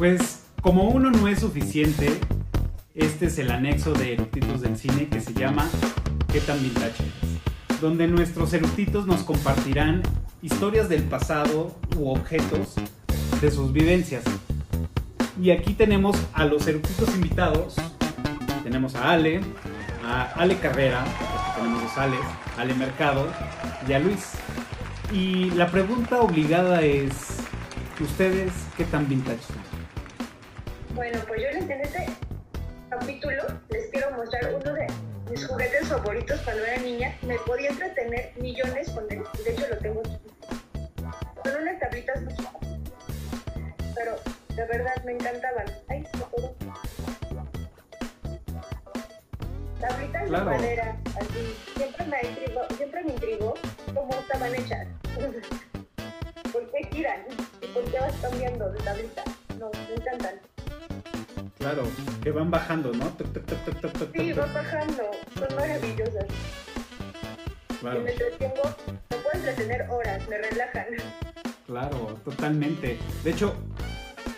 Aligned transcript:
Pues 0.00 0.44
como 0.62 0.88
uno 0.88 1.10
no 1.10 1.28
es 1.28 1.40
suficiente, 1.40 2.08
este 2.94 3.26
es 3.26 3.38
el 3.38 3.50
anexo 3.50 3.92
de 3.92 4.14
eructitos 4.14 4.62
del 4.62 4.78
cine 4.78 5.08
que 5.08 5.20
se 5.20 5.34
llama 5.34 5.68
¿Qué 6.32 6.40
tan 6.40 6.58
vintage? 6.62 7.04
Donde 7.82 8.08
nuestros 8.08 8.54
eructitos 8.54 9.06
nos 9.06 9.24
compartirán 9.24 10.00
historias 10.40 10.88
del 10.88 11.02
pasado 11.02 11.76
u 11.98 12.08
objetos 12.08 12.76
de 13.42 13.50
sus 13.50 13.74
vivencias. 13.74 14.24
Y 15.38 15.50
aquí 15.50 15.74
tenemos 15.74 16.16
a 16.32 16.46
los 16.46 16.66
eructitos 16.66 17.14
invitados. 17.14 17.76
Tenemos 18.62 18.94
a 18.94 19.10
Ale, 19.10 19.42
a 20.02 20.32
Ale 20.34 20.56
Carrera, 20.60 21.02
aquí 21.02 21.60
tenemos 21.60 21.82
dos 21.82 21.98
Ale, 21.98 22.16
Ale 22.56 22.72
Mercado 22.72 23.26
y 23.86 23.92
a 23.92 23.98
Luis. 23.98 24.30
Y 25.12 25.50
la 25.50 25.70
pregunta 25.70 26.22
obligada 26.22 26.80
es, 26.80 27.12
¿ustedes 28.00 28.50
qué 28.78 28.86
tan 28.86 29.06
vintage? 29.06 29.59
Bueno, 30.94 31.18
pues 31.26 31.40
yo 31.40 31.48
en 31.48 31.80
este 31.80 32.06
capítulo 32.88 33.42
les 33.70 33.88
quiero 33.90 34.10
mostrar 34.12 34.52
uno 34.54 34.72
de 34.72 34.86
mis 35.30 35.46
juguetes 35.46 35.88
favoritos 35.88 36.40
cuando 36.40 36.64
era 36.64 36.82
niña. 36.82 37.16
Me 37.22 37.38
podía 37.38 37.70
entretener 37.70 38.32
millones 38.40 38.90
con 38.90 39.04
él. 39.10 39.22
De 39.44 39.52
hecho, 39.52 39.66
lo 39.68 39.78
tengo 39.78 40.00
aquí. 40.00 40.18
Son 41.44 41.62
unas 41.62 41.78
tablitas 41.80 42.22
muy 42.22 42.34
Pero 43.94 44.16
de 44.56 44.64
verdad 44.66 45.04
me 45.04 45.12
encantaban. 45.12 45.66
Ay, 45.88 46.04
no 46.18 46.26
puedo. 46.28 46.54
Tablitas 49.80 50.26
Claro. 50.28 50.50
de 50.50 50.56
madera, 50.56 50.96
así. 51.16 51.56
Siempre 51.76 52.06
me, 52.06 52.20
intrigó, 52.28 52.60
siempre 52.76 53.04
me 53.04 53.10
intrigó 53.12 53.54
cómo 53.94 54.10
estaban 54.12 54.54
hechas. 54.54 54.86
¿Por 56.52 56.70
qué 56.72 56.88
giran? 56.92 57.20
¿Y 57.62 57.66
por 57.68 57.84
qué 57.84 57.98
vas 58.00 58.14
cambiando 58.20 58.70
de 58.70 58.78
tablita? 58.80 59.24
No, 59.58 59.70
me 59.70 59.94
encantan. 59.94 60.49
Claro, 61.60 61.82
que 62.22 62.30
van 62.30 62.50
bajando, 62.50 62.90
¿no? 62.94 63.04
Tuc, 63.10 63.32
tuc, 63.34 63.44
tuc, 63.44 64.16
Sí, 64.16 64.32
van 64.32 64.54
bajando. 64.54 65.10
Son 65.38 65.56
maravillosas. 65.56 66.24
Claro, 67.80 68.00
Y 68.00 68.04
me 68.04 68.10
entretengo, 68.12 68.62
me 69.10 69.16
puedo 69.18 69.30
entretener 69.34 69.86
horas, 69.90 70.26
me 70.28 70.38
relajan. 70.38 70.86
claro, 71.66 72.18
totalmente. 72.24 72.98
De 73.22 73.30
hecho, 73.30 73.54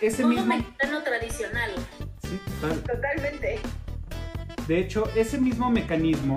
ese 0.01 0.23
Todo 0.23 0.27
mismo... 0.33 0.45
mexicano 0.47 1.01
tradicional. 1.01 1.71
Sí, 2.23 2.39
total. 2.61 2.79
Totalmente. 2.81 3.59
De 4.67 4.77
hecho, 4.79 5.09
ese 5.15 5.37
mismo 5.37 5.69
mecanismo 5.69 6.35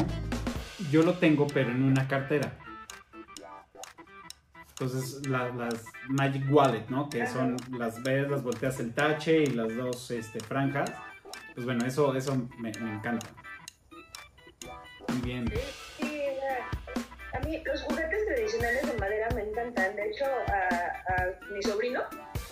yo 0.93 1.03
lo 1.03 1.15
tengo, 1.15 1.49
pero 1.49 1.71
en 1.73 1.83
una 1.83 2.07
cartera. 2.07 2.53
Entonces, 4.79 5.27
la- 5.27 5.49
las 5.55 5.85
Magic 6.09 6.45
Wallet, 6.51 6.85
¿no? 6.91 7.09
Que 7.09 7.27
son 7.27 7.57
las 7.79 8.03
ves, 8.03 8.29
las 8.31 8.43
volteas 8.43 8.79
el 8.81 8.93
tache 8.93 9.45
y 9.45 9.47
las 9.47 9.75
dos 9.75 10.11
este, 10.11 10.39
franjas. 10.41 10.91
Pues 11.55 11.65
bueno, 11.65 11.87
eso, 11.87 12.15
eso 12.15 12.37
me, 12.59 12.71
me 12.81 12.95
encanta. 12.97 13.27
Muy 15.09 15.21
bien. 15.23 15.51
Sí, 15.99 16.21
a 17.33 17.41
mí 17.41 17.63
los 17.65 17.83
juguetes 17.85 18.27
tradicionales 18.27 18.93
de 18.93 18.99
madera 18.99 19.29
me 19.35 19.43
encantan. 19.45 19.97
De 19.97 20.11
hecho, 20.11 20.27
a, 20.27 21.13
a 21.15 21.53
mi 21.55 21.63
sobrino 21.63 22.03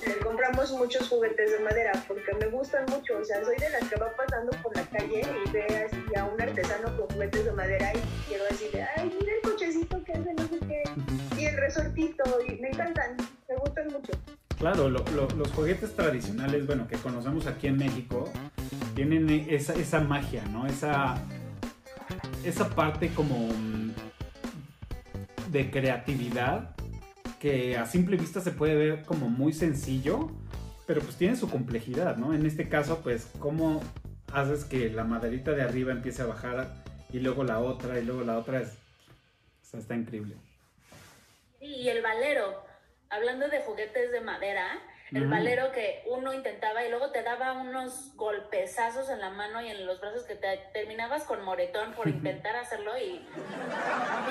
le 0.06 0.17
compramos 0.20 0.70
muchos 0.72 1.06
juguetes 1.11 1.50
de 1.52 1.58
madera 1.58 1.92
porque 2.08 2.33
me 2.41 2.47
gustan 2.47 2.86
mucho. 2.89 3.19
O 3.19 3.25
sea, 3.25 3.45
soy 3.45 3.56
de 3.56 3.69
las 3.69 3.86
que 3.86 3.97
va 3.97 4.11
pasando 4.17 4.50
por 4.62 4.75
la 4.75 4.83
calle 4.84 5.20
y 5.47 5.50
ve 5.50 5.67
así 5.86 6.02
a 6.17 6.25
un 6.25 6.41
artesano 6.41 6.97
con 6.97 7.06
juguetes 7.08 7.45
de 7.45 7.52
madera 7.52 7.92
y 7.95 8.00
quiero 8.28 8.45
decirle, 8.45 8.86
ay, 8.97 9.14
mira 9.20 9.33
el 9.34 9.42
cochecito 9.42 10.02
que 10.05 10.12
hace 10.14 10.33
no 10.33 10.42
sé 10.48 10.58
qué. 10.61 10.83
Resortito, 11.56 12.24
y 12.48 12.60
me 12.60 12.69
encantan, 12.69 13.16
me 13.48 13.56
gustan 13.56 13.89
mucho. 13.89 14.12
Claro, 14.58 14.89
lo- 14.89 15.05
lo- 15.14 15.28
los 15.30 15.51
juguetes 15.52 15.95
tradicionales, 15.95 16.67
bueno, 16.67 16.86
que 16.89 16.96
conocemos 16.96 17.46
aquí 17.46 17.67
en 17.67 17.77
México, 17.78 18.30
tienen 18.95 19.28
esa, 19.48 20.01
magia, 20.01 20.45
¿no? 20.46 20.67
Esa, 20.67 21.17
esa 22.45 22.68
parte 22.70 23.08
como 23.14 23.48
mm, 23.48 23.92
de 25.51 25.70
creatividad 25.70 26.74
que 27.40 27.77
a 27.77 27.84
simple 27.86 28.17
vista 28.17 28.40
se 28.40 28.52
puede 28.52 28.74
ver 28.74 29.02
como 29.05 29.28
muy 29.28 29.52
sencillo, 29.52 30.30
pero 30.86 31.01
pues 31.02 31.17
tiene 31.17 31.36
su 31.36 31.48
complejidad, 31.51 32.17
¿no? 32.17 32.33
En 32.33 32.46
este 32.46 32.68
caso, 32.68 33.01
pues, 33.02 33.28
¿cómo 33.39 33.83
haces 34.33 34.64
que 34.64 34.89
la 34.90 35.05
maderita 35.05 35.51
de 35.52 35.62
arriba 35.62 35.92
empiece 35.92 36.23
a 36.23 36.27
bajar 36.27 36.73
y 37.12 37.20
luego 37.20 37.45
la 37.45 37.58
otra 37.58 37.98
y 37.98 38.05
luego 38.05 38.23
la 38.23 38.39
otra? 38.39 38.61
Es, 38.62 38.73
está 39.74 39.95
increíble. 39.96 40.36
Y 41.64 41.89
el 41.89 42.02
valero, 42.02 42.63
hablando 43.08 43.48
de 43.48 43.61
juguetes 43.63 44.13
de 44.13 44.20
madera, 44.20 44.67
el 45.13 45.23
Ujú. 45.23 45.30
valero 45.30 45.73
que 45.73 46.02
uno 46.11 46.33
intentaba 46.35 46.85
y 46.85 46.91
luego 46.91 47.11
te 47.11 47.23
daba 47.23 47.52
unos 47.55 48.14
golpezazos 48.17 49.08
en 49.08 49.20
la 49.20 49.30
mano 49.30 49.63
y 49.63 49.69
en 49.69 49.86
los 49.86 50.01
brazos 50.01 50.25
que 50.25 50.35
te 50.35 50.58
terminabas 50.73 51.25
con 51.25 51.42
moretón 51.42 51.92
por 51.95 52.08
intentar 52.08 52.57
hacerlo 52.57 52.92
y 52.98 53.27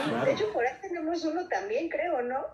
Claro. 0.06 0.26
De 0.26 0.32
hecho, 0.34 0.52
por 0.54 0.66
ahí 0.66 0.76
tenemos 0.82 1.24
uno 1.26 1.48
también, 1.48 1.90
creo, 1.90 2.22
¿no? 2.22 2.46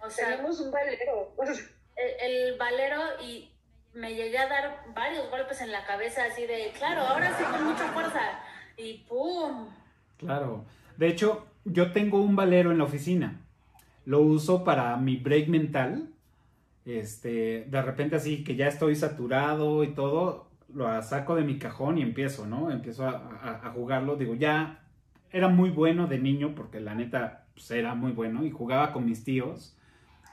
o 0.00 0.10
sea, 0.10 0.30
Tenemos 0.30 0.60
un 0.60 0.70
valero. 0.70 1.34
el, 1.96 2.32
el 2.50 2.58
valero 2.58 3.02
y 3.22 3.50
me 3.94 4.14
llegué 4.14 4.36
a 4.38 4.46
dar 4.48 4.84
varios 4.94 5.30
golpes 5.30 5.60
en 5.62 5.72
la 5.72 5.86
cabeza 5.86 6.24
así 6.24 6.46
de, 6.46 6.70
claro, 6.76 7.00
ahora 7.00 7.34
sí 7.38 7.44
con 7.44 7.64
mucha 7.64 7.88
fuerza 7.92 8.20
y 8.76 8.98
¡pum! 9.08 9.70
Claro. 10.18 10.66
De 10.98 11.08
hecho, 11.08 11.46
yo 11.64 11.92
tengo 11.92 12.20
un 12.20 12.36
valero 12.36 12.70
en 12.72 12.78
la 12.78 12.84
oficina. 12.84 13.40
Lo 14.06 14.22
uso 14.22 14.64
para 14.64 14.96
mi 14.96 15.16
break 15.16 15.48
mental. 15.48 16.08
Este, 16.86 17.66
de 17.68 17.82
repente 17.82 18.16
así 18.16 18.44
que 18.44 18.56
ya 18.56 18.68
estoy 18.68 18.96
saturado 18.96 19.84
y 19.84 19.88
todo, 19.88 20.48
lo 20.72 21.02
saco 21.02 21.34
de 21.34 21.42
mi 21.42 21.58
cajón 21.58 21.98
y 21.98 22.02
empiezo, 22.02 22.46
¿no? 22.46 22.70
Empiezo 22.70 23.06
a, 23.06 23.72
jugarlo. 23.74 24.16
Digo, 24.16 24.34
ya 24.34 24.84
era 25.30 25.48
muy 25.48 25.70
bueno 25.70 26.06
de 26.06 26.18
niño 26.18 26.54
porque 26.54 26.80
la 26.80 26.94
neta 26.94 27.46
pues, 27.54 27.70
era 27.70 27.94
muy 27.94 28.12
bueno 28.12 28.44
y 28.44 28.50
jugaba 28.50 28.92
con 28.92 29.04
mis 29.04 29.24
tíos 29.24 29.76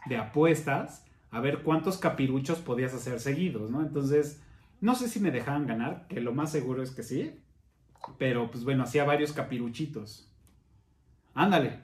de 0.06 0.17
apuestas 0.17 1.06
a 1.31 1.39
ver 1.39 1.63
cuántos 1.63 1.97
capiruchos 1.97 2.59
podías 2.59 2.94
hacer 2.94 3.19
seguidos, 3.19 3.72
¿no? 3.72 3.81
Entonces, 3.81 4.41
no 4.81 4.94
sé 4.94 5.09
si 5.09 5.19
me 5.19 5.31
dejaban 5.31 5.66
ganar, 5.66 6.06
que 6.07 6.22
lo 6.22 6.33
más 6.33 6.51
seguro 6.51 6.83
es 6.83 6.91
que 6.91 7.01
sí, 7.01 7.39
pero 8.19 8.51
pues 8.51 8.63
bueno, 8.63 8.83
hacía 8.83 9.03
varios 9.03 9.33
capiruchitos. 9.33 10.29
Ándale, 11.33 11.79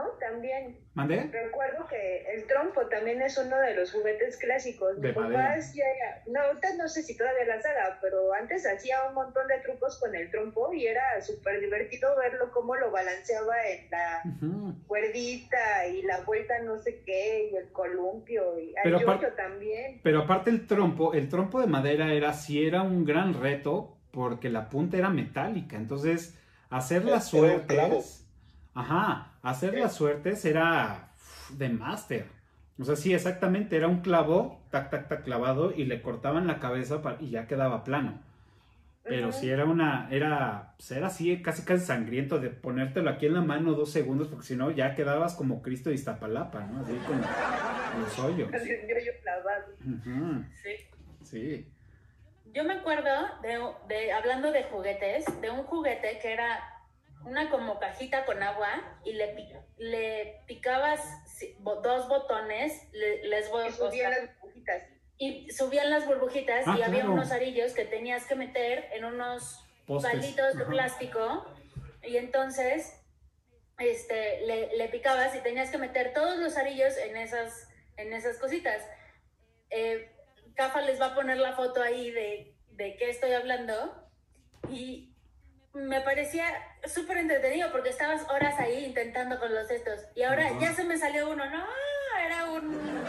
¿no? 0.00 0.10
También. 0.18 0.78
¿mandé? 0.94 1.28
Recuerdo 1.32 1.86
que 1.88 2.24
el 2.34 2.46
trompo 2.46 2.86
también 2.86 3.20
es 3.22 3.36
uno 3.38 3.58
de 3.58 3.74
los 3.74 3.92
juguetes 3.92 4.36
clásicos. 4.38 5.00
De 5.00 5.12
papá 5.12 5.52
hacía, 5.54 5.84
no, 6.26 6.40
ahorita 6.40 6.68
no 6.78 6.88
sé 6.88 7.02
si 7.02 7.16
todavía 7.16 7.44
las 7.44 7.64
haga, 7.64 7.98
pero 8.00 8.32
antes 8.34 8.66
hacía 8.66 8.96
un 9.08 9.14
montón 9.14 9.46
de 9.48 9.58
trucos 9.60 9.98
con 10.00 10.14
el 10.14 10.30
trompo 10.30 10.72
y 10.72 10.86
era 10.86 11.20
súper 11.20 11.60
divertido 11.60 12.16
verlo 12.16 12.50
cómo 12.52 12.74
lo 12.76 12.90
balanceaba 12.90 13.54
en 13.68 13.90
la 13.90 14.22
Ujú. 14.24 14.74
cuerdita 14.86 15.86
y 15.86 16.02
la 16.02 16.20
vuelta 16.22 16.58
no 16.60 16.78
sé 16.78 17.02
qué 17.04 17.50
y 17.52 17.56
el 17.56 17.70
columpio 17.72 18.58
y 18.58 18.74
Pero 18.82 18.96
al 18.98 19.04
apar- 19.04 19.20
yoyo 19.20 19.34
también. 19.34 20.00
Pero 20.02 20.22
aparte 20.22 20.50
el 20.50 20.66
trompo, 20.66 21.12
el 21.14 21.28
trompo 21.28 21.60
de 21.60 21.66
madera 21.66 22.12
era 22.12 22.32
sí 22.32 22.64
era 22.66 22.82
un 22.82 23.04
gran 23.04 23.40
reto 23.40 23.96
porque 24.10 24.48
la 24.48 24.68
punta 24.70 24.96
era 24.96 25.08
metálica, 25.10 25.76
entonces 25.76 26.36
hacer 26.68 27.04
las 27.04 27.28
suertes, 27.28 28.26
ajá, 28.74 29.29
hacer 29.42 29.78
las 29.78 29.94
suertes 29.94 30.44
era 30.44 31.08
de 31.50 31.68
máster. 31.68 32.26
O 32.78 32.84
sea, 32.84 32.96
sí, 32.96 33.12
exactamente, 33.12 33.76
era 33.76 33.88
un 33.88 34.00
clavo, 34.00 34.62
tac, 34.70 34.90
tac, 34.90 35.08
tac, 35.08 35.24
clavado 35.24 35.72
y 35.72 35.84
le 35.84 36.00
cortaban 36.00 36.46
la 36.46 36.58
cabeza 36.60 37.02
y 37.20 37.30
ya 37.30 37.46
quedaba 37.46 37.84
plano. 37.84 38.20
Pero 39.02 39.32
sí 39.32 39.48
era 39.50 39.64
una, 39.64 40.08
era, 40.10 40.74
pues 40.76 40.90
era 40.92 41.06
así, 41.08 41.42
casi 41.42 41.62
casi 41.64 41.84
sangriento 41.84 42.38
de 42.38 42.50
ponértelo 42.50 43.10
aquí 43.10 43.26
en 43.26 43.34
la 43.34 43.40
mano 43.40 43.72
dos 43.72 43.90
segundos 43.90 44.28
porque 44.28 44.46
si 44.46 44.56
no 44.56 44.70
ya 44.70 44.94
quedabas 44.94 45.34
como 45.34 45.62
Cristo 45.62 45.88
de 45.88 45.96
Iztapalapa, 45.96 46.60
¿no? 46.66 46.82
Así 46.82 46.92
con 47.06 47.20
los 48.00 48.18
hoyos. 48.18 48.52
El 48.52 48.68
yoyo 48.88 49.12
clavado. 49.22 49.64
Sí. 50.62 50.76
Sí. 51.24 51.72
Yo 52.52 52.62
me 52.64 52.74
acuerdo 52.74 53.10
de, 53.42 53.58
de- 53.94 54.12
hablando 54.12 54.52
de 54.52 54.64
juguetes, 54.64 55.24
de 55.40 55.50
un 55.50 55.62
juguete 55.64 56.18
que 56.20 56.32
era 56.32 56.58
una 57.24 57.50
como 57.50 57.78
cajita 57.78 58.24
con 58.24 58.42
agua 58.42 58.98
y 59.04 59.12
le, 59.12 59.34
le 59.78 60.42
picabas 60.46 61.00
dos 61.82 62.08
botones, 62.08 62.88
le- 62.92 63.26
les 63.28 63.50
voy 63.50 63.68
Y 63.68 63.72
subían 63.72 64.10
las 64.10 64.20
burbujitas. 64.40 64.82
y 65.18 65.50
subían 65.50 65.90
las 65.90 66.06
burbujitas 66.06 66.64
Ah, 66.66 66.76
y 66.78 66.82
había 66.82 67.04
unos 67.06 67.30
arillos 67.30 67.72
que 67.72 67.84
tenías 67.84 68.26
que 68.26 68.34
meter 68.36 68.88
en 68.92 69.04
unos 69.04 69.64
Postes. 69.86 70.10
palitos 70.12 70.54
de 70.56 70.62
Ajá. 70.62 70.70
plástico 70.70 71.54
y 72.02 72.16
entonces 72.16 72.96
este 73.78 74.46
le, 74.46 74.76
le 74.76 74.88
picabas 74.88 75.34
y 75.34 75.40
tenías 75.40 75.70
que 75.70 75.78
meter 75.78 76.12
todos 76.12 76.38
los 76.38 76.56
arillos 76.56 76.96
en 76.98 77.16
esas 77.16 77.68
en 77.96 78.12
esas 78.12 78.38
cositas 78.38 78.82
eh, 79.70 80.10
Cafa 80.54 80.80
les 80.82 81.00
va 81.00 81.06
a 81.06 81.14
poner 81.14 81.38
la 81.38 81.52
foto 81.54 81.82
ahí 81.82 82.10
de, 82.10 82.54
de 82.72 82.96
qué 82.96 83.08
estoy 83.10 83.32
hablando 83.32 84.08
y 84.68 85.09
me 85.72 86.00
parecía 86.00 86.44
súper 86.86 87.18
entretenido 87.18 87.70
porque 87.70 87.90
estabas 87.90 88.28
horas 88.28 88.58
ahí 88.58 88.84
intentando 88.86 89.38
con 89.38 89.54
los 89.54 89.70
estos 89.70 90.04
y 90.14 90.22
ahora 90.22 90.46
Ajá. 90.46 90.58
ya 90.60 90.72
se 90.72 90.84
me 90.84 90.96
salió 90.98 91.30
uno 91.30 91.44
no 91.48 91.64
era 92.26 92.50
un 92.50 93.04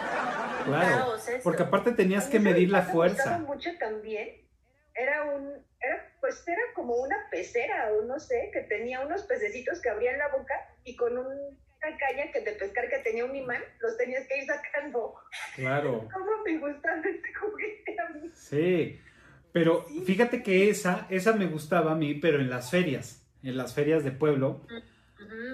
Claro, 0.65 0.97
caos 0.97 1.27
eso. 1.27 1.43
porque 1.43 1.63
aparte 1.63 1.91
tenías 1.93 2.27
que 2.27 2.39
medir 2.39 2.69
¿sabes 2.69 2.85
la 2.87 2.93
cuál 2.93 3.09
me 3.09 3.15
gustaba 3.15 3.37
fuerza. 3.37 3.53
mucho 3.53 3.69
también. 3.79 4.47
Era 4.93 5.23
un, 5.23 5.65
era, 5.79 6.13
pues 6.19 6.47
era 6.47 6.61
como 6.75 6.95
una 6.95 7.15
pecera 7.31 7.91
o 7.93 8.03
no 8.03 8.19
sé, 8.19 8.51
que 8.53 8.61
tenía 8.61 8.99
unos 9.01 9.23
pececitos 9.23 9.81
que 9.81 9.89
abrían 9.89 10.17
la 10.19 10.27
boca 10.29 10.53
y 10.83 10.95
con 10.95 11.17
un- 11.17 11.25
una 11.27 11.97
caña 11.97 12.31
que 12.31 12.41
de 12.41 12.51
pescar 12.53 12.89
que 12.89 12.99
tenía 12.99 13.25
un 13.25 13.35
imán, 13.35 13.61
los 13.79 13.97
tenías 13.97 14.27
que 14.27 14.37
ir 14.37 14.45
sacando. 14.45 15.15
Claro. 15.55 16.07
¿Cómo 16.13 16.43
me 16.45 16.57
gustaba 16.59 17.01
este 17.03 17.33
juguete 17.33 17.95
a 17.99 18.09
mí? 18.09 18.29
Sí, 18.35 19.01
pero 19.51 19.85
fíjate 20.05 20.43
que 20.43 20.69
esa, 20.69 21.07
esa 21.09 21.33
me 21.33 21.47
gustaba 21.47 21.91
a 21.91 21.95
mí, 21.95 22.15
pero 22.15 22.39
en 22.39 22.49
las 22.49 22.69
ferias, 22.69 23.27
en 23.43 23.57
las 23.57 23.73
ferias 23.73 24.03
de 24.03 24.11
pueblo 24.11 24.61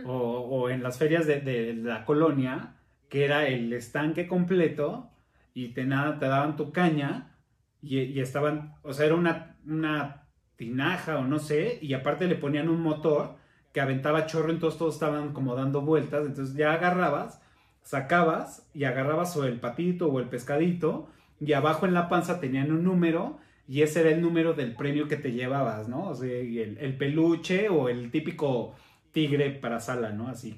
o, 0.06 0.14
o 0.14 0.70
en 0.70 0.84
las 0.84 0.98
ferias 0.98 1.26
de, 1.26 1.42
de 1.42 1.74
la 1.74 2.06
colonia, 2.06 2.76
que 3.10 3.26
era 3.26 3.48
el 3.48 3.74
estanque 3.74 4.28
completo 4.28 5.10
y 5.54 5.70
te, 5.70 5.86
nada, 5.86 6.20
te 6.20 6.28
daban 6.28 6.56
tu 6.56 6.72
caña 6.72 7.36
y, 7.82 8.00
y 8.00 8.20
estaban, 8.20 8.76
o 8.84 8.94
sea, 8.94 9.06
era 9.06 9.16
una, 9.16 9.58
una 9.66 10.28
tinaja 10.56 11.18
o 11.20 11.24
no 11.24 11.40
sé, 11.40 11.80
y 11.82 11.94
aparte 11.94 12.28
le 12.28 12.36
ponían 12.36 12.70
un 12.70 12.82
motor 12.82 13.36
que 13.74 13.82
aventaba 13.82 14.26
chorro, 14.26 14.52
entonces 14.52 14.78
todos 14.78 14.96
estaban 14.96 15.34
como 15.34 15.56
dando 15.56 15.82
vueltas, 15.82 16.26
entonces 16.26 16.56
ya 16.56 16.74
agarrabas, 16.74 17.42
sacabas 17.84 18.68
y 18.74 18.84
agarrabas 18.84 19.36
o 19.38 19.46
el 19.46 19.60
patito 19.60 20.08
o 20.08 20.20
el 20.20 20.28
pescadito 20.28 21.08
y 21.40 21.54
abajo 21.54 21.86
en 21.86 21.94
la 21.94 22.10
panza 22.10 22.40
tenían 22.40 22.72
un 22.72 22.84
número 22.84 23.40
y 23.68 23.82
ese 23.82 24.02
era 24.02 24.10
el 24.12 24.22
número 24.22 24.54
del 24.54 24.76
premio 24.76 25.08
que 25.08 25.18
te 25.18 25.32
llevabas, 25.32 25.88
¿no? 25.88 26.10
O 26.10 26.16
sea, 26.16 26.30
el, 26.32 26.78
el 26.80 26.98
peluche 26.98 27.70
o 27.70 27.90
el 27.90 28.12
típico 28.12 28.76
tigre 29.12 29.52
para 29.52 29.80
sala, 29.80 30.12
¿no? 30.12 30.28
Así. 30.30 30.56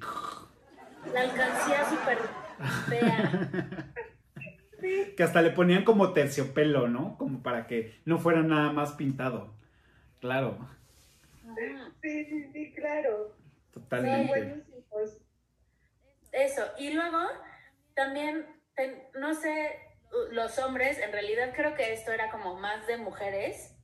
La 1.12 1.22
alcancía 1.22 1.88
súper 1.88 2.18
fea. 2.88 3.94
Que 5.16 5.22
hasta 5.22 5.42
le 5.42 5.50
ponían 5.50 5.84
como 5.84 6.12
terciopelo, 6.12 6.88
¿no? 6.88 7.16
Como 7.18 7.42
para 7.42 7.66
que 7.66 7.94
no 8.04 8.18
fuera 8.18 8.42
nada 8.42 8.72
más 8.72 8.92
pintado. 8.92 9.52
Claro. 10.20 10.58
Sí, 12.02 12.24
sí, 12.26 12.50
sí, 12.52 12.72
claro. 12.74 13.34
Son 13.74 13.82
totalmente. 13.82 14.62
Eso, 16.32 16.62
y 16.78 16.92
luego 16.92 17.18
también, 17.94 18.46
ten- 18.76 19.02
no 19.18 19.34
sé, 19.34 19.70
los 20.30 20.58
hombres, 20.58 20.98
en 20.98 21.12
realidad 21.12 21.52
creo 21.54 21.74
que 21.74 21.92
esto 21.92 22.12
era 22.12 22.30
como 22.30 22.54
más 22.54 22.86
de 22.86 22.96
mujeres. 22.96 23.74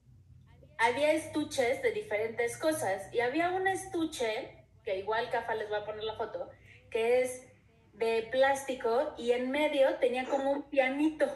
Había 0.78 1.12
estuches 1.12 1.82
de 1.82 1.92
diferentes 1.92 2.56
cosas 2.58 3.12
y 3.12 3.20
había 3.20 3.50
un 3.50 3.66
estuche, 3.66 4.66
que 4.84 4.98
igual 4.98 5.30
Cafa 5.30 5.54
les 5.54 5.70
va 5.72 5.78
a 5.78 5.84
poner 5.84 6.04
la 6.04 6.14
foto, 6.16 6.50
que 6.90 7.22
es 7.22 7.46
de 7.94 8.28
plástico 8.30 9.14
y 9.16 9.32
en 9.32 9.50
medio 9.50 9.94
tenía 9.96 10.24
como 10.26 10.50
un 10.52 10.62
pianito. 10.68 11.26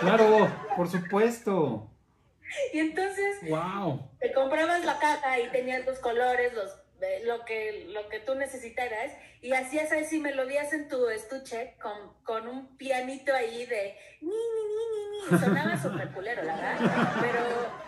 Claro, 0.00 0.48
por 0.76 0.88
supuesto. 0.88 1.90
Y 2.72 2.78
entonces 2.78 3.38
Wow. 3.48 4.08
te 4.20 4.32
comprabas 4.32 4.84
la 4.84 4.98
caja 4.98 5.38
y 5.40 5.48
tenías 5.50 5.84
los 5.84 5.98
colores, 5.98 6.54
los, 6.54 6.70
lo, 7.24 7.44
que, 7.44 7.86
lo 7.88 8.08
que 8.08 8.20
tú 8.20 8.34
necesitaras, 8.34 9.12
y 9.40 9.52
hacías 9.52 9.92
así 9.92 10.18
melodías 10.18 10.72
en 10.72 10.88
tu 10.88 11.08
estuche 11.08 11.76
con, 11.80 12.14
con 12.24 12.48
un 12.48 12.76
pianito 12.76 13.32
ahí 13.34 13.66
de 13.66 13.96
ni, 14.20 14.28
ni, 14.28 14.32
ni, 14.32 15.30
ni, 15.30 15.30
ni. 15.32 15.38
Sonaba 15.38 15.76
súper 15.82 16.08
culero, 16.12 16.42
la 16.42 16.56
verdad, 16.56 17.12
pero 17.20 17.40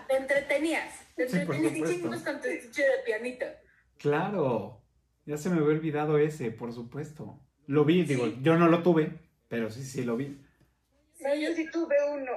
te 0.09 0.17
entretenías, 0.17 0.95
te 1.17 1.29
Sí, 1.29 1.39
entretenías 1.39 1.91
chingos 1.91 2.23
con 2.23 2.41
tu 2.41 2.49
estuche 2.49 2.83
de 2.83 2.99
pianito. 3.05 3.47
Claro. 3.99 4.83
Ya 5.27 5.37
se 5.37 5.51
me 5.51 5.57
había 5.57 5.69
olvidado 5.69 6.19
ese, 6.19 6.51
por 6.51 6.73
supuesto. 6.73 7.39
Lo 7.67 7.85
vi, 7.85 8.05
digo, 8.05 8.27
Sí. 8.27 8.39
yo 8.43 8.57
no 8.57 8.69
lo 8.69 8.83
tuve, 8.83 9.13
pero 9.49 9.71
sí, 9.71 9.85
sí 9.85 10.03
lo 10.03 10.17
vi. 10.17 10.41
No, 11.21 11.35
yo 11.35 11.53
sí 11.55 11.71
tuve 11.71 11.97
uno. 12.11 12.33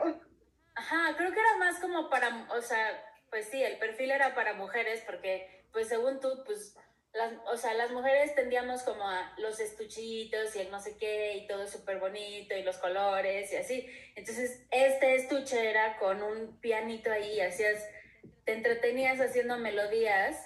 Ajá, 0.76 1.16
creo 1.18 1.32
que 1.32 1.40
era 1.40 1.58
más 1.58 1.80
como 1.80 2.10
para, 2.10 2.48
o 2.52 2.62
sea, 2.62 2.88
pues 3.30 3.48
sí, 3.50 3.64
el 3.64 3.78
perfil 3.80 4.12
era 4.12 4.36
para 4.36 4.54
mujeres 4.56 5.02
porque, 5.06 5.63
pues 5.74 5.90
según 5.90 6.20
tú, 6.20 6.30
pues, 6.46 6.78
las, 7.14 7.34
o 7.52 7.58
sea, 7.58 7.74
las 7.74 7.92
mujeres 7.92 8.34
tendíamos 8.36 8.84
como 8.84 9.08
a 9.08 9.34
los 9.38 9.60
estuchitos 9.60 10.56
y 10.56 10.60
el 10.60 10.72
no 10.72 10.80
sé 10.80 10.98
qué 10.98 11.38
y 11.38 11.48
todo 11.48 11.68
súper 11.68 12.00
bonito 12.00 12.56
y 12.56 12.64
los 12.64 12.78
colores 12.78 13.52
y 13.52 13.56
así. 13.58 13.88
Entonces, 14.16 14.66
este 14.72 15.16
estuche 15.16 15.70
era 15.70 15.98
con 15.98 16.24
un 16.24 16.60
pianito 16.60 17.12
ahí, 17.12 17.40
hacías, 17.42 17.84
te 18.46 18.54
entretenías 18.54 19.20
haciendo 19.20 19.58
melodías. 19.58 20.38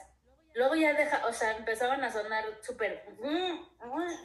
Luego 0.55 0.75
ya 0.75 0.93
deja, 0.93 1.25
o 1.27 1.33
sea, 1.33 1.55
empezaban 1.55 2.03
a 2.03 2.11
sonar 2.11 2.43
súper, 2.61 3.03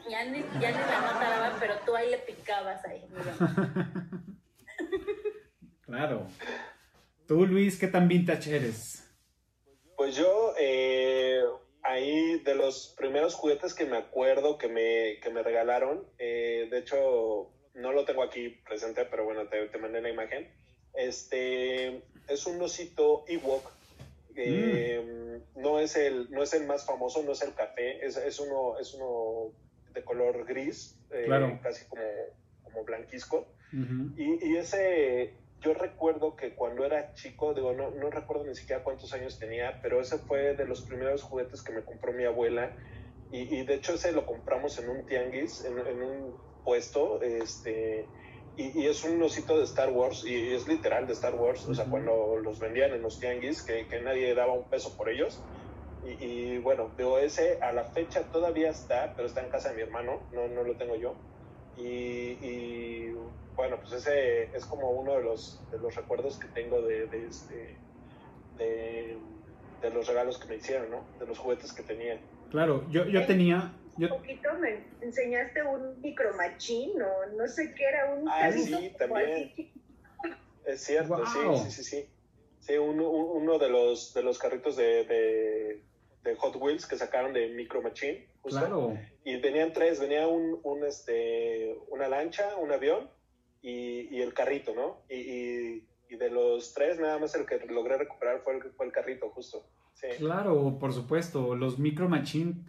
ya 0.09 0.25
ni, 0.25 0.39
ya 0.59 0.71
ni 0.71 0.77
la 0.77 1.01
nota 1.01 1.29
daban, 1.29 1.59
pero 1.59 1.75
tú 1.85 1.95
ahí 1.95 2.09
le 2.09 2.17
picabas 2.17 2.83
ahí. 2.85 3.05
Claro. 5.85 6.25
Tú, 7.27 7.45
Luis, 7.45 7.77
¿qué 7.77 7.87
tan 7.87 8.07
vintage 8.07 8.55
eres? 8.55 9.12
Yo, 10.15 10.53
eh, 10.59 11.41
ahí 11.81 12.39
de 12.39 12.55
los 12.55 12.93
primeros 12.97 13.35
juguetes 13.35 13.73
que 13.73 13.85
me 13.85 13.97
acuerdo 13.97 14.57
que 14.57 14.67
me, 14.67 15.19
que 15.21 15.29
me 15.29 15.43
regalaron, 15.43 16.07
eh, 16.17 16.67
de 16.69 16.77
hecho, 16.79 17.51
no 17.73 17.91
lo 17.91 18.05
tengo 18.05 18.23
aquí 18.23 18.49
presente, 18.67 19.05
pero 19.05 19.25
bueno, 19.25 19.47
te, 19.47 19.67
te 19.67 19.77
mandé 19.77 20.01
la 20.01 20.09
imagen. 20.09 20.51
Este 20.93 22.03
es 22.27 22.45
un 22.45 22.61
osito 22.61 23.25
Ewok. 23.27 23.71
eh, 24.35 25.39
no, 25.55 25.79
es 25.79 25.95
el, 25.95 26.29
no 26.31 26.43
es 26.43 26.53
el 26.53 26.65
más 26.65 26.85
famoso, 26.85 27.21
no 27.23 27.33
es 27.33 27.41
el 27.41 27.53
café, 27.53 28.05
es, 28.05 28.17
es, 28.17 28.39
uno, 28.39 28.77
es 28.79 28.93
uno 28.93 29.51
de 29.93 30.03
color 30.03 30.45
gris, 30.45 30.99
Claro. 31.25 31.59
casi 31.61 31.85
como, 31.85 32.03
como 32.63 32.83
blanquisco. 32.83 33.45
Ujú. 33.71 34.13
Y, 34.17 34.47
y 34.53 34.57
ese, 34.57 35.33
yo 35.63 35.73
recuerdo 35.73 36.35
que 36.35 36.53
cuando 36.53 36.85
era 36.85 37.13
chico, 37.13 37.53
digo, 37.53 37.73
no, 37.73 37.91
no 37.91 38.09
recuerdo 38.09 38.43
ni 38.43 38.55
siquiera 38.55 38.83
cuántos 38.83 39.13
años 39.13 39.39
tenía, 39.39 39.79
pero 39.81 40.01
ese 40.01 40.17
fue 40.17 40.55
de 40.55 40.65
los 40.65 40.81
primeros 40.81 41.23
juguetes 41.23 41.61
que 41.61 41.71
me 41.71 41.83
compró 41.83 42.11
mi 42.13 42.25
abuela. 42.25 42.75
Y, 43.31 43.55
y 43.55 43.65
de 43.65 43.75
hecho 43.75 43.93
ese 43.93 44.11
lo 44.11 44.25
compramos 44.25 44.77
en 44.77 44.89
un 44.89 45.05
tianguis, 45.05 45.65
en, 45.65 45.79
en 45.79 46.03
un 46.03 46.35
puesto, 46.63 47.21
este, 47.21 48.05
y, 48.57 48.81
y 48.81 48.87
es 48.87 49.03
un 49.03 49.21
osito 49.23 49.57
de 49.57 49.63
Star 49.63 49.89
Wars, 49.89 50.23
y 50.25 50.53
es 50.53 50.67
literal 50.67 51.07
de 51.07 51.13
Star 51.13 51.33
Wars, 51.35 51.65
o 51.67 51.73
sea, 51.73 51.85
cuando 51.85 52.37
los 52.37 52.59
vendían 52.59 52.91
en 52.91 53.01
los 53.01 53.19
tianguis, 53.19 53.63
que, 53.63 53.87
que 53.87 54.01
nadie 54.01 54.35
daba 54.35 54.53
un 54.53 54.69
peso 54.69 54.95
por 54.95 55.09
ellos. 55.09 55.41
Y, 56.05 56.23
y 56.25 56.57
bueno, 56.57 56.91
digo, 56.97 57.17
ese 57.17 57.59
a 57.61 57.71
la 57.71 57.85
fecha 57.85 58.23
todavía 58.31 58.69
está, 58.69 59.13
pero 59.15 59.27
está 59.27 59.41
en 59.41 59.49
casa 59.49 59.69
de 59.69 59.75
mi 59.77 59.81
hermano, 59.81 60.19
no, 60.33 60.47
no 60.49 60.63
lo 60.63 60.75
tengo 60.75 60.95
yo. 60.95 61.15
Y, 61.77 62.37
y, 62.41 63.15
bueno, 63.55 63.77
pues 63.79 63.93
ese 63.93 64.55
es 64.55 64.65
como 64.65 64.91
uno 64.91 65.15
de 65.15 65.23
los, 65.23 65.61
de 65.71 65.77
los 65.77 65.95
recuerdos 65.95 66.37
que 66.37 66.47
tengo 66.47 66.81
de, 66.81 67.07
de, 67.07 67.27
este, 67.27 67.75
de, 68.57 69.17
de 69.81 69.89
los 69.91 70.07
regalos 70.07 70.39
que 70.39 70.47
me 70.47 70.55
hicieron, 70.55 70.89
¿no? 70.89 71.05
De 71.19 71.25
los 71.27 71.37
juguetes 71.37 71.71
que 71.73 71.83
tenía. 71.83 72.19
Claro, 72.51 72.85
yo, 72.89 73.05
yo 73.05 73.25
tenía. 73.25 73.73
Yo, 73.97 74.07
Un 74.11 74.21
poquito 74.21 74.49
me 74.59 74.83
enseñaste 75.01 75.61
un 75.61 76.01
micromachín 76.01 76.99
o 77.01 77.25
no 77.37 77.47
sé 77.47 77.75
qué 77.75 77.83
era, 77.83 78.13
un 78.15 78.27
Ah, 78.27 78.51
sí, 78.51 78.91
también. 78.97 79.53
Es 80.65 80.83
cierto, 80.83 81.23
sí, 81.27 81.39
sí, 81.65 81.71
sí, 81.71 81.83
sí. 81.83 82.09
Sí, 82.61 82.77
uno, 82.77 83.09
uno 83.09 83.59
de, 83.59 83.69
los, 83.69 84.13
de 84.13 84.23
los 84.23 84.39
carritos 84.39 84.77
de, 84.77 85.03
de, 85.03 85.83
de 86.23 86.35
Hot 86.37 86.55
Wheels 86.55 86.87
que 86.87 86.97
sacaron 86.97 87.33
de 87.33 87.49
Micro 87.49 87.81
Machine, 87.81 88.25
justo. 88.41 88.59
claro. 88.59 88.97
Y 89.25 89.35
venían 89.41 89.73
tres, 89.73 89.99
venía 89.99 90.27
un, 90.27 90.59
un, 90.63 90.85
este, 90.85 91.77
una 91.89 92.07
lancha, 92.07 92.55
un 92.55 92.71
avión 92.71 93.09
y, 93.63 94.15
y 94.15 94.21
el 94.21 94.35
carrito, 94.35 94.75
¿no? 94.75 95.01
Y, 95.09 95.15
y, 95.15 95.87
y 96.09 96.15
de 96.17 96.29
los 96.29 96.75
tres, 96.75 96.99
nada 96.99 97.17
más 97.17 97.33
el 97.33 97.47
que 97.47 97.65
logré 97.65 97.97
recuperar 97.97 98.41
fue 98.43 98.57
el, 98.57 98.61
fue 98.73 98.85
el 98.85 98.91
carrito, 98.91 99.29
justo. 99.29 99.65
Sí. 99.93 100.07
Claro, 100.17 100.77
por 100.79 100.93
supuesto. 100.93 101.55
Los 101.55 101.79
Micro 101.79 102.09
Machine. 102.09 102.65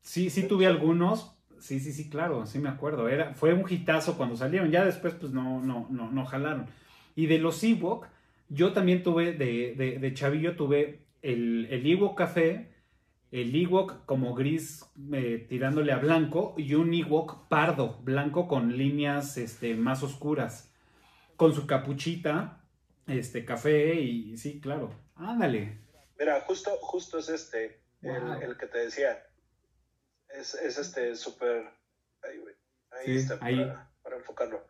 Sí, 0.00 0.30
sí 0.30 0.44
tuve 0.44 0.66
algunos. 0.66 1.36
Sí, 1.58 1.80
sí, 1.80 1.92
sí, 1.92 2.08
claro, 2.08 2.46
sí 2.46 2.58
me 2.58 2.70
acuerdo. 2.70 3.08
Era, 3.08 3.34
fue 3.34 3.52
un 3.52 3.66
hitazo 3.68 4.16
cuando 4.16 4.36
salieron. 4.36 4.70
Ya 4.70 4.84
después, 4.84 5.14
pues 5.14 5.32
no, 5.32 5.60
no, 5.60 5.88
no, 5.90 6.10
no 6.10 6.24
jalaron. 6.24 6.68
Y 7.14 7.26
de 7.26 7.38
los 7.38 7.62
Ewok, 7.62 8.06
yo 8.48 8.72
también 8.72 9.02
tuve, 9.02 9.32
de, 9.32 9.74
de, 9.74 9.98
de 9.98 10.14
chavillo, 10.14 10.56
tuve 10.56 11.06
el, 11.22 11.66
el 11.70 11.86
Ewok 11.86 12.16
café, 12.16 12.70
el 13.30 13.54
Ewok 13.54 14.04
como 14.06 14.34
gris 14.34 14.84
eh, 15.12 15.46
tirándole 15.48 15.92
a 15.92 15.98
blanco 15.98 16.54
y 16.56 16.74
un 16.74 16.92
Ewok 16.92 17.48
pardo, 17.48 17.98
blanco 18.02 18.48
con 18.48 18.76
líneas 18.76 19.36
este, 19.36 19.74
más 19.74 20.02
oscuras, 20.02 20.72
con 21.36 21.54
su 21.54 21.66
capuchita, 21.66 22.64
este, 23.06 23.44
café 23.44 23.94
y 23.94 24.36
sí, 24.36 24.60
claro. 24.60 24.90
Ándale. 25.14 25.78
Mira, 26.18 26.40
justo, 26.42 26.70
justo 26.80 27.18
es 27.18 27.28
este, 27.28 27.80
Wow. 28.02 28.14
el, 28.34 28.42
el 28.50 28.56
que 28.56 28.66
te 28.66 28.78
decía. 28.78 29.22
Es, 30.28 30.54
es 30.54 30.78
este 30.78 31.14
súper... 31.16 31.68
Ahí. 32.22 32.38
Ahí 32.92 33.04
Sí, 33.04 33.16
está, 33.16 33.38
ahí. 33.42 33.56
Para, 33.56 33.90
para 34.02 34.16
enfocarlo. 34.16 34.66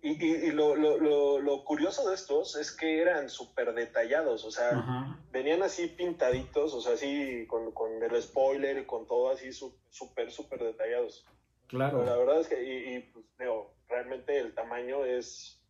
Y, 0.00 0.10
y, 0.24 0.34
y 0.46 0.50
lo, 0.52 0.76
lo, 0.76 0.96
lo, 0.98 1.40
lo 1.40 1.64
curioso 1.64 2.08
de 2.08 2.14
estos 2.14 2.54
es 2.56 2.70
que 2.70 3.00
eran 3.02 3.28
súper 3.28 3.74
detallados, 3.74 4.44
o 4.44 4.50
sea, 4.50 4.78
Ajá. 4.78 5.18
venían 5.32 5.62
así 5.62 5.88
pintaditos, 5.88 6.72
o 6.72 6.80
sea, 6.80 6.92
así 6.94 7.46
con, 7.48 7.72
con 7.72 8.00
el 8.02 8.22
spoiler 8.22 8.78
y 8.78 8.86
con 8.86 9.06
todo 9.08 9.30
así 9.30 9.50
súper, 9.52 10.30
súper 10.30 10.60
detallados. 10.62 11.24
Claro. 11.66 12.04
la 12.04 12.16
verdad 12.16 12.40
es 12.40 12.48
que, 12.48 12.62
y, 12.62 12.94
y 12.96 13.00
pues, 13.12 13.24
digo, 13.38 13.74
realmente 13.88 14.38
el 14.38 14.54
tamaño 14.54 15.04
es, 15.04 15.60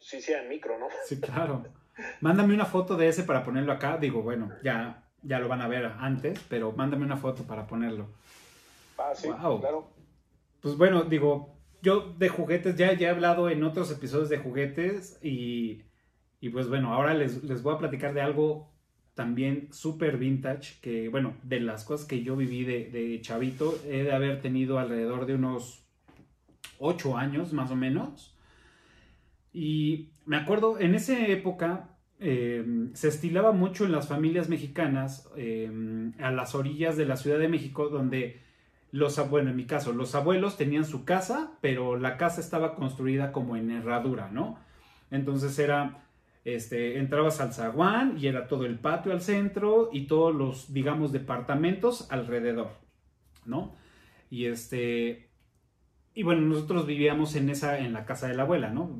sí 0.00 0.20
sea 0.20 0.42
micro, 0.42 0.78
¿no? 0.78 0.88
Sí, 1.06 1.20
claro. 1.20 1.64
Mándame 2.20 2.54
una 2.54 2.66
foto 2.66 2.96
de 2.96 3.08
ese 3.08 3.22
para 3.22 3.44
ponerlo 3.44 3.72
acá. 3.72 3.96
Digo, 3.96 4.22
bueno, 4.22 4.50
ya, 4.62 5.08
ya 5.22 5.38
lo 5.38 5.48
van 5.48 5.60
a 5.62 5.68
ver 5.68 5.86
antes, 6.00 6.38
pero 6.48 6.72
mándame 6.72 7.04
una 7.04 7.16
foto 7.16 7.44
para 7.44 7.66
ponerlo. 7.66 8.08
Ah, 8.98 9.12
sí, 9.14 9.28
Wow. 9.28 9.60
claro. 9.60 9.88
Pues 10.60 10.76
bueno, 10.76 11.04
digo, 11.04 11.51
yo 11.82 12.14
de 12.18 12.28
juguetes 12.28 12.76
ya, 12.76 12.92
ya 12.94 13.08
he 13.08 13.10
hablado 13.10 13.50
en 13.50 13.64
otros 13.64 13.90
episodios 13.90 14.28
de 14.28 14.38
juguetes 14.38 15.18
y, 15.22 15.82
y 16.40 16.48
pues 16.50 16.68
bueno, 16.68 16.94
ahora 16.94 17.14
les, 17.14 17.42
les 17.44 17.62
voy 17.62 17.74
a 17.74 17.78
platicar 17.78 18.14
de 18.14 18.20
algo 18.20 18.72
también 19.14 19.68
súper 19.72 20.16
vintage, 20.16 20.80
que 20.80 21.08
bueno, 21.08 21.34
de 21.42 21.60
las 21.60 21.84
cosas 21.84 22.06
que 22.06 22.22
yo 22.22 22.36
viví 22.36 22.64
de, 22.64 22.88
de 22.90 23.20
chavito, 23.20 23.78
he 23.86 24.04
de 24.04 24.12
haber 24.12 24.40
tenido 24.40 24.78
alrededor 24.78 25.26
de 25.26 25.34
unos 25.34 25.84
8 26.78 27.18
años 27.18 27.52
más 27.52 27.70
o 27.70 27.76
menos. 27.76 28.36
Y 29.52 30.10
me 30.24 30.36
acuerdo, 30.36 30.78
en 30.80 30.94
esa 30.94 31.26
época 31.26 31.90
eh, 32.18 32.64
se 32.94 33.08
estilaba 33.08 33.52
mucho 33.52 33.84
en 33.84 33.92
las 33.92 34.08
familias 34.08 34.48
mexicanas 34.48 35.28
eh, 35.36 35.70
a 36.20 36.30
las 36.30 36.54
orillas 36.54 36.96
de 36.96 37.04
la 37.04 37.16
Ciudad 37.16 37.38
de 37.38 37.48
México, 37.48 37.88
donde 37.88 38.40
los, 38.92 39.18
bueno, 39.30 39.50
en 39.50 39.56
mi 39.56 39.66
caso, 39.66 39.92
los 39.92 40.14
abuelos 40.14 40.56
tenían 40.56 40.84
su 40.84 41.04
casa, 41.04 41.58
pero 41.60 41.98
la 41.98 42.16
casa 42.18 42.40
estaba 42.40 42.76
construida 42.76 43.32
como 43.32 43.56
en 43.56 43.70
herradura, 43.70 44.30
¿no? 44.30 44.58
Entonces 45.10 45.58
era, 45.58 46.06
este, 46.44 46.98
entrabas 46.98 47.40
al 47.40 47.52
zaguán 47.54 48.18
y 48.18 48.26
era 48.28 48.48
todo 48.48 48.66
el 48.66 48.78
patio 48.78 49.12
al 49.12 49.22
centro 49.22 49.90
y 49.92 50.06
todos 50.06 50.34
los, 50.34 50.72
digamos, 50.74 51.12
departamentos 51.12 52.10
alrededor, 52.12 52.70
¿no? 53.46 53.74
Y 54.30 54.46
este, 54.46 55.30
y 56.14 56.22
bueno, 56.24 56.42
nosotros 56.42 56.86
vivíamos 56.86 57.34
en 57.36 57.48
esa, 57.50 57.78
en 57.78 57.92
la 57.94 58.04
casa 58.04 58.28
de 58.28 58.34
la 58.34 58.42
abuela, 58.44 58.70
¿no? 58.70 58.96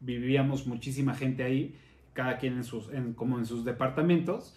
Vivíamos 0.00 0.66
muchísima 0.66 1.14
gente 1.14 1.44
ahí, 1.44 1.78
cada 2.12 2.38
quien 2.38 2.54
en 2.54 2.64
sus, 2.64 2.92
en- 2.92 3.14
como 3.14 3.38
en 3.38 3.46
sus 3.46 3.64
departamentos. 3.64 4.56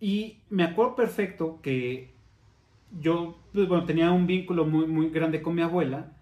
Y 0.00 0.42
me 0.50 0.64
acuerdo 0.64 0.96
perfecto 0.96 1.60
que 1.62 2.17
yo, 2.92 3.38
pues, 3.52 3.68
bueno, 3.68 3.84
tenía 3.86 4.10
un 4.12 4.26
vínculo 4.26 4.64
muy, 4.66 4.86
muy 4.86 5.10
grande 5.10 5.42
con 5.42 5.54
mi 5.54 5.62
abuela 5.62 6.16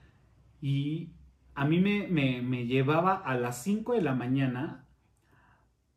y 0.62 1.12
a 1.54 1.64
mí 1.66 1.80
me, 1.80 2.08
me- 2.08 2.42
me 2.42 2.66
llevaba 2.66 3.16
a 3.16 3.36
las 3.36 3.62
5 3.62 3.94
de 3.94 4.02
la 4.02 4.14
mañana 4.14 4.86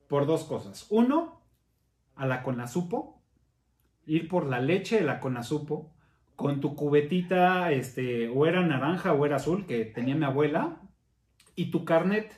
por 0.08 0.26
dos 0.26 0.44
cosas. 0.44 0.88
Uno, 0.90 1.42
a 2.16 2.28
la 2.28 2.44
Conazupo, 2.44 3.22
ir 4.06 4.28
por 4.30 4.48
la 4.48 4.62
leche 4.62 4.98
de 5.00 5.06
la 5.06 5.20
Conazupo 5.20 5.94
con 6.36 6.62
tu 6.62 6.76
cubetita, 6.76 7.72
este, 7.72 8.30
o 8.30 8.46
era 8.48 8.66
naranja 8.66 9.14
o 9.14 9.26
era 9.26 9.38
azul, 9.38 9.66
que 9.68 9.86
tenía 9.86 10.16
mi 10.16 10.26
abuela, 10.26 10.82
y 11.56 11.72
tu 11.72 11.86
carnet 11.86 12.34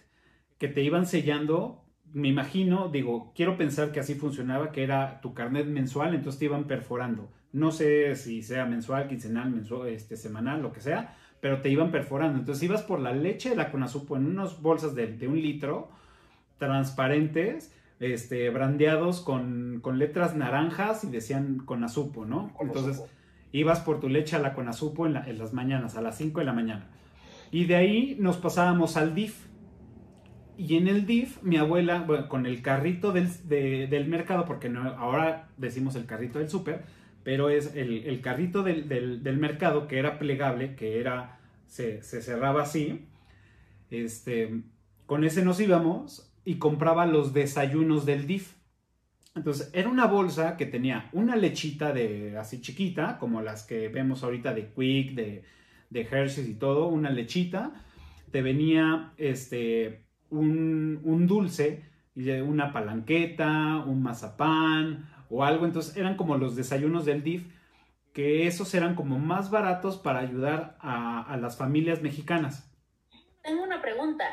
que 0.60 0.68
te 0.70 0.82
iban 0.84 1.08
sellando, 1.08 1.86
me 2.14 2.30
imagino, 2.30 2.90
digo, 2.90 3.34
quiero 3.36 3.58
pensar 3.58 3.92
que 3.92 4.00
así 4.02 4.16
funcionaba, 4.16 4.72
que 4.72 4.84
era 4.84 5.22
tu 5.22 5.34
carnet 5.34 5.68
mensual, 5.68 6.16
entonces 6.16 6.40
te 6.40 6.46
iban 6.46 6.66
perforando. 6.66 7.32
No 7.53 7.72
sé 7.72 8.15
si 8.15 8.41
sea 8.43 8.65
mensual, 8.65 9.08
quincenal, 9.08 9.50
mensual, 9.51 9.89
este, 9.89 10.15
semanal, 10.15 10.62
lo 10.62 10.72
que 10.72 10.79
sea, 10.81 11.15
pero 11.41 11.62
te 11.62 11.70
iban 11.70 11.91
perforando. 11.91 12.39
Entonces 12.39 12.63
ibas 12.63 12.81
por 12.81 13.00
la 13.00 13.12
leche 13.13 13.50
de 13.50 13.55
la 13.55 13.72
Conazupo 13.72 14.15
en 14.15 14.25
unas 14.27 14.62
bolsas 14.62 14.96
de, 14.96 15.08
de 15.08 15.27
un 15.27 15.41
litro, 15.41 15.89
transparentes, 16.65 17.74
este, 18.00 18.50
brandeados 18.50 19.22
con, 19.22 19.79
con 19.81 20.00
letras 20.00 20.36
naranjas 20.36 21.03
y 21.03 21.10
decían 21.10 21.58
Conazupo, 21.65 22.25
¿no? 22.25 22.51
Entonces 22.67 22.98
ibas 23.51 23.79
por 23.81 24.00
tu 24.00 24.08
leche 24.10 24.36
a 24.36 24.39
la 24.39 24.53
Conazupo 24.53 25.05
en, 25.05 25.13
la- 25.13 25.27
en 25.29 25.38
las 25.38 25.53
mañanas, 25.53 25.98
a 25.98 26.01
las 26.01 26.17
5 26.17 26.39
de 26.39 26.46
la 26.46 26.53
mañana. 26.53 26.88
Y 27.51 27.65
de 27.65 27.75
ahí 27.75 28.15
nos 28.20 28.38
pasábamos 28.38 28.96
al 28.96 29.13
DIF. 29.13 29.48
Y 30.58 30.77
en 30.77 30.88
el 30.88 31.05
DIF, 31.05 31.41
mi 31.43 31.58
abuela, 31.58 32.01
bueno, 32.01 32.29
con 32.29 32.46
el 32.46 32.62
carrito 32.62 33.12
del, 33.12 33.27
de- 33.50 33.88
del 33.88 34.08
mercado, 34.08 34.46
porque 34.46 34.70
no, 34.70 34.81
ahora 34.91 35.50
decimos 35.58 35.96
el 35.96 36.05
carrito 36.05 36.39
del 36.39 36.50
súper, 36.50 36.84
pero 37.24 37.50
es 37.50 37.75
el, 37.75 38.06
el 38.06 38.22
carrito 38.22 38.63
del, 38.63 38.88
del- 38.88 39.38
mercado 39.38 39.88
que 39.88 40.00
era 40.00 40.20
plegable, 40.20 40.75
que 40.75 41.00
era, 41.00 41.40
se, 41.68 42.01
se 42.04 42.22
cerraba 42.22 42.63
así. 42.63 43.06
Este, 43.90 44.62
con 45.06 45.24
ese 45.24 45.44
nos 45.44 45.60
íbamos 45.60 46.34
y 46.46 46.56
compraba 46.56 47.06
los 47.06 47.34
desayunos 47.34 48.06
del 48.06 48.28
DIF. 48.28 48.56
Entonces, 49.36 49.70
era 49.74 49.90
una 49.90 50.08
bolsa 50.08 50.58
que 50.58 50.66
tenía 50.66 51.10
una 51.13 51.36
lechita 51.36 51.94
de 51.94 52.38
así 52.38 52.60
chiquita, 52.62 53.18
como 53.18 53.42
las 53.42 53.63
que 53.63 53.88
vemos 53.88 54.24
ahorita 54.24 54.54
de 54.54 54.70
Quick, 54.70 55.13
de, 55.13 55.44
de 55.90 56.01
Hershey's 56.01 56.50
y 56.50 56.56
todo, 56.56 56.88
una 56.88 57.10
lechita. 57.10 57.74
Te 58.32 58.42
venía 58.42 59.13
este, 59.18 60.04
un, 60.30 61.00
un 61.04 61.28
dulce, 61.28 61.84
una 62.16 62.74
palanqueta, 62.74 63.78
un 63.86 64.04
mazapán 64.04 65.10
o 65.32 65.44
algo. 65.44 65.66
Entonces, 65.66 65.98
eran 65.98 66.16
como 66.16 66.38
los 66.38 66.56
desayunos 66.56 67.06
del 67.06 67.24
DIF, 67.24 67.48
que 68.14 68.46
esos 68.46 68.74
eran 68.76 68.94
como 68.96 69.18
más 69.18 69.50
baratos 69.50 69.98
para 69.98 70.20
ayudar 70.20 70.78
a, 70.82 71.22
a 71.24 71.38
las 71.38 71.58
familias 71.58 72.02
mexicanas. 72.02 72.70
Tengo 73.42 73.64
una 73.64 73.82
pregunta. 73.82 74.26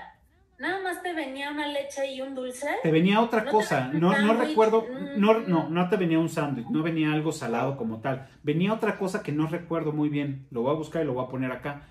¿Nada 0.58 0.82
más 0.82 1.00
te 1.04 1.14
venía 1.14 1.52
una 1.52 1.68
leche 1.68 2.12
y 2.12 2.20
un 2.20 2.34
dulce? 2.34 2.66
Te 2.82 2.90
venía 2.90 3.20
otra 3.20 3.40
¿No 3.40 3.46
te 3.46 3.50
cosa, 3.52 3.92
no, 3.92 4.18
no 4.20 4.34
recuerdo, 4.34 4.82
Mm. 4.82 5.20
no, 5.20 5.38
no, 5.38 5.68
no 5.70 5.88
te 5.88 5.96
venía 5.96 6.18
un 6.18 6.28
sándwich, 6.28 6.66
no 6.68 6.82
venía 6.82 7.12
algo 7.12 7.30
salado 7.30 7.76
como 7.76 8.00
tal, 8.00 8.28
venía 8.42 8.74
otra 8.74 8.98
cosa 8.98 9.22
que 9.22 9.30
no 9.30 9.46
recuerdo 9.46 9.92
muy 9.92 10.08
bien, 10.08 10.48
lo 10.50 10.62
voy 10.62 10.72
a 10.72 10.76
buscar 10.76 11.02
y 11.02 11.06
lo 11.06 11.14
voy 11.14 11.24
a 11.24 11.28
poner 11.28 11.52
acá, 11.52 11.82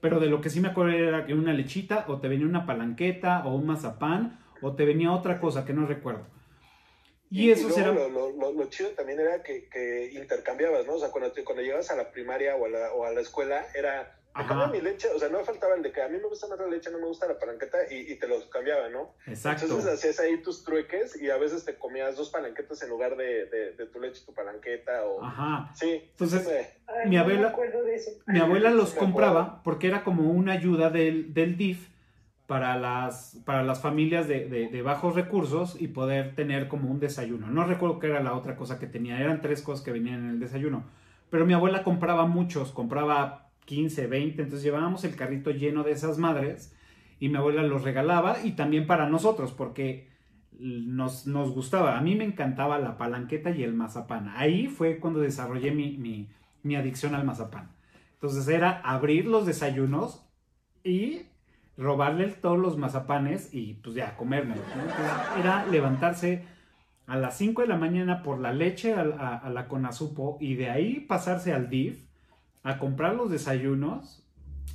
pero 0.00 0.20
de 0.20 0.28
lo 0.28 0.40
que 0.40 0.48
sí 0.48 0.60
me 0.62 0.68
acuerdo 0.68 0.92
era 0.92 1.26
que 1.26 1.34
una 1.34 1.52
lechita, 1.52 2.06
o 2.08 2.18
te 2.18 2.28
venía 2.28 2.46
una 2.46 2.64
palanqueta, 2.64 3.44
o 3.44 3.54
un 3.54 3.66
mazapán, 3.66 4.38
o 4.62 4.72
te 4.72 4.86
venía 4.86 5.12
otra 5.12 5.38
cosa 5.38 5.66
que 5.66 5.74
no 5.74 5.84
recuerdo. 5.84 6.26
Y 7.30 7.50
eso 7.50 7.62
luego 7.68 7.74
será... 7.76 7.92
Lo, 7.92 8.08
lo, 8.08 8.30
lo, 8.32 8.52
lo 8.52 8.64
chido 8.70 8.90
también 8.90 9.18
era 9.20 9.42
que, 9.42 9.68
que 9.68 10.10
intercambiabas, 10.12 10.86
¿no? 10.86 10.94
O 10.94 10.98
sea, 11.00 11.10
cuando, 11.10 11.32
te- 11.32 11.44
cuando 11.44 11.62
llegabas 11.62 11.90
a 11.90 11.96
la 11.96 12.10
primaria 12.10 12.56
o 12.56 12.66
a 12.66 12.68
la, 12.68 12.92
o 12.92 13.04
a 13.04 13.12
la 13.12 13.20
escuela, 13.20 13.66
era, 13.74 14.18
me 14.36 14.46
cambia 14.46 14.66
mi 14.66 14.80
leche, 14.80 15.08
o 15.08 15.18
sea, 15.18 15.28
no 15.28 15.38
me 15.38 15.44
faltaba 15.44 15.74
el 15.76 15.82
de 15.82 15.92
que 15.92 16.02
a 16.02 16.08
mí 16.08 16.18
me 16.18 16.28
gusta 16.28 16.46
más 16.48 16.58
la 16.58 16.66
leche, 16.66 16.90
no 16.90 16.98
me 16.98 17.06
gusta 17.06 17.26
la 17.28 17.38
palanqueta, 17.38 17.78
y, 17.90 18.12
y 18.12 18.18
te 18.18 18.26
los 18.28 18.44
cambiaba, 18.46 18.88
¿no? 18.88 19.14
Exacto. 19.26 19.64
Entonces 19.64 19.92
hacías 19.94 20.18
ahí 20.20 20.42
tus 20.42 20.64
trueques 20.64 21.20
y 21.20 21.30
a 21.30 21.36
veces 21.36 21.64
te 21.64 21.76
comías 21.76 22.16
dos 22.16 22.30
palanquetas 22.30 22.82
en 22.82 22.88
lugar 22.90 23.16
de, 23.16 23.46
de, 23.46 23.72
de 23.72 23.86
tu 23.86 24.00
leche, 24.00 24.22
tu 24.26 24.34
palanqueta, 24.34 25.04
o... 25.06 25.22
Ajá. 25.24 25.72
Sí, 25.76 26.02
Entonces, 26.10 26.42
sí 26.42 26.48
me- 26.50 26.84
Ay, 26.92 27.08
Mi 27.08 27.16
no 27.16 27.22
abuela- 27.22 27.40
me 27.42 27.46
acuerdo 27.48 27.82
de 27.84 27.94
eso. 27.94 28.10
Mi 28.26 28.38
abuela 28.40 28.70
los 28.72 28.92
me 28.94 28.98
compraba 29.00 29.62
porque 29.62 29.86
era 29.88 30.02
como 30.04 30.30
una 30.30 30.52
ayuda 30.52 30.90
del, 30.90 31.32
del 31.32 31.56
DIF 31.56 31.88
para 32.46 32.76
las, 32.78 33.40
para 33.46 33.62
las 33.62 33.80
familias 33.80 34.28
de, 34.28 34.46
de- 34.48 34.82
bajos 34.82 35.14
recursos 35.14 35.80
y 35.80 35.88
poder 35.88 36.34
tener 36.34 36.68
como 36.68 36.90
un 36.90 37.00
desayuno. 37.00 37.48
No 37.48 37.64
recuerdo 37.64 37.98
qué 37.98 38.08
era 38.08 38.22
la 38.22 38.34
otra 38.34 38.56
cosa 38.56 38.78
que 38.78 38.86
tenía, 38.86 39.18
eran 39.20 39.40
tres 39.40 39.62
cosas 39.62 39.84
que 39.84 39.92
venían 39.92 40.24
en 40.24 40.30
el 40.30 40.40
desayuno. 40.40 40.84
Pero 41.30 41.46
mi 41.46 41.54
abuela 41.54 41.82
compraba 41.82 42.26
muchos, 42.26 42.70
compraba 42.72 43.50
15, 43.64 44.06
20, 44.06 44.42
entonces 44.42 44.62
llevábamos 44.62 45.04
el 45.04 45.16
carrito 45.16 45.50
lleno 45.50 45.82
de 45.84 45.92
esas 45.92 46.18
madres 46.18 46.74
y 47.18 47.28
mi 47.30 47.36
abuela 47.36 47.62
los 47.62 47.82
regalaba 47.82 48.36
y 48.44 48.52
también 48.52 48.86
para 48.86 49.08
nosotros 49.08 49.52
porque 49.52 50.08
nos, 50.52 51.26
nos 51.26 51.50
gustaba. 51.52 51.98
A 51.98 52.00
mí 52.02 52.14
me 52.14 52.24
encantaba 52.24 52.78
la 52.78 52.96
palanqueta 52.98 53.50
y 53.50 53.62
el 53.62 53.74
mazapán. 53.74 54.28
Ahí 54.36 54.66
fue 54.68 54.98
cuando 55.00 55.20
desarrollé 55.20 55.70
mi, 55.72 55.96
mi, 55.96 56.28
mi 56.62 56.76
adicción 56.76 57.14
al 57.14 57.24
mazapán. 57.24 57.70
Entonces 58.14 58.46
era 58.48 58.80
abrir 58.80 59.26
los 59.26 59.46
desayunos 59.46 60.26
y 60.84 61.22
robarle 61.76 62.28
todos 62.28 62.58
los 62.58 62.76
mazapanes 62.78 63.52
y 63.52 63.74
pues 63.74 63.94
ya 63.96 64.16
comérmelos. 64.16 64.64
¿no? 64.76 64.82
Entonces, 64.82 65.12
era 65.40 65.66
levantarse 65.66 66.44
a 67.06 67.16
las 67.16 67.36
5 67.36 67.62
de 67.62 67.68
la 67.68 67.76
mañana 67.76 68.22
por 68.22 68.38
la 68.38 68.52
leche 68.52 68.94
a, 68.94 69.00
a- 69.02 69.36
a 69.36 69.50
la 69.50 69.68
Conazupo 69.68 70.38
y 70.40 70.54
de 70.54 70.70
ahí 70.70 71.00
pasarse 71.00 71.52
al 71.52 71.68
DIF 71.68 72.04
a 72.62 72.78
comprar 72.78 73.14
los 73.14 73.30
desayunos, 73.30 74.24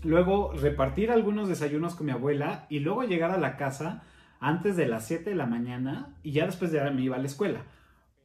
luego 0.03 0.53
repartir 0.53 1.09
algunos 1.11 1.49
desayunos 1.49 1.95
con 1.95 2.05
mi 2.05 2.11
abuela 2.11 2.65
y 2.69 2.79
luego 2.79 3.03
llegar 3.03 3.31
a 3.31 3.37
la 3.39 3.57
casa 3.57 4.03
antes 4.39 4.75
de 4.77 4.87
las 4.87 5.05
7 5.07 5.31
de 5.31 5.35
la 5.35 5.45
mañana 5.47 6.15
y 6.21 6.31
ya 6.33 6.45
después 6.45 6.71
de 6.71 6.81
ahí 6.81 6.93
me 6.93 7.01
iba 7.01 7.15
a 7.15 7.19
la 7.19 7.25
escuela. 7.25 7.61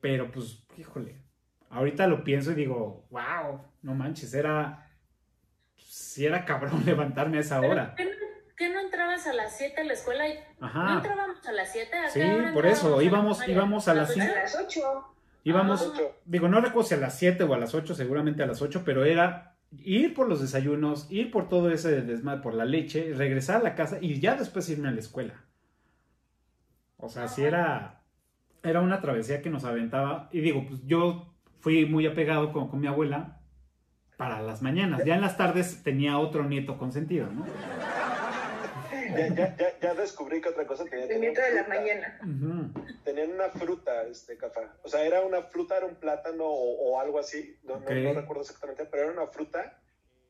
Pero 0.00 0.30
pues, 0.30 0.66
híjole, 0.76 1.22
ahorita 1.70 2.06
lo 2.06 2.24
pienso 2.24 2.52
y 2.52 2.56
digo, 2.56 3.06
wow, 3.10 3.62
no 3.82 3.94
manches, 3.94 4.34
era, 4.34 4.90
si 5.76 6.26
era 6.26 6.44
cabrón 6.44 6.82
levantarme 6.86 7.38
a 7.38 7.40
esa 7.40 7.60
hora. 7.60 7.94
¿qué, 7.96 8.04
no, 8.04 8.10
qué 8.10 8.16
no 8.20 8.23
entrabas 9.14 9.26
a 9.26 9.32
las 9.32 9.56
7 9.56 9.80
a 9.80 9.84
la 9.84 9.92
escuela? 9.92 10.24
¿No 10.60 10.66
Ajá. 10.66 10.94
entrábamos 10.96 11.46
a 11.46 11.52
las 11.52 11.72
7? 11.72 11.90
Sí, 12.12 12.20
por 12.52 12.66
eso, 12.66 13.00
íbamos- 13.02 13.46
íbamos 13.48 13.88
a 13.88 13.94
las 13.94 14.10
A 14.10 14.12
cinco. 14.14 14.26
las 14.34 14.56
8. 14.56 14.80
Íbamos, 15.44 15.92
Ah. 15.94 16.00
Digo, 16.24 16.48
no 16.48 16.60
recuerdo 16.60 16.88
si 16.88 16.94
a 16.94 16.98
las 16.98 17.18
7 17.18 17.44
o 17.44 17.54
a 17.54 17.58
las 17.58 17.74
8, 17.74 17.94
seguramente 17.94 18.42
a 18.42 18.46
las 18.46 18.62
8, 18.62 18.82
pero 18.84 19.04
era 19.04 19.56
ir 19.78 20.14
por 20.14 20.28
los 20.28 20.40
desayunos, 20.40 21.06
ir 21.10 21.30
por 21.30 21.48
todo 21.48 21.70
ese 21.70 22.00
desmadre, 22.02 22.40
por 22.42 22.54
la 22.54 22.64
leche, 22.64 23.12
regresar 23.14 23.56
a 23.56 23.62
la 23.64 23.74
casa 23.74 23.98
y 24.00 24.20
ya 24.20 24.36
después 24.36 24.68
irme 24.70 24.88
a 24.88 24.92
la 24.92 25.00
escuela. 25.00 25.34
O 26.96 27.08
sea, 27.08 27.28
sí 27.28 27.42
era, 27.44 28.00
era 28.62 28.80
una 28.80 29.00
travesía 29.00 29.42
que 29.42 29.50
nos 29.50 29.64
aventaba. 29.64 30.28
Y 30.32 30.40
digo, 30.40 30.64
pues 30.66 30.80
yo 30.86 31.34
fui 31.60 31.84
muy 31.86 32.06
apegado 32.06 32.52
con, 32.52 32.68
con 32.68 32.80
mi 32.80 32.86
abuela 32.86 33.40
para 34.16 34.40
las 34.40 34.62
mañanas. 34.62 35.04
Ya 35.04 35.14
en 35.16 35.20
las 35.20 35.36
tardes 35.36 35.82
tenía 35.82 36.18
otro 36.18 36.44
nieto 36.44 36.78
consentido, 36.78 37.26
¿no? 37.30 37.44
Ya, 39.16 39.28
ya, 39.34 39.56
ya, 39.56 39.78
ya 39.80 39.94
descubrí 39.94 40.40
que 40.40 40.48
otra 40.50 40.66
cosa 40.66 40.84
tenía. 40.84 41.06
El 41.06 41.20
nieto 41.20 41.40
de 41.40 41.54
la 41.54 41.64
mañana. 41.68 42.18
Ujú. 42.22 42.84
Tenían 43.04 43.32
una 43.32 43.50
fruta, 43.50 44.02
este, 44.04 44.36
Cafa. 44.36 44.76
O 44.82 44.88
sea, 44.88 45.04
era 45.04 45.20
una 45.22 45.42
fruta, 45.42 45.76
era 45.76 45.86
un 45.86 45.96
plátano 45.96 46.44
o, 46.46 46.92
o 46.92 47.00
algo 47.00 47.18
así. 47.18 47.58
No, 47.62 47.78
no- 47.78 47.84
Ok. 47.90 47.96
no 48.02 48.12
recuerdo 48.14 48.42
exactamente, 48.42 48.86
pero 48.86 49.04
era 49.04 49.12
una 49.12 49.26
fruta, 49.30 49.80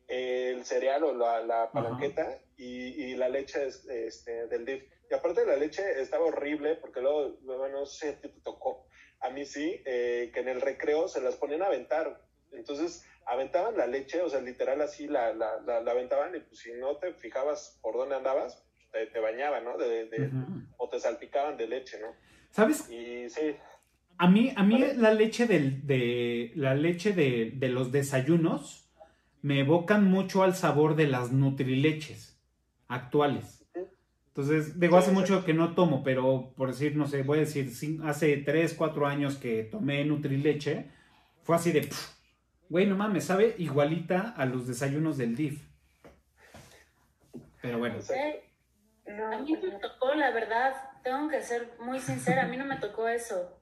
eh, 0.09 0.53
el 0.55 0.65
cereal 0.65 1.05
o 1.05 1.15
la, 1.15 1.41
la 1.43 1.71
palanqueta 1.73 2.39
y, 2.57 3.05
y 3.05 3.15
la 3.17 3.29
leche 3.29 3.67
es- 3.67 3.87
este, 3.89 4.47
del 4.49 4.65
DIF. 4.65 4.83
Y 5.11 5.15
aparte 5.15 5.45
la 5.47 5.57
leche 5.57 6.01
estaba 6.01 6.27
horrible 6.27 6.77
porque 6.77 7.01
luego, 7.01 7.37
luego 7.43 7.69
no 7.69 7.87
sé 7.87 8.15
si 8.15 8.21
te 8.29 8.41
tocó, 8.43 8.87
a 9.21 9.31
mí 9.31 9.45
sí, 9.47 9.81
eh, 9.85 10.31
que 10.33 10.41
en 10.41 10.49
el 10.49 10.61
recreo 10.61 11.09
se 11.09 11.21
las 11.21 11.37
ponían 11.37 11.63
a 11.63 11.67
aventar. 11.67 12.21
Entonces 12.53 13.05
aventaban 13.27 13.77
la 13.77 13.87
leche, 13.87 14.21
o 14.23 14.29
sea, 14.29 14.41
literal 14.41 14.81
así 14.81 15.07
la, 15.09 15.33
la, 15.33 15.61
la, 15.61 15.81
la 15.81 15.91
aventaban 15.93 16.35
y 16.37 16.41
pues 16.41 16.61
si 16.61 16.73
no 16.73 16.97
te 16.99 17.13
fijabas 17.15 17.79
por 17.83 17.95
dónde 17.97 18.17
andabas, 18.17 18.64
te, 18.95 19.07
te 19.07 19.19
bañaban, 19.19 19.65
¿no? 19.65 19.77
De, 19.77 20.07
de- 20.07 20.29
Ujú. 20.29 20.63
O 20.79 20.89
te 20.89 20.99
salpicaban 21.01 21.57
de 21.57 21.67
leche, 21.67 21.99
¿no? 22.01 22.09
¿Sabes? 22.51 22.89
Y 22.91 23.29
sí, 23.29 23.57
A 24.19 24.31
mí, 24.31 24.53
a 24.57 24.63
mí 24.63 24.81
Vale. 24.81 24.95
la 24.95 25.13
leche 25.13 25.47
del, 25.47 25.85
de 25.87 26.53
la 26.55 26.75
leche 26.75 27.13
de, 27.13 27.53
de 27.57 27.69
los 27.69 27.91
desayunos 27.91 28.89
me 29.43 29.59
evocan 29.61 30.05
mucho 30.05 30.43
al 30.45 30.55
sabor 30.55 30.95
de 30.95 31.09
las 31.09 31.33
nutrileches 31.33 32.39
actuales. 32.89 33.61
Entonces, 34.29 34.79
digo, 34.81 34.97
Sí, 35.01 35.05
hace 35.05 35.13
mucho 35.13 35.45
que 35.45 35.55
no 35.55 35.75
tomo, 35.75 36.03
pero 36.03 36.53
por 36.57 36.69
decir, 36.69 36.97
no 36.97 37.07
sé, 37.07 37.23
voy 37.23 37.39
a 37.39 37.41
decir, 37.43 37.71
hace 38.05 38.37
3, 38.39 38.75
4 38.75 39.07
años 39.07 39.37
que 39.37 39.65
tomé 39.65 40.05
nutrileche, 40.05 40.87
fue 41.45 41.55
así 41.57 41.71
de, 41.73 41.83
"Pf, 41.83 41.97
güey, 42.69 42.87
no 42.87 42.97
mames, 42.97 43.25
sabe 43.25 43.55
igualita 43.59 44.35
a 44.37 44.45
los 44.47 44.67
desayunos 44.67 45.19
del 45.19 45.37
DIF. 45.37 45.61
Pero 47.63 47.79
bueno, 47.79 47.97
Eh, 48.15 48.43
No, 49.07 49.33
A 49.33 49.39
mí 49.39 49.53
me 49.53 49.79
tocó, 49.79 50.15
la 50.15 50.31
verdad, 50.31 50.75
tengo 51.03 51.29
que 51.29 51.43
ser 51.43 51.77
muy 51.79 51.99
sincera, 52.01 52.45
a 52.45 52.47
mí 52.49 52.57
no 52.57 52.65
me 52.65 52.77
tocó 52.79 53.07
eso. 53.09 53.59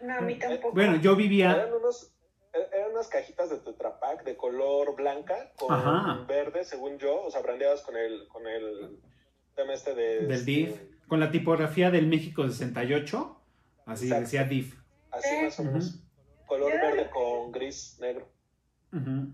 no, 0.00 0.14
a 0.14 0.20
mí 0.20 0.38
tampoco. 0.38 0.72
bueno, 0.74 0.96
yo 0.96 1.14
vivía, 1.16 1.52
eran, 1.52 1.72
unos, 1.74 2.14
er- 2.52 2.68
eran 2.72 2.92
unas 2.92 3.08
cajitas 3.08 3.50
de 3.50 3.58
Tetra 3.58 4.00
Pak 4.00 4.24
de 4.24 4.36
color 4.36 4.94
blanca 4.96 5.52
con 5.58 5.72
Ajá. 5.74 6.24
verde, 6.26 6.64
según 6.64 6.98
yo, 6.98 7.22
o 7.24 7.30
sea, 7.30 7.42
brandeadas 7.42 7.82
con 7.82 7.96
el, 7.96 8.26
con 8.28 8.46
el 8.46 8.98
tema 9.54 9.74
este 9.74 9.94
de... 9.94 10.20
del 10.22 10.30
este, 10.32 10.44
DIF, 10.50 10.80
con 11.08 11.20
la 11.20 11.30
tipografía 11.30 11.90
del 11.90 12.06
México 12.06 12.48
68, 12.48 13.40
así 13.86 14.04
Exacto. 14.06 14.22
decía 14.24 14.44
DIF. 14.44 14.78
Así 15.10 15.28
más 15.42 15.60
o 15.60 15.64
menos. 15.64 16.02
Color 16.46 16.72
verde 16.72 17.10
con 17.10 17.52
gris 17.52 17.98
negro. 18.00 18.28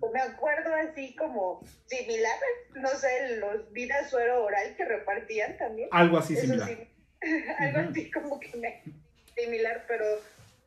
Pues 0.00 0.12
me 0.12 0.20
acuerdo 0.20 0.74
así 0.74 1.14
como 1.14 1.60
similar, 1.86 2.36
no 2.74 2.88
sé, 2.88 3.36
los 3.38 3.72
vidas 3.72 4.10
suero 4.10 4.44
oral 4.44 4.74
que 4.76 4.84
repartían 4.84 5.56
también. 5.56 5.88
Algo 5.92 6.18
así 6.18 6.34
Eso 6.34 6.42
similar. 6.42 6.68
sí, 6.68 6.88
algo 7.58 7.90
así 7.90 8.10
como 8.10 8.40
que 8.40 8.56
me 8.56 8.82
similar, 9.36 9.84
pero 9.88 10.04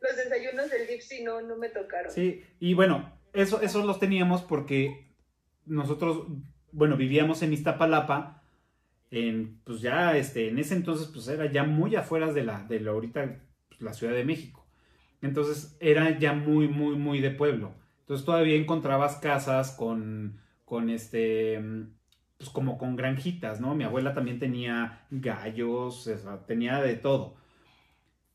los 0.00 0.16
desayunos 0.16 0.70
del 0.70 0.86
DIF 0.86 1.02
sí 1.02 1.22
no, 1.22 1.40
no 1.42 1.56
me 1.56 1.68
tocaron. 1.68 2.10
Sí, 2.10 2.44
y 2.58 2.74
bueno, 2.74 3.12
eso, 3.32 3.60
esos 3.60 3.84
los 3.84 3.98
teníamos 4.00 4.42
porque 4.42 5.06
nosotros, 5.66 6.26
bueno, 6.72 6.96
vivíamos 6.96 7.42
en 7.42 7.52
Iztapalapa, 7.52 8.42
en, 9.10 9.60
pues 9.64 9.80
ya, 9.80 10.16
este, 10.16 10.48
en 10.48 10.58
ese 10.58 10.74
entonces, 10.74 11.08
pues 11.12 11.28
era 11.28 11.50
ya 11.50 11.64
muy 11.64 11.96
afuera 11.96 12.32
de 12.32 12.42
la, 12.42 12.62
de 12.62 12.80
la 12.80 12.90
ahorita, 12.90 13.40
pues, 13.68 13.80
la 13.80 13.92
Ciudad 13.92 14.14
de 14.14 14.24
México. 14.24 14.66
Entonces 15.22 15.76
era 15.80 16.18
ya 16.18 16.32
muy, 16.32 16.68
muy, 16.68 16.96
muy 16.96 17.20
de 17.20 17.30
pueblo. 17.30 17.74
Entonces 18.06 18.24
todavía 18.24 18.56
encontrabas 18.56 19.16
casas 19.16 19.72
con, 19.72 20.40
con 20.64 20.90
este, 20.90 21.60
pues 22.38 22.50
como 22.50 22.78
con 22.78 22.96
granjitas, 22.96 23.60
¿no? 23.60 23.74
Mi 23.74 23.84
abuela 23.84 24.14
también 24.14 24.38
tenía 24.38 25.06
gallos, 25.10 26.06
o 26.06 26.16
sea, 26.18 26.46
tenía 26.46 26.80
de 26.80 26.94
todo. 26.96 27.36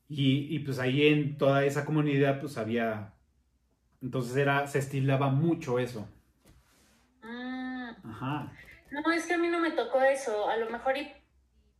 Y, 0.08 0.54
y 0.54 0.58
pues 0.60 0.78
ahí 0.78 1.06
en 1.08 1.38
toda 1.38 1.64
esa 1.64 1.84
comunidad, 1.86 2.40
pues 2.40 2.58
había 2.58 3.14
entonces 4.02 4.36
era, 4.36 4.66
se 4.66 4.78
estilaba 4.80 5.30
mucho 5.30 5.78
eso. 5.78 6.08
Mm, 7.22 7.90
Ajá. 8.04 8.52
no, 8.90 9.12
es 9.12 9.26
que 9.26 9.34
a 9.34 9.38
mí 9.38 9.48
no 9.48 9.60
me 9.60 9.70
tocó 9.72 10.02
eso, 10.02 10.48
a 10.48 10.56
lo 10.56 10.70
mejor 10.70 10.96
y, 10.96 11.12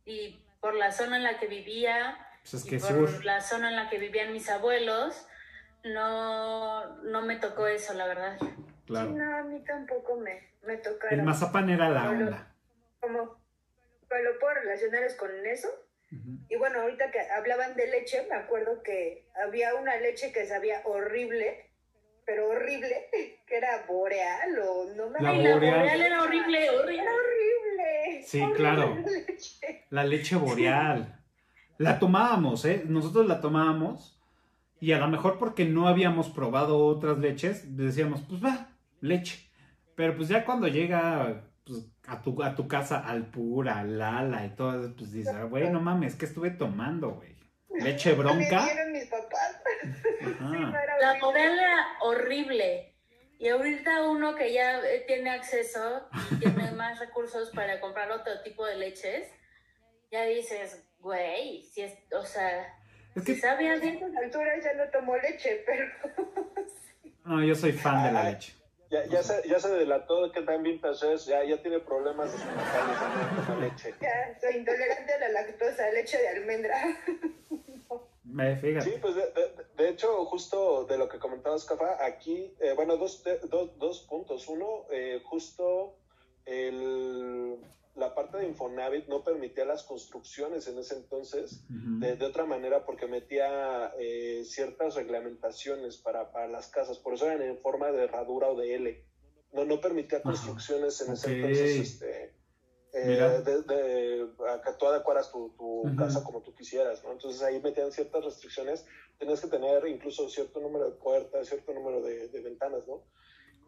y 0.05 0.39
por 0.61 0.75
la 0.75 0.91
zona 0.91 1.17
en 1.17 1.23
la 1.23 1.37
que 1.39 1.47
vivía, 1.47 2.17
Pues 2.41 2.53
es 2.55 2.65
y 2.65 2.69
que 2.69 2.79
por 2.79 3.09
sur. 3.09 3.25
la 3.25 3.41
zona 3.41 3.69
en 3.69 3.75
la 3.75 3.89
que 3.89 3.97
vivían 3.99 4.31
mis 4.33 4.49
abuelos, 4.49 5.25
no, 5.83 6.95
no 7.03 7.21
me 7.23 7.37
tocó 7.37 7.67
eso, 7.67 7.93
la 7.93 8.07
verdad. 8.07 8.37
Sí, 8.39 8.47
Claro. 8.85 9.11
no, 9.11 9.37
a 9.37 9.43
mí 9.43 9.63
tampoco 9.63 10.17
me, 10.17 10.51
me 10.63 10.77
tocaron. 10.77 11.19
El 11.19 11.25
mazapán 11.25 11.69
era 11.69 11.89
la 11.89 12.03
Solo- 12.05 12.25
onda. 12.25 12.53
Como, 12.99 13.37
pero 14.09 14.33
lo 14.33 14.39
puedo 14.39 14.53
relacionar 14.55 15.03
es 15.03 15.15
con 15.15 15.29
eso. 15.45 15.67
Y 16.47 16.55
bueno, 16.57 16.81
ahorita 16.81 17.09
que 17.09 17.19
hablaban 17.21 17.75
de 17.75 17.87
leche, 17.87 18.27
me 18.29 18.35
acuerdo 18.35 18.83
que 18.83 19.27
había 19.43 19.73
una 19.73 19.95
leche 19.97 20.31
que 20.31 20.45
sabía 20.45 20.81
horrible, 20.85 21.71
pero 22.23 22.49
horrible, 22.49 23.09
que 23.47 23.57
era 23.57 23.83
boreal 23.87 24.59
o 24.59 24.93
no 24.95 25.09
me 25.09 25.19
La 25.19 25.29
Ay, 25.29 25.41
la 25.43 25.53
boreal. 25.55 25.79
boreal 25.79 26.01
era 26.01 26.21
horrible, 26.23 26.69
horrible. 26.69 27.01
Era 27.01 27.11
horrible. 27.15 28.23
Sí, 28.27 28.41
horrible 28.41 28.57
claro. 28.59 28.95
la 28.95 29.11
leche. 29.11 29.85
La 29.89 30.03
leche 30.03 30.35
boreal. 30.35 31.19
La 31.79 31.97
tomábamos, 31.97 32.63
¿eh? 32.65 32.83
Nosotros 32.85 33.25
la 33.25 33.41
tomábamos 33.41 34.21
y 34.83 34.91
a 34.91 34.97
lo 34.97 35.07
mejor 35.07 35.37
porque 35.39 35.63
no 35.63 35.87
habíamos 35.87 36.27
probado 36.29 36.85
otras 36.85 37.17
leches, 37.17 37.77
decíamos, 37.77 38.21
pues 38.27 38.43
va, 38.43 38.67
leche. 38.99 39.49
Pero 39.95 40.15
pues 40.17 40.27
ya 40.27 40.43
cuando 40.43 40.67
llega 40.67 41.45
pues, 41.63 41.85
a, 42.05 42.21
tu, 42.21 42.43
a 42.43 42.53
tu 42.53 42.67
casa 42.67 42.99
al 42.99 43.27
pura, 43.27 43.83
Lala 43.83 44.45
y 44.45 44.49
todo, 44.55 44.83
eso, 44.83 44.93
pues 44.97 45.13
dices, 45.13 45.33
"Ah, 45.33 45.45
güey, 45.45 45.69
no 45.69 45.79
mames, 45.79 46.15
¿qué 46.15 46.25
estuve 46.25 46.49
tomando, 46.49 47.11
güey? 47.11 47.33
¿Leche 47.79 48.09
Me 48.15 48.15
bronca? 48.17 48.65
dieron 48.65 48.91
mis 48.91 49.05
papás. 49.05 49.61
Sí, 50.19 50.29
no 50.39 50.57
Ajá. 50.57 50.83
era 50.83 50.99
La 50.99 51.39
era 51.39 51.87
horrible. 52.01 52.95
Y 53.39 53.47
ahorita 53.49 54.09
uno 54.09 54.35
que 54.35 54.53
ya 54.53 54.79
eh, 54.79 55.03
tiene 55.07 55.29
acceso 55.29 56.07
y 56.31 56.35
tiene 56.35 56.71
más 56.77 56.99
recursos 56.99 57.49
para 57.51 57.79
comprar 57.79 58.11
otro 58.11 58.41
tipo 58.43 58.65
de 58.65 58.77
leches, 58.77 59.29
ya 60.11 60.23
dices, 60.25 60.85
güey, 60.99 61.63
si 61.63 61.81
es, 61.81 61.93
o 62.17 62.25
sea, 62.25 62.65
Es 63.15 63.23
si 63.23 63.35
que 63.35 63.39
sabe 63.41 63.69
A 63.69 63.75
estas 63.75 64.15
alturas 64.15 64.63
ya 64.63 64.73
no 64.73 64.89
tomo 64.91 65.15
leche, 65.17 65.63
pero 65.65 65.85
no, 67.25 67.43
yo 67.43 67.55
soy 67.55 67.71
fan 67.73 68.03
de 68.03 68.11
la 68.11 68.23
leche. 68.31 68.53
Ya, 68.89 69.05
ya, 69.05 69.23
se, 69.23 69.47
ya 69.47 69.59
se 69.59 69.69
delató 69.69 70.31
que 70.31 70.41
vintage 70.41 71.13
es, 71.13 71.25
ya, 71.25 71.43
ya 71.43 71.59
tiene 71.61 71.79
problemas 71.79 72.31
estomacales 72.33 72.97
con 73.47 73.59
la 73.59 73.65
leche. 73.67 73.93
ya 73.99 74.37
soy 74.39 74.57
intolerante 74.57 75.13
a 75.13 75.19
la 75.19 75.29
lactosa, 75.29 75.89
leche 75.91 76.17
de 76.17 76.27
almendra. 76.29 76.77
Eh, 78.39 78.55
fíjate. 78.59 78.89
Sí, 78.89 78.95
pues 78.99 79.13
de, 79.13 79.21
de- 79.21 79.51
de 79.77 79.89
hecho, 79.89 80.25
justo 80.25 80.85
de 80.85 80.97
lo 80.97 81.07
que 81.07 81.19
comentabas, 81.19 81.65
Cafa, 81.65 82.03
aquí, 82.03 82.55
eh, 82.61 82.73
bueno, 82.75 82.97
dos, 82.97 83.23
de- 83.23 83.37
dos, 83.47 83.77
dos 83.77 84.07
puntos. 84.09 84.47
Uno, 84.47 84.85
eh, 84.89 85.21
justo 85.23 85.99
el, 86.45 87.57
la 87.95 88.15
parte 88.15 88.37
de 88.37 88.47
Infonavit 88.47 89.07
no 89.07 89.23
permitía 89.23 89.65
las 89.65 89.83
construcciones 89.83 90.67
en 90.67 90.79
ese 90.79 90.95
entonces 90.95 91.63
de, 91.99 92.15
de 92.15 92.25
otra 92.25 92.43
manera 92.45 92.85
porque 92.85 93.05
metía 93.07 93.93
eh, 93.99 94.43
ciertas 94.45 94.95
reglamentaciones 94.95 95.97
para, 95.97 96.31
para 96.31 96.47
las 96.47 96.67
casas, 96.69 96.97
por 96.97 97.13
eso 97.13 97.25
eran 97.27 97.41
en 97.43 97.59
forma 97.59 97.91
de 97.91 98.03
herradura 98.03 98.49
o 98.49 98.55
de 98.55 98.75
L. 98.75 99.05
No, 99.51 99.65
no 99.65 99.79
permitía 99.79 100.21
construcciones 100.23 100.99
en 101.01 101.13
ese 101.13 101.27
entonces, 101.35 101.69
este, 101.79 102.33
eh, 102.93 103.41
de, 103.45 103.61
de- 103.61 104.27
a 104.49 104.61
que 104.61 104.71
tú 104.79 104.87
adecuaras 104.87 105.31
tu, 105.31 105.49
tu 105.55 105.95
casa 105.95 106.23
como 106.23 106.41
tú 106.41 106.53
quisieras, 106.55 107.03
¿no? 107.03 107.11
Entonces 107.11 107.41
ahí 107.43 107.59
metían 107.61 107.91
ciertas 107.91 108.23
restricciones, 108.25 108.85
tenías 109.19 109.39
que 109.41 109.47
tener 109.47 109.85
incluso 109.87 110.27
cierto 110.29 110.59
número 110.59 110.85
de 110.89 110.97
puertas, 110.97 111.47
cierto 111.47 111.73
número 111.73 112.01
de, 112.01 112.27
de 112.29 112.41
ventanas, 112.41 112.87
¿no? 112.87 113.03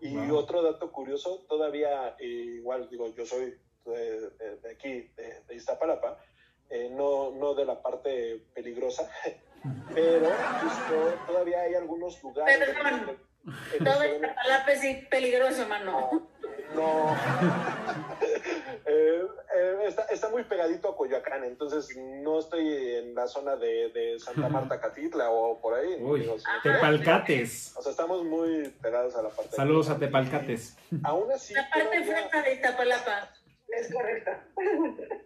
Y 0.02 0.14
Wow. 0.16 0.38
otro 0.38 0.62
dato 0.64 0.92
curioso, 0.92 1.46
todavía, 1.48 2.16
eh, 2.20 2.26
igual 2.58 2.90
digo, 2.90 3.14
yo 3.16 3.26
soy 3.26 3.54
de, 3.86 4.30
de- 4.32 4.58
de 4.58 4.72
aquí, 4.72 5.12
de, 5.16 5.42
de 5.48 5.56
Iztapalapa, 5.56 6.18
eh, 6.70 6.90
no, 6.92 7.32
no 7.32 7.54
de 7.54 7.66
la 7.66 7.82
parte 7.82 8.42
peligrosa, 8.54 9.10
pero 9.94 10.28
justo 10.62 11.14
todavía 11.28 11.62
hay 11.62 11.76
algunos 11.76 12.22
lugares. 12.24 12.58
Perdón. 12.58 13.18
en 13.78 13.84
los 13.86 13.94
todo 13.94 14.02
que- 14.02 14.16
el 14.16 14.22
Tapalapa 14.22 14.72
es 14.72 15.06
peligroso, 15.08 15.68
mano. 15.68 16.30
no. 16.76 17.16
Eh, 18.88 19.22
eh, 19.56 19.78
está, 19.88 20.04
está 20.12 20.30
muy 20.30 20.44
pegadito 20.44 20.90
a 20.90 20.96
Coyoacán, 20.98 21.44
entonces 21.44 21.96
no 21.98 22.40
estoy 22.40 22.68
en 22.96 23.16
la 23.16 23.28
zona 23.28 23.56
de, 23.56 23.90
de 23.90 24.20
Santa 24.20 24.48
Marta 24.48 24.80
Catitla 24.80 25.30
o 25.32 25.60
por 25.60 25.74
ahí. 25.74 25.96
Uy, 26.00 26.22
digo. 26.22 26.36
Tepalcates. 26.64 27.74
O 27.78 27.82
sea, 27.82 27.92
estamos 27.92 28.24
muy 28.24 28.70
pegados 28.82 29.16
a 29.16 29.24
la 29.24 29.30
parte. 29.30 29.56
Saludos 29.56 29.90
a 29.90 29.98
Tepalcates. 29.98 30.78
Aún 31.04 31.32
así. 31.32 31.54
La 31.54 31.68
parte 31.70 32.02
todavía- 32.02 32.30
fresa 32.30 32.42
de 32.44 32.54
Iztapalapa. 32.54 33.30
Es 33.78 33.92
correcto. 33.94 34.32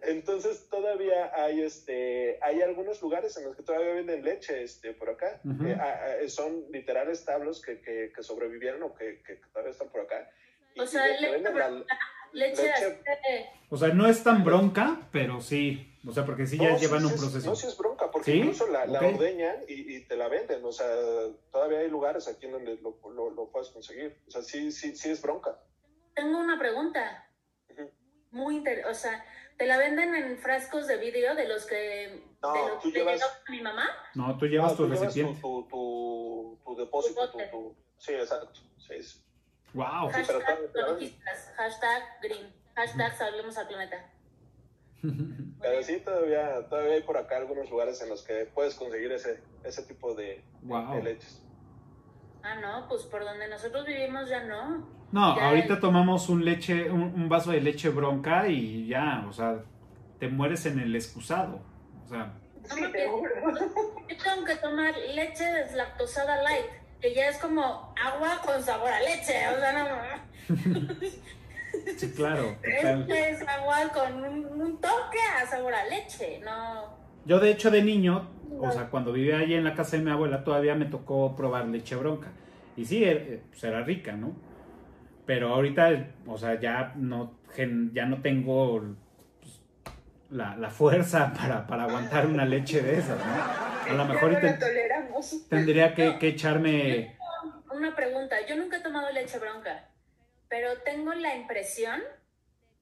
Entonces 0.04 0.68
todavía 0.70 1.32
hay 1.36 1.62
este 1.62 2.40
hay 2.42 2.62
algunos 2.62 3.02
lugares 3.02 3.36
en 3.38 3.46
los 3.46 3.56
que 3.56 3.64
todavía 3.64 3.94
venden 3.94 4.24
leche 4.24 4.64
este 4.64 4.94
por 4.94 5.10
acá. 5.10 5.40
Eh, 5.66 5.76
ah, 5.80 6.00
ah, 6.24 6.30
son 6.30 6.66
literal 6.72 7.10
establos 7.10 7.62
que, 7.62 7.80
que, 7.82 8.12
que 8.16 8.24
sobrevivieron 8.24 8.82
o 8.84 8.94
que, 8.96 9.22
que 9.24 9.36
todavía 9.54 9.72
están 9.72 9.90
por 9.90 10.02
acá. 10.02 10.30
O 10.78 10.86
sea, 10.86 11.06
leche 11.08 11.52
la- 11.54 11.86
leche, 12.32 12.72
O 13.70 13.78
sea, 13.78 13.90
no 13.90 14.08
es 14.08 14.24
tan 14.24 14.44
bronca, 14.44 15.08
pero 15.12 15.42
sí. 15.42 15.86
O 16.08 16.12
sea, 16.14 16.26
porque 16.26 16.46
sí 16.48 16.58
ya 16.58 16.72
No, 16.72 16.78
llevan 16.80 17.00
sí 17.02 17.06
un 17.08 17.14
es- 17.14 17.20
proceso. 17.20 17.50
No, 17.50 17.56
sí 17.56 17.68
es 17.68 17.78
bronca, 17.78 18.10
porque 18.12 18.32
¿Sí? 18.32 18.38
incluso 18.38 18.68
la, 18.68 18.86
la 18.86 19.00
ordeñan 19.00 19.58
y, 19.68 19.96
y 19.98 20.06
te 20.06 20.16
la 20.16 20.28
venden. 20.30 20.64
O 20.64 20.72
sea, 20.72 20.88
todavía 21.52 21.80
hay 21.80 21.90
lugares 21.90 22.28
aquí 22.28 22.46
en 22.46 22.54
donde 22.54 22.78
lo, 22.78 22.98
lo, 23.12 23.30
lo 23.32 23.50
puedes 23.52 23.70
conseguir. 23.70 24.16
O 24.28 24.32
sea, 24.32 24.42
sí, 24.42 24.72
sí, 24.72 24.96
sí 24.96 25.10
es 25.10 25.22
bronca. 25.22 25.60
Tengo 26.16 26.40
una 26.40 26.58
pregunta. 26.58 27.26
Muy 28.32 28.58
interesante. 28.58 28.92
O 28.92 28.94
sea, 28.94 29.26
¿te 29.58 29.66
la 29.66 29.78
venden 29.78 30.14
en 30.16 30.38
frascos 30.38 30.88
de 30.88 30.98
vidrio 30.98 31.36
de 31.36 31.48
los 31.48 31.66
que, 31.66 32.24
No, 32.42 32.54
de 32.54 32.60
los 32.70 32.84
tú 32.84 32.92
que 32.92 33.00
llevas- 33.00 33.22
a 33.24 33.52
mi 33.52 33.62
mamá? 33.62 33.88
No, 34.16 34.38
tú 34.38 34.46
llevas 34.46 34.72
No, 34.72 34.78
tu 34.78 34.84
tú 34.84 34.90
llevas 34.90 35.06
recipiente. 35.06 35.42
Tu, 35.42 35.62
tu, 35.64 35.68
tu, 35.70 36.60
tu 36.64 36.76
depósito, 36.80 37.26
Tu 37.26 37.32
tu, 37.32 37.38
bote. 37.38 37.50
tu- 37.52 37.76
Sí, 37.98 38.14
exacto. 38.14 38.52
Sí, 38.78 39.02
sí. 39.04 39.22
Wow. 39.74 40.10
Sí, 40.14 40.22
pero 40.26 40.40
Hashtag 40.42 41.56
hashtag 41.56 42.04
green, 42.22 42.54
hashtag 42.76 43.16
salvemos 43.18 43.58
al 43.58 43.68
planeta. 43.68 44.10
Pero 45.62 45.84
sí, 45.84 46.00
todavía, 46.00 46.68
todavía 46.70 46.94
hay 46.96 47.04
por 47.04 47.18
acá 47.18 47.38
algunos 47.38 47.70
lugares 47.70 48.02
en 48.02 48.10
los 48.10 48.24
que 48.24 48.46
puedes 48.54 48.76
conseguir 48.76 49.12
ese, 49.12 49.42
ese 49.64 49.84
tipo 49.84 50.14
de, 50.16 50.44
Wow. 50.64 50.96
de 50.96 51.04
leches. 51.04 51.42
Ah, 52.44 52.56
no, 52.56 52.88
pues 52.88 53.04
por 53.04 53.24
donde 53.24 53.48
nosotros 53.48 53.86
vivimos 53.86 54.30
ya 54.30 54.44
no. 54.44 54.88
No, 55.12 55.36
Ya 55.36 55.50
ahorita 55.50 55.74
el- 55.76 55.80
tomamos 55.80 56.30
un 56.30 56.46
leche, 56.46 56.90
un, 56.92 57.02
un 57.02 57.30
vaso 57.30 57.52
de 57.52 57.62
leche 57.62 57.90
bronca 57.90 58.48
y 58.48 58.88
ya, 58.88 59.26
o 59.28 59.34
sea, 59.34 59.60
te 60.20 60.28
mueres 60.28 60.66
en 60.66 60.80
el 60.80 60.96
excusado. 60.96 61.62
O 62.06 62.08
sea, 62.08 62.34
Sí, 62.64 62.82
te 62.92 63.08
juro. 63.08 63.32
Yo 64.08 64.18
tengo 64.24 64.46
que 64.46 64.56
tomar 64.58 64.94
leche 65.16 65.44
deslactosada 65.46 66.44
light, 66.44 66.66
que 67.02 67.16
ya 67.16 67.30
es 67.30 67.38
como 67.40 67.94
agua 68.04 68.40
con 68.46 68.62
sabor 68.62 68.90
a 68.92 69.00
leche. 69.02 69.34
O 69.48 69.60
sea, 69.60 70.20
no. 70.48 70.56
sí, 71.98 72.12
claro. 72.16 72.56
Este 72.62 73.30
es 73.32 73.48
agua 73.48 73.78
con 73.94 74.24
un, 74.24 74.62
un 74.62 74.78
toque 74.82 75.18
a 75.42 75.48
sabor 75.48 75.74
a 75.74 75.86
leche, 75.88 76.40
no. 76.44 76.98
Yo 77.26 77.40
de 77.40 77.52
hecho 77.52 77.72
de 77.72 77.82
niño, 77.82 78.28
o 78.60 78.72
sea, 78.72 78.90
cuando 78.90 79.12
vivía 79.14 79.38
ahí 79.38 79.54
en 79.54 79.64
la 79.64 79.74
casa 79.74 79.98
de 79.98 80.04
mi 80.04 80.12
abuela, 80.12 80.44
todavía 80.44 80.76
me 80.76 80.86
tocó 80.86 81.36
probar 81.36 81.66
leche 81.68 81.96
bronca. 81.96 82.32
Y 82.76 82.86
sí, 82.86 83.04
eh, 83.04 83.42
pues 83.50 83.64
era 83.64 83.82
rica, 83.84 84.14
¿no? 84.14 84.34
Pero 85.30 85.54
ahorita, 85.54 86.08
o 86.26 86.40
sea, 86.40 86.60
ya 86.60 86.94
no, 86.96 87.38
gen- 87.54 87.92
ya 87.94 88.08
no 88.08 88.20
tengo 88.24 88.82
pues, 89.40 89.62
la, 90.32 90.56
la 90.56 90.72
fuerza 90.72 91.32
para, 91.40 91.68
para 91.68 91.84
aguantar 91.84 92.26
una 92.26 92.46
leche 92.46 92.82
de 92.82 92.98
esas, 92.98 93.20
¿no? 93.24 93.92
A 93.92 93.94
lo 93.94 94.06
mejor 94.06 94.32
no 94.32 94.40
tendría 95.48 95.94
que, 95.94 96.18
que 96.18 96.30
echarme... 96.30 97.16
Una 97.72 97.96
pregunta, 97.96 98.38
yo 98.48 98.56
nunca 98.56 98.78
he 98.78 98.82
tomado 98.82 99.12
leche 99.12 99.38
bronca, 99.38 99.86
pero 100.48 100.70
tengo 100.84 101.14
la 101.14 101.36
impresión 101.36 102.02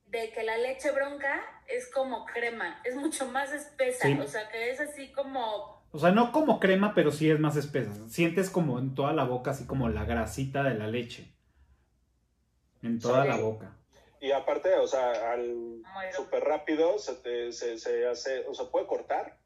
de 0.05 0.29
que 0.31 0.43
la 0.43 0.55
leche 0.57 0.91
bronca 0.91 1.41
es 1.67 1.91
como 1.91 2.25
crema, 2.27 2.79
es 2.85 2.95
mucho 2.95 3.29
más 3.29 3.51
espesa, 3.51 4.07
Sí. 4.07 4.17
o 4.21 4.25
sea 4.25 4.47
que 4.47 4.71
es 4.71 4.79
así 4.79 5.11
como... 5.11 5.83
O 5.91 5.99
sea, 5.99 6.11
no 6.11 6.31
como 6.31 6.61
crema, 6.61 6.93
pero 6.95 7.11
sí 7.11 7.29
es 7.29 7.39
más 7.41 7.57
espesa. 7.57 7.91
Sientes 8.07 8.49
como 8.49 8.79
en 8.79 8.95
toda 8.95 9.11
la 9.11 9.25
boca, 9.25 9.51
así 9.51 9.65
como 9.65 9.89
la 9.89 10.05
grasita 10.05 10.63
de 10.63 10.75
la 10.75 10.87
leche. 10.87 11.33
En 12.87 12.99
toda 12.99 13.23
Sí. 13.23 13.29
la 13.29 13.37
boca. 13.37 13.73
Y 14.19 14.31
aparte, 14.31 14.73
o 14.75 14.87
sea, 14.87 15.31
al 15.33 15.81
súper 16.15 16.43
rápido 16.43 16.97
se, 16.97 17.13
te, 17.15 17.51
se, 17.51 17.77
se 17.77 18.07
hace, 18.07 18.45
o 18.47 18.53
sea, 18.53 18.65
puede 18.65 18.87
cortar 18.87 19.37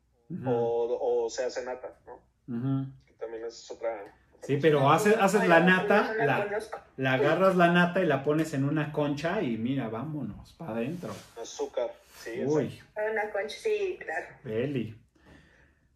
o, 0.46 0.98
o 1.26 1.30
se 1.30 1.44
hace 1.44 1.66
nata, 1.66 2.00
¿no? 2.06 2.22
Que 3.06 3.14
también 3.16 3.44
es 3.46 3.70
otra. 3.70 4.16
Sí, 4.44 4.58
pero 4.62 4.90
haces, 4.90 5.16
haces 5.20 5.48
la 5.48 5.60
nata, 5.60 6.14
la 6.18 6.48
la, 6.98 7.14
agarras 7.14 7.56
la 7.58 7.68
nata 7.72 8.02
y 8.02 8.06
la 8.06 8.24
pones 8.24 8.54
en 8.54 8.64
una 8.64 8.92
concha 8.94 9.42
y 9.42 9.58
mira, 9.58 9.90
vámonos, 9.90 10.54
para 10.54 10.72
adentro. 10.72 11.14
Azúcar, 11.40 11.92
sí. 12.18 12.42
Uy, 12.46 12.82
Una 13.12 13.30
concha, 13.30 13.58
sí, 13.58 14.00
claro. 14.00 14.28
Beli. 14.44 14.96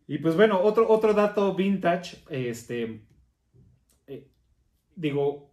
Y 0.07 0.17
pues 0.19 0.35
bueno, 0.35 0.61
otro, 0.61 0.87
otro 0.89 1.13
dato 1.13 1.55
vintage, 1.55 2.17
este, 2.29 3.01
eh, 4.05 4.27
digo, 4.95 5.49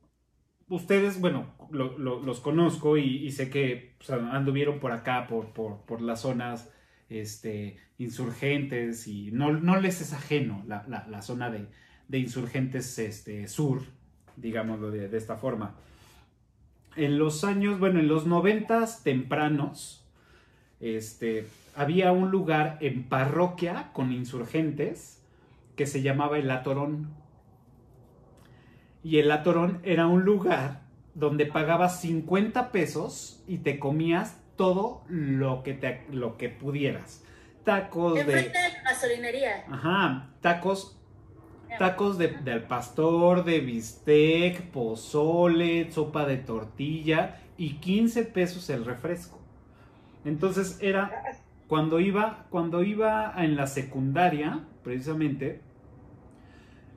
ustedes, 0.74 1.20
bueno, 1.20 1.46
lo- 1.70 1.98
lo- 1.98 2.20
los 2.22 2.40
conozco 2.40 2.96
y, 2.96 3.30
sé 3.30 3.50
que 3.50 3.94
pues, 3.98 4.10
anduvieron 4.10 4.80
por 4.80 4.92
acá, 4.92 5.26
por, 5.26 5.52
las 6.00 6.20
zonas 6.22 6.70
este, 7.10 7.76
insurgentes 7.98 9.06
y 9.06 9.30
no, 9.32 9.52
les 9.80 10.00
es 10.00 10.12
ajeno 10.12 10.64
la, 10.66 11.22
zona 11.22 11.50
de, 11.50 11.68
insurgentes 12.18 12.98
este, 12.98 13.48
sur, 13.48 13.82
digámoslo 14.36 14.90
de, 14.90 15.08
de 15.08 15.18
esta 15.18 15.36
forma. 15.36 15.76
En 16.96 17.18
los 17.18 17.44
años, 17.44 17.78
bueno, 17.78 18.00
en 18.00 18.08
los 18.08 18.26
noventas 18.26 19.02
tempranos, 19.02 20.06
este, 20.80 21.46
había 21.74 22.12
un 22.12 22.30
lugar 22.30 22.78
en 22.80 23.04
parroquia 23.04 23.90
con 23.92 24.10
insurgentes 24.12 25.22
que 25.76 25.86
se 25.86 26.02
llamaba 26.02 26.38
el 26.38 26.50
Atorón. 26.50 27.08
Y 29.02 29.18
el 29.18 29.30
Atorón 29.30 29.80
era 29.82 30.06
un 30.06 30.24
lugar 30.24 30.82
donde 31.14 31.46
pagabas 31.46 32.00
50 32.00 32.72
pesos 32.72 33.42
y 33.46 33.58
te 33.58 33.78
comías 33.78 34.40
todo 34.56 35.02
lo 35.08 35.62
que, 35.62 35.74
te, 35.74 36.06
lo 36.10 36.36
que 36.36 36.48
pudieras. 36.48 37.24
Tacos 37.64 38.14
de... 38.14 38.24
De 38.24 38.52
la 38.52 38.82
gasolinería. 38.84 39.64
Ajá, 39.70 40.30
tacos 40.40 40.98
Tacos 41.78 42.18
de, 42.18 42.28
del 42.28 42.64
pastor, 42.64 43.44
de 43.44 43.60
bistec, 43.60 44.62
pozole, 44.70 45.90
sopa 45.90 46.26
de 46.26 46.36
tortilla 46.36 47.40
y 47.56 47.74
15 47.74 48.24
pesos 48.24 48.68
el 48.70 48.84
refresco. 48.84 49.40
Entonces 50.24 50.78
era 50.80 51.10
cuando 51.66 52.00
iba, 52.00 52.46
cuando 52.50 52.82
iba 52.82 53.32
en 53.36 53.56
la 53.56 53.66
secundaria, 53.66 54.60
precisamente, 54.84 55.62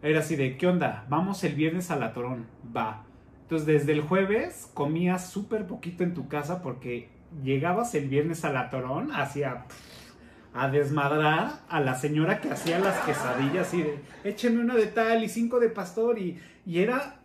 era 0.02 0.20
así 0.20 0.36
de, 0.36 0.58
¿qué 0.58 0.68
onda? 0.68 1.06
Vamos 1.10 1.44
el 1.44 1.56
viernes 1.56 1.92
al 1.92 2.04
Atorón, 2.04 2.46
va. 2.76 3.06
Entonces 3.44 3.68
desde 3.68 3.94
el 3.94 4.02
jueves 4.02 4.70
comías 4.74 5.30
súper 5.30 5.68
poquito 5.68 6.04
en 6.04 6.14
tu 6.14 6.28
casa 6.28 6.62
porque 6.62 7.10
llegabas 7.44 7.94
el 7.96 8.08
viernes 8.08 8.44
al 8.46 8.58
Atorón 8.58 9.12
hacia 9.12 9.66
a 10.56 10.70
desmadrar 10.70 11.60
a 11.68 11.82
la 11.82 11.96
señora 11.96 12.40
que 12.40 12.50
hacía 12.50 12.80
las 12.80 12.98
quesadillas 13.00 13.74
y 13.74 13.84
de 13.84 14.00
écheme 14.24 14.62
una 14.62 14.76
de 14.76 14.88
tal 14.88 15.22
y 15.24 15.28
cinco 15.28 15.60
de 15.60 15.68
pastor 15.68 16.18
y, 16.18 16.40
y 16.66 16.80
era, 16.80 17.20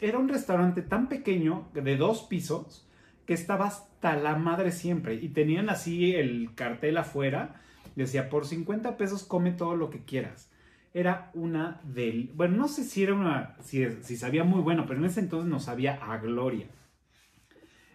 era 0.00 0.18
un 0.18 0.28
restaurante 0.28 0.82
tan 0.82 1.08
pequeño 1.08 1.66
de 1.74 1.96
dos 1.96 2.22
pisos 2.22 2.88
que 3.26 3.34
estaba 3.34 3.66
hasta 3.66 4.14
la 4.14 4.36
madre 4.36 4.70
siempre 4.70 5.14
y 5.14 5.30
tenían 5.30 5.68
así 5.68 6.14
el 6.14 6.54
cartel 6.54 6.96
afuera 6.96 7.60
decía 7.96 8.28
por 8.28 8.46
50 8.46 8.96
pesos 8.96 9.24
come 9.24 9.50
todo 9.50 9.74
lo 9.74 9.90
que 9.90 10.04
quieras 10.04 10.48
era 10.96 11.30
una 11.34 11.78
del 11.84 12.30
bueno 12.32 12.56
no 12.56 12.68
sé 12.68 12.82
si 12.82 13.02
era 13.02 13.12
una 13.12 13.54
si, 13.62 13.86
si 14.02 14.16
sabía 14.16 14.44
muy 14.44 14.62
bueno 14.62 14.86
pero 14.86 14.98
en 14.98 15.04
ese 15.04 15.20
entonces 15.20 15.50
no 15.50 15.60
sabía 15.60 15.98
a 16.00 16.16
gloria 16.16 16.66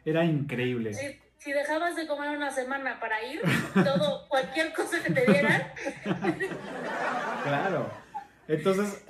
era 0.06 0.24
increíble 0.24 0.94
Si, 0.94 1.20
si 1.40 1.52
dejabas 1.52 1.96
de 1.96 2.06
comer 2.06 2.38
una 2.38 2.52
semana 2.52 3.00
para 3.00 3.24
ir, 3.24 3.42
todo, 3.74 4.28
cualquier 4.30 4.72
cosa 4.74 5.02
que 5.02 5.12
te 5.14 5.26
dieran, 5.26 5.64
claro 7.44 7.92
entonces 8.48 9.04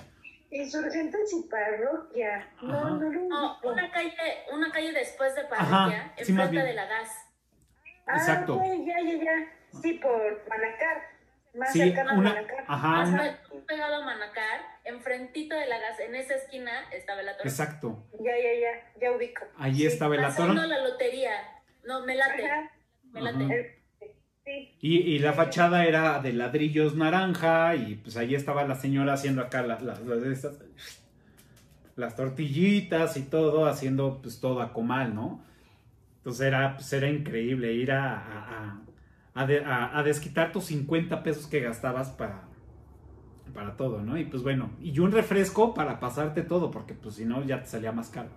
Insurgentes 0.53 1.31
y 1.33 1.49
parroquia. 1.49 2.45
No, 2.61 2.77
Ajá. 2.77 2.89
no 2.89 2.99
no, 2.99 3.07
ubico. 3.07 3.71
una 3.71 3.89
calle, 3.89 4.11
una 4.51 4.69
calle 4.69 4.91
después 4.91 5.33
de 5.33 5.45
parroquia, 5.45 6.13
sí, 6.17 6.31
enfrente 6.31 6.51
bien. 6.51 6.65
de 6.65 6.73
la 6.73 6.85
gas. 6.87 7.09
Ah, 8.05 8.17
exacto. 8.17 8.55
ok, 8.55 8.63
ya, 8.85 8.99
ya, 8.99 9.23
ya. 9.23 9.79
Sí, 9.81 9.93
por 9.93 10.45
Manacar. 10.49 11.10
Más 11.53 11.73
sí 11.73 11.79
cercano 11.79 12.11
a 12.11 12.13
una 12.13 12.29
Manacar. 12.33 12.65
ajá 12.67 12.87
una- 13.07 13.23
Hasta 13.25 13.39
pegado 13.67 13.95
a 13.95 14.05
Manacar, 14.05 14.61
enfrentito 14.85 15.55
de 15.55 15.67
la 15.67 15.79
gas, 15.79 15.99
en 15.99 16.15
esa 16.15 16.35
esquina 16.35 16.71
estaba 16.91 17.21
la 17.21 17.37
torre. 17.37 17.49
exacto 17.49 18.03
Ya, 18.19 18.31
ya, 18.37 18.59
ya. 18.59 18.99
Ya 19.01 19.11
ubico. 19.15 19.43
Allí 19.57 19.79
Sí. 19.81 19.87
estaba 19.87 20.15
el 20.15 20.21
Pasando 20.21 20.53
atorón. 20.61 20.69
la 20.69 20.79
lotería. 20.89 21.31
No, 21.85 22.05
me 22.05 22.15
late, 22.15 22.45
Ajá. 22.45 22.71
me 23.11 23.21
late. 23.21 23.43
Ajá. 23.43 23.53
El- 23.53 23.81
Sí. 24.43 24.75
Y, 24.81 24.97
y 24.97 25.19
la 25.19 25.33
fachada 25.33 25.85
era 25.85 26.19
de 26.19 26.33
ladrillos 26.33 26.95
naranja 26.95 27.75
y 27.75 27.93
pues 27.95 28.17
ahí 28.17 28.33
estaba 28.33 28.63
la 28.63 28.73
señora 28.73 29.13
haciendo 29.13 29.43
acá 29.43 29.61
las, 29.61 29.83
las, 29.83 29.99
las 30.01 30.19
las 31.95 32.15
tortillitas 32.15 33.17
y 33.17 33.23
todo, 33.23 33.67
haciendo 33.67 34.19
pues 34.21 34.39
todo 34.39 34.61
a 34.61 34.73
comal, 34.73 35.13
¿no? 35.13 35.43
Entonces 36.17 36.47
era, 36.47 36.75
pues, 36.75 36.91
era 36.93 37.07
increíble 37.07 37.71
ir 37.73 37.91
a, 37.91 38.15
a, 38.15 38.19
a- 38.19 38.81
a 39.33 39.45
de- 39.45 39.63
a- 39.63 39.97
a 39.97 40.03
desquitar 40.03 40.51
tus 40.51 40.65
50 40.65 41.23
pesos 41.23 41.47
que 41.47 41.59
gastabas 41.61 42.09
para, 42.09 42.43
para 43.53 43.75
todo, 43.77 44.01
¿no? 44.01 44.17
Y 44.17 44.25
pues 44.25 44.43
bueno, 44.43 44.71
y 44.81 44.97
un 44.99 45.11
refresco 45.11 45.73
para 45.73 45.99
pasarte 45.99 46.41
todo, 46.41 46.71
porque 46.71 46.93
pues 46.93 47.15
si 47.15 47.25
no 47.25 47.43
ya 47.43 47.61
te 47.61 47.67
salía 47.67 47.91
más 47.91 48.09
caro. 48.09 48.29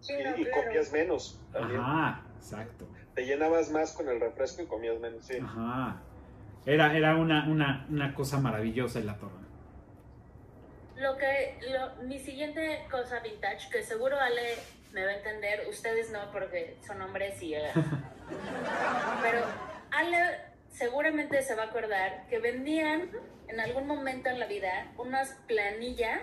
Sí, 0.00 0.14
Y, 0.18 0.24
no, 0.24 0.36
y 0.36 0.44
claro. 0.44 0.62
comías 0.64 0.92
menos 0.92 1.40
también. 1.52 1.80
Ajá, 1.80 2.22
exacto. 2.36 2.86
Te 3.14 3.26
llenabas 3.26 3.70
más 3.70 3.92
con 3.92 4.08
el 4.08 4.20
refresco 4.20 4.62
y 4.62 4.66
comías 4.66 4.98
menos, 5.00 5.24
sí. 5.26 5.36
Ajá. 5.42 6.00
Era, 6.64 6.96
era 6.96 7.16
una, 7.16 7.46
una, 7.48 7.86
una 7.90 8.14
cosa 8.14 8.38
maravillosa 8.38 8.98
en 8.98 9.06
la 9.06 9.16
torre. 9.16 9.40
lo 10.96 11.16
que, 11.16 11.58
lo, 11.70 12.02
mi 12.06 12.18
siguiente 12.18 12.86
cosa 12.90 13.20
vintage, 13.20 13.70
que 13.70 13.82
seguro 13.82 14.18
Ale 14.20 14.54
me 14.92 15.04
va 15.04 15.10
a 15.12 15.16
entender, 15.16 15.60
ustedes 15.68 16.10
no, 16.12 16.18
porque 16.32 16.76
son 16.86 17.00
hombres 17.00 17.42
y... 17.42 17.54
eh, 17.54 17.70
pero 19.22 19.40
Ale 19.92 20.40
seguramente 20.70 21.42
se 21.42 21.54
va 21.54 21.64
a 21.64 21.66
acordar 21.66 22.26
que 22.28 22.38
vendían 22.38 23.10
en 23.48 23.60
algún 23.60 23.86
momento 23.86 24.28
en 24.28 24.38
la 24.38 24.46
vida 24.46 24.92
unas 24.96 25.32
planillas 25.46 26.20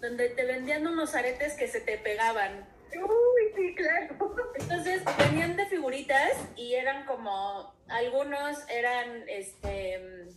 donde 0.00 0.28
te 0.30 0.44
vendían 0.44 0.86
unos 0.86 1.14
aretes 1.14 1.54
que 1.54 1.68
se 1.68 1.80
te 1.80 1.98
pegaban. 1.98 2.68
Uy, 2.92 3.52
sí, 3.56 3.74
claro. 3.74 4.16
Entonces 4.58 5.02
venían 5.18 5.56
de 5.56 5.66
figuritas 5.66 6.32
y 6.56 6.74
eran 6.74 7.06
como, 7.06 7.74
algunos 7.88 8.68
eran 8.68 9.28
este 9.28 10.28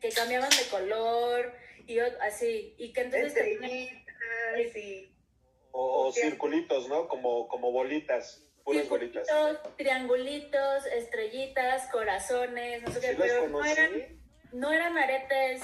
que 0.00 0.08
cambiaban 0.08 0.48
de 0.48 0.70
color 0.70 1.52
y 1.86 1.98
así, 1.98 2.74
y 2.78 2.92
que 2.92 3.02
entonces 3.02 3.34
te 3.34 3.56
ponían 3.56 3.72
Estrellitas 3.74 4.76
y... 4.76 5.14
O, 5.72 6.08
o 6.08 6.12
circulitos, 6.12 6.88
¿no? 6.88 7.06
Como, 7.06 7.46
como 7.48 7.70
bolitas, 7.70 8.44
triangulitos, 9.76 10.86
estrellitas, 10.86 11.86
corazones, 11.90 12.82
no 12.82 12.90
sé 12.90 13.00
qué, 13.00 13.06
Sí 13.08 13.14
los 13.16 13.26
pero 13.26 13.48
no 13.48 13.64
eran, 13.64 13.90
no 14.52 14.72
eran 14.72 14.98
aretes 14.98 15.62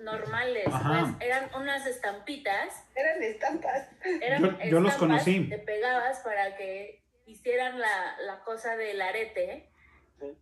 normales, 0.00 0.66
Ajá. 0.66 1.14
pues 1.18 1.28
eran 1.28 1.50
unas 1.54 1.86
estampitas, 1.86 2.84
Eran 2.94 3.22
estampas. 3.22 3.88
eran 4.20 4.42
Yo- 4.42 4.64
yo 4.64 4.80
los 4.80 4.94
conocí. 4.96 5.48
Te 5.48 5.58
pegabas 5.58 6.20
para 6.20 6.56
que 6.56 7.02
hicieran 7.26 7.78
la, 7.80 8.16
la 8.20 8.40
cosa 8.40 8.76
del 8.76 9.00
arete 9.00 9.70
Sí. 10.20 10.36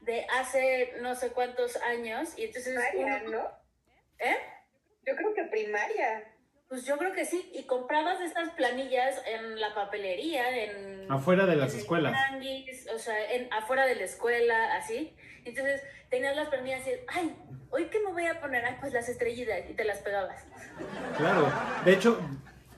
de 0.00 0.26
hace 0.38 0.94
no 1.00 1.14
sé 1.14 1.30
cuántos 1.32 1.76
años 1.76 2.36
y 2.38 2.44
entonces 2.44 2.74
Primaria, 2.90 3.22
uno- 3.26 3.38
¿no? 3.42 3.50
¿eh? 4.18 4.36
Yo 5.06 5.16
creo 5.16 5.34
que 5.34 5.44
primaria. 5.44 6.24
Pues 6.74 6.86
yo 6.86 6.98
creo 6.98 7.12
que 7.12 7.24
sí, 7.24 7.52
y 7.54 7.62
comprabas 7.66 8.20
estas 8.20 8.50
planillas 8.50 9.22
en 9.32 9.60
la 9.60 9.72
papelería, 9.76 10.42
en... 10.64 11.08
Afuera 11.08 11.46
de 11.46 11.54
las 11.54 11.68
en 11.70 11.76
el 11.76 11.80
escuelas. 11.82 12.12
tianguis, 12.12 12.88
o 12.92 12.98
sea, 12.98 13.14
en, 13.32 13.46
afuera 13.52 13.86
de 13.86 13.94
la 13.94 14.02
escuela, 14.02 14.74
así. 14.74 15.14
Entonces 15.44 15.80
tenías 16.10 16.34
las 16.34 16.48
planillas 16.48 16.80
y, 16.88 16.90
ay, 17.06 17.32
¿hoy 17.70 17.84
qué 17.92 18.00
me 18.00 18.10
voy 18.10 18.26
a 18.26 18.40
poner? 18.40 18.64
Ay, 18.64 18.74
pues 18.80 18.92
las 18.92 19.08
estrellitas, 19.08 19.60
y 19.70 19.74
te 19.74 19.84
las 19.84 19.98
pegabas. 19.98 20.42
Claro. 21.16 21.48
De 21.84 21.92
hecho, 21.92 22.18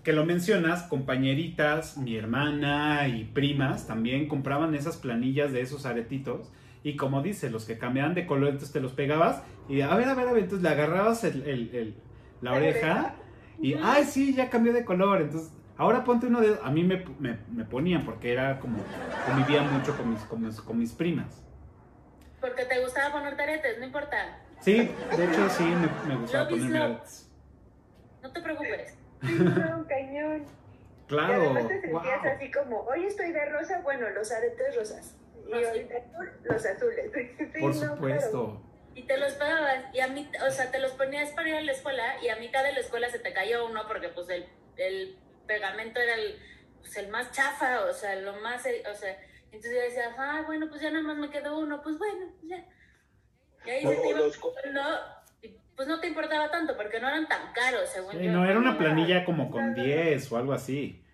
que 0.04 0.12
lo 0.12 0.26
mencionas, 0.26 0.82
compañeritas, 0.82 1.96
mi 1.96 2.18
hermana 2.18 3.08
y 3.08 3.24
primas 3.24 3.86
también 3.86 4.28
compraban 4.28 4.74
esas 4.74 4.98
planillas 4.98 5.52
de 5.52 5.62
esos 5.62 5.86
aretitos. 5.86 6.52
Y 6.82 6.96
como 6.96 7.22
dice, 7.22 7.48
los 7.48 7.64
que 7.64 7.78
cambiaban 7.78 8.12
de 8.12 8.26
color, 8.26 8.48
entonces 8.50 8.74
te 8.74 8.80
los 8.80 8.92
pegabas. 8.92 9.42
Y 9.70 9.80
a 9.80 9.94
ver, 9.94 10.06
a 10.06 10.14
ver, 10.14 10.28
a 10.28 10.32
ver, 10.34 10.42
entonces 10.42 10.62
le 10.64 10.68
agarrabas 10.68 11.24
el, 11.24 11.44
el- 11.48 11.74
el- 11.74 11.94
La 12.42 12.52
oreja. 12.52 13.14
Y, 13.60 13.74
ay, 13.74 14.04
sí, 14.04 14.34
ya 14.34 14.50
cambió 14.50 14.72
de 14.72 14.84
color. 14.84 15.22
Entonces, 15.22 15.50
ahora 15.76 16.04
ponte 16.04 16.26
uno 16.26 16.40
de. 16.40 16.58
A 16.62 16.70
mí 16.70 16.84
me, 16.84 17.04
me- 17.18 17.38
me 17.52 17.64
ponían 17.64 18.04
porque 18.04 18.32
era 18.32 18.58
como. 18.60 18.78
Convivía 19.26 19.62
mucho 19.62 19.96
con 19.96 20.10
mis, 20.12 20.20
con 20.22 20.42
mis, 20.44 20.60
con 20.60 20.78
mis 20.78 20.92
primas. 20.92 21.42
Porque 22.40 22.64
te 22.66 22.80
gustaba 22.80 23.12
poner 23.12 23.40
aretes, 23.40 23.78
no 23.78 23.86
importa. 23.86 24.16
Sí, 24.60 24.90
de 25.16 25.24
hecho, 25.24 25.48
sí, 25.50 25.64
me, 25.64 26.08
me 26.14 26.20
gustaba 26.20 26.48
ponerme 26.48 26.78
aretes. 26.78 27.30
No 28.22 28.30
te 28.32 28.40
preocupes. 28.42 28.96
Sí, 29.22 29.36
no, 29.38 29.86
cañón. 29.86 30.42
Y 30.42 31.08
Claro. 31.08 31.34
además 31.42 31.68
te 31.68 31.80
sentías 31.80 32.22
wow. 32.22 32.30
así 32.34 32.50
como, 32.50 32.80
hoy 32.80 33.04
estoy 33.04 33.30
de 33.32 33.46
rosa, 33.46 33.80
bueno, 33.82 34.10
los 34.10 34.32
aretes 34.32 34.76
rosas. 34.76 35.14
Y 35.46 35.52
sí. 35.56 35.64
ahorita 35.64 35.94
azul, 35.98 36.30
los 36.42 36.66
azules. 36.66 37.10
Sí, 37.54 37.60
Por 37.60 37.74
no, 37.76 37.94
supuesto. 37.94 38.62
Y 38.96 39.02
te 39.02 39.18
los 39.18 39.34
pegabas, 39.34 39.84
y 39.92 40.00
a 40.00 40.08
mí, 40.08 40.26
o 40.46 40.50
sea, 40.50 40.70
te 40.70 40.78
los 40.78 40.92
ponías 40.92 41.30
para 41.32 41.50
ir 41.50 41.54
a 41.56 41.60
la 41.60 41.72
escuela, 41.72 42.16
y 42.22 42.30
a 42.30 42.36
mitad 42.36 42.64
de 42.64 42.72
la 42.72 42.80
escuela 42.80 43.10
se 43.10 43.18
te 43.18 43.34
cayó 43.34 43.66
uno 43.66 43.86
porque 43.86 44.08
pues 44.08 44.28
el, 44.30 44.46
el 44.78 45.18
pegamento 45.46 46.00
era 46.00 46.14
el, 46.14 46.40
pues, 46.80 46.96
el 46.96 47.08
más 47.08 47.30
chafa, 47.30 47.84
o 47.84 47.92
sea, 47.92 48.16
lo 48.16 48.32
más, 48.40 48.64
eh, 48.64 48.82
o 48.90 48.94
sea, 48.94 49.14
entonces 49.46 49.72
yo 49.74 49.80
decía, 49.82 50.14
ah, 50.18 50.44
bueno, 50.46 50.68
pues 50.70 50.80
ya 50.80 50.90
nada 50.90 51.04
más 51.04 51.18
me 51.18 51.28
quedó 51.28 51.58
uno, 51.58 51.82
pues 51.82 51.98
bueno, 51.98 52.26
pues 52.40 52.48
ya. 52.50 52.64
Y 53.66 53.70
ahí 53.70 53.82
se 53.86 53.96
te 53.96 54.08
iba 54.08 54.18
los 54.18 54.40
no, 54.72 54.82
pues 55.76 55.88
no 55.88 56.00
te 56.00 56.06
importaba 56.06 56.50
tanto, 56.50 56.74
porque 56.74 56.98
no 56.98 57.08
eran 57.08 57.28
tan 57.28 57.52
caros, 57.52 57.90
según 57.90 58.12
Sí, 58.12 58.24
yo. 58.24 58.32
no, 58.32 58.48
era 58.48 58.58
una 58.58 58.78
planilla 58.78 59.26
como 59.26 59.50
con 59.50 59.74
10 59.74 60.32
o 60.32 60.38
algo 60.38 60.54
así. 60.54 61.04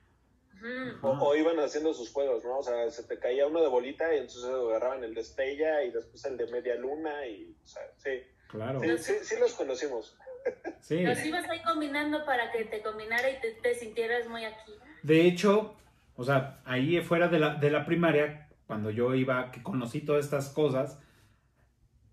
O, 1.02 1.10
o 1.10 1.36
iban 1.36 1.58
haciendo 1.60 1.92
sus 1.92 2.10
juegos, 2.12 2.44
¿no? 2.44 2.58
O 2.58 2.62
sea, 2.62 2.88
se 2.90 3.02
te 3.04 3.18
caía 3.18 3.46
uno 3.46 3.60
de 3.62 3.68
bolita 3.68 4.14
y 4.14 4.18
entonces 4.18 4.44
agarraban 4.44 5.02
el 5.04 5.14
de 5.14 5.20
estrella 5.20 5.82
y 5.84 5.90
después 5.90 6.24
el 6.24 6.36
de 6.36 6.46
media 6.52 6.74
luna 6.76 7.26
y, 7.26 7.54
o 7.62 7.66
sea, 7.66 7.82
sí. 7.98 8.10
Claro. 8.48 8.80
Sí, 8.80 8.98
sí, 8.98 9.12
sí 9.22 9.34
los 9.40 9.54
conocimos. 9.54 10.16
Sí. 10.80 11.00
Los 11.04 11.24
ibas 11.24 11.48
ahí 11.48 11.62
combinando 11.62 12.24
para 12.24 12.50
que 12.50 12.64
te 12.64 12.82
combinara 12.82 13.30
y 13.30 13.40
te, 13.40 13.52
te 13.62 13.76
sintieras 13.76 14.26
muy 14.28 14.44
aquí. 14.44 14.72
De 15.04 15.24
hecho, 15.26 15.76
o 16.16 16.24
sea, 16.24 16.60
ahí 16.64 17.00
fuera 17.00 17.28
de 17.28 17.38
la, 17.38 17.54
de 17.54 17.70
la 17.70 17.86
primaria, 17.86 18.48
cuando 18.66 18.90
yo 18.90 19.14
iba, 19.14 19.52
que 19.52 19.62
conocí 19.62 20.00
todas 20.00 20.24
estas 20.24 20.48
cosas, 20.48 20.98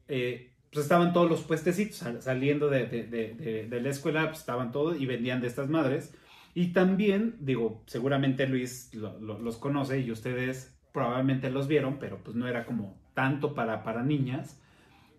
eh, 0.08 0.52
pues 0.72 0.86
estaban 0.86 1.14
todos 1.14 1.30
los 1.30 1.42
puestecitos 1.42 1.98
sal- 1.98 2.22
saliendo 2.22 2.70
de, 2.70 2.86
de- 2.86 3.04
de- 3.06 3.34
de- 3.34 3.64
de 3.68 3.82
la 3.82 3.90
escuela, 3.90 4.28
pues 4.28 4.40
estaban 4.40 4.72
todos 4.72 5.00
y 5.02 5.06
vendían 5.08 5.42
de 5.42 5.48
estas 5.48 5.68
madres. 5.68 6.14
Y 6.60 6.74
también, 6.74 7.38
digo, 7.40 7.82
seguramente 7.86 8.46
Luis 8.46 8.90
lo- 8.94 9.18
lo- 9.20 9.40
los 9.40 9.56
conoce 9.56 10.00
y 10.02 10.12
ustedes 10.12 10.76
probablemente 10.92 11.50
los 11.50 11.70
vieron, 11.70 12.00
pero 12.00 12.18
pues 12.22 12.36
no 12.36 12.48
era 12.50 12.66
como 12.66 12.98
tanto 13.14 13.54
para, 13.56 13.84
para 13.84 14.04
niñas. 14.04 14.60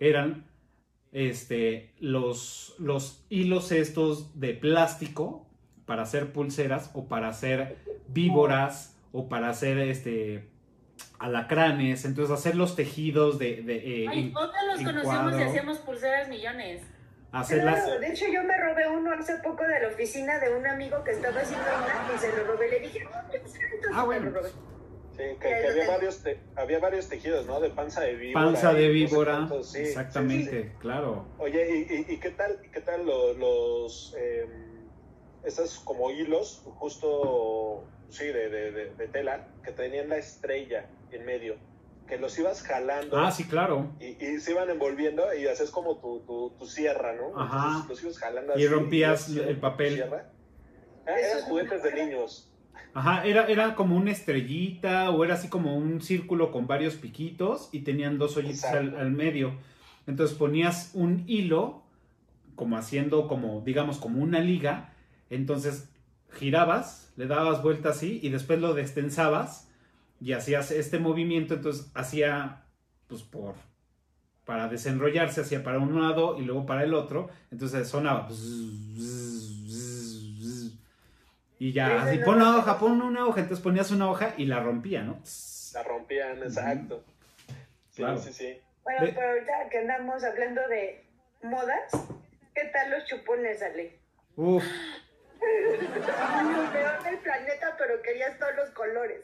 Eran 0.01 0.45
este, 1.13 1.95
los, 1.99 2.75
los 2.79 3.25
hilos 3.31 3.73
estos 3.73 4.39
de 4.39 4.53
plástico 4.53 5.47
para 5.87 6.03
hacer 6.03 6.33
pulseras 6.33 6.91
o 6.93 7.09
para 7.09 7.29
hacer 7.29 7.79
víboras 8.09 8.99
o 9.13 9.29
para 9.31 9.49
hacer 9.49 9.79
este 9.79 10.51
alacranes, 11.19 12.05
entonces 12.05 12.33
hacer 12.33 12.55
los 12.55 12.77
tejidos 12.77 13.39
de, 13.39 13.63
de, 13.63 14.05
eh, 14.05 14.09
Ay, 14.09 14.19
en- 14.27 14.33
todos 14.35 14.51
los 14.67 14.81
en 14.81 14.87
y 15.41 15.43
hacíamos 15.45 15.79
pulseras 15.79 16.29
millones. 16.29 16.83
Hacerlas 17.33 17.85
Claro, 17.85 18.01
de 18.01 18.09
hecho 18.09 18.25
yo 18.33 18.43
me 18.45 18.57
robé 18.59 18.89
uno 18.89 19.13
hace 19.13 19.37
poco 19.37 19.65
de 19.65 19.81
la 19.81 19.89
oficina 19.89 20.39
de 20.39 20.55
un 20.55 20.67
amigo 20.67 21.03
que 21.05 21.13
estaba 21.13 21.41
haciendo 21.41 21.65
una 21.67 22.15
y 22.15 22.19
se 22.19 22.37
lo 22.37 22.45
robé. 22.45 22.69
Le 22.71 22.81
dije, 22.81 23.05
no, 23.05 23.11
entonces 23.33 23.61
Ah, 23.93 24.05
bueno, 24.05 24.25
me 24.27 24.31
lo 24.31 24.41
robé. 24.41 24.51
Sí, 24.51 25.27
que, 25.39 25.49
que 25.49 25.69
había, 25.69 25.87
varios 25.89 26.23
te- 26.23 26.41
había 26.57 26.79
varios 26.79 27.09
tejidos, 27.09 27.45
¿no? 27.47 27.61
De 27.61 27.69
panza 27.71 28.01
de 28.01 28.15
víbora. 28.15 28.47
panza 28.47 28.73
de 28.73 28.85
y 28.85 29.03
no 29.03 29.09
sé 29.09 29.15
víbora, 29.15 29.49
sí, 29.63 29.79
exactamente, 29.81 30.51
sí, 30.51 30.69
sí. 30.69 30.73
claro. 30.79 31.27
Oye, 31.39 31.69
¿y, 31.91 31.95
y, 32.11 32.15
y 32.15 32.21
qué 32.21 32.31
tal, 32.31 32.59
qué 32.73 32.81
tal 32.81 33.05
lo- 33.05 33.35
los, 33.35 34.15
eh, 34.19 34.47
estos 35.45 35.81
como 35.81 36.11
hilos, 36.11 36.63
justo, 36.65 37.85
sí, 38.09 38.27
de, 38.27 38.49
de, 38.49 38.73
de, 38.73 38.95
de 38.95 39.09
tela, 39.09 39.49
que 39.63 39.73
tenían 39.73 40.09
la 40.09 40.17
estrella 40.17 40.87
en 41.11 41.25
medio, 41.27 41.57
que 42.11 42.19
los 42.19 42.39
ibas 42.39 42.63
jalando 42.63 43.17
Ah, 43.19 43.31
sí, 43.31 43.45
claro. 43.45 43.93
y, 44.01 44.23
y 44.23 44.39
se 44.41 44.51
iban 44.51 44.69
envolviendo 44.69 45.23
y 45.35 45.47
haces 45.47 45.71
como 45.71 45.97
tu, 45.99 46.21
tu, 46.27 46.51
tu 46.59 46.67
sierra, 46.67 47.15
¿no? 47.15 47.41
Ajá. 47.41 47.81
Entonces, 47.81 47.89
los 47.89 48.03
ibas 48.03 48.19
jalando 48.19 48.53
Y 48.59 48.65
así, 48.65 48.67
rompías 48.67 49.09
ibas 49.09 49.23
haciendo 49.23 49.51
el 49.51 49.57
papel. 49.61 49.95
sierra. 49.95 50.31
Ah, 51.07 51.13
eran 51.19 51.39
es 51.39 51.45
juguetes 51.45 51.83
de 51.83 51.95
niños. 52.05 52.53
Ajá, 52.93 53.25
era, 53.25 53.47
era 53.47 53.75
como 53.77 53.97
una 53.97 54.11
estrellita 54.11 55.11
o 55.11 55.25
era 55.25 55.35
así 55.35 55.49
como 55.49 55.77
un 55.77 56.03
círculo 56.03 56.51
con 56.51 56.67
varios 56.67 56.97
piquitos 56.97 57.69
y 57.73 57.81
tenían 57.81 58.19
dos 58.19 58.37
hoyitos 58.37 58.65
al, 58.65 58.97
al 58.97 59.13
medio. 59.13 59.55
Entonces 60.07 60.37
ponías 60.37 60.91
un 60.95 61.25
hilo, 61.29 61.85
como 62.57 62.77
haciendo 62.77 63.29
como, 63.29 63.61
digamos, 63.63 63.99
como 63.99 64.21
una 64.23 64.41
liga. 64.41 64.93
Entonces 65.31 65.89
girabas, 66.33 67.13
le 67.17 67.27
dabas 67.27 67.63
vuelta 67.63 67.91
así 67.91 68.19
y 68.23 68.29
después 68.31 68.59
lo 68.61 68.75
destensabas 68.75 69.70
y 70.21 70.33
hacías 70.35 70.71
este 70.71 70.99
movimiento. 70.99 71.55
Entonces 71.55 71.91
hacía, 71.95 72.65
pues 73.09 73.23
por, 73.23 73.55
para 74.45 74.69
desenrollarse, 74.69 75.41
hacía 75.41 75.63
para 75.63 75.79
un 75.79 76.01
lado 76.01 76.39
y 76.39 76.43
luego 76.43 76.67
para 76.67 76.85
el 76.85 76.95
otro. 76.95 77.31
Entonces 77.51 77.89
sonaba. 77.89 78.29
Y 81.59 81.73
ya, 81.73 82.03
así 82.03 82.19
pon 82.19 82.37
una 82.37 82.57
hoja, 82.57 82.79
pon 82.79 83.03
una 83.03 83.27
hoja. 83.27 83.41
Entonces 83.41 83.63
ponías 83.63 83.91
una 83.91 84.11
hoja 84.11 84.35
y 84.39 84.47
la 84.47 84.61
rompía, 84.61 85.03
¿no? 85.03 85.21
La 85.75 85.83
rompían, 85.83 86.43
exacto. 86.43 87.05
Sí, 87.91 87.97
Claro. 87.97 88.19
sí, 88.19 88.33
sí. 88.33 88.59
Bueno, 88.83 89.01
pero 89.15 89.29
ahorita 89.29 89.69
que 89.71 89.79
andamos 89.79 90.25
hablando 90.25 90.67
de 90.69 91.05
modas, 91.43 91.93
¿qué 92.55 92.65
tal 92.73 92.91
los 92.91 93.05
chupones, 93.05 93.63
Ale? 93.63 93.99
Uf, 94.37 94.65
Lo 95.41 96.73
peor 96.73 97.03
del 97.03 97.19
planeta, 97.19 97.75
pero 97.79 98.01
querías 98.03 98.39
todos 98.39 98.55
los 98.57 98.71
colores. 98.71 99.21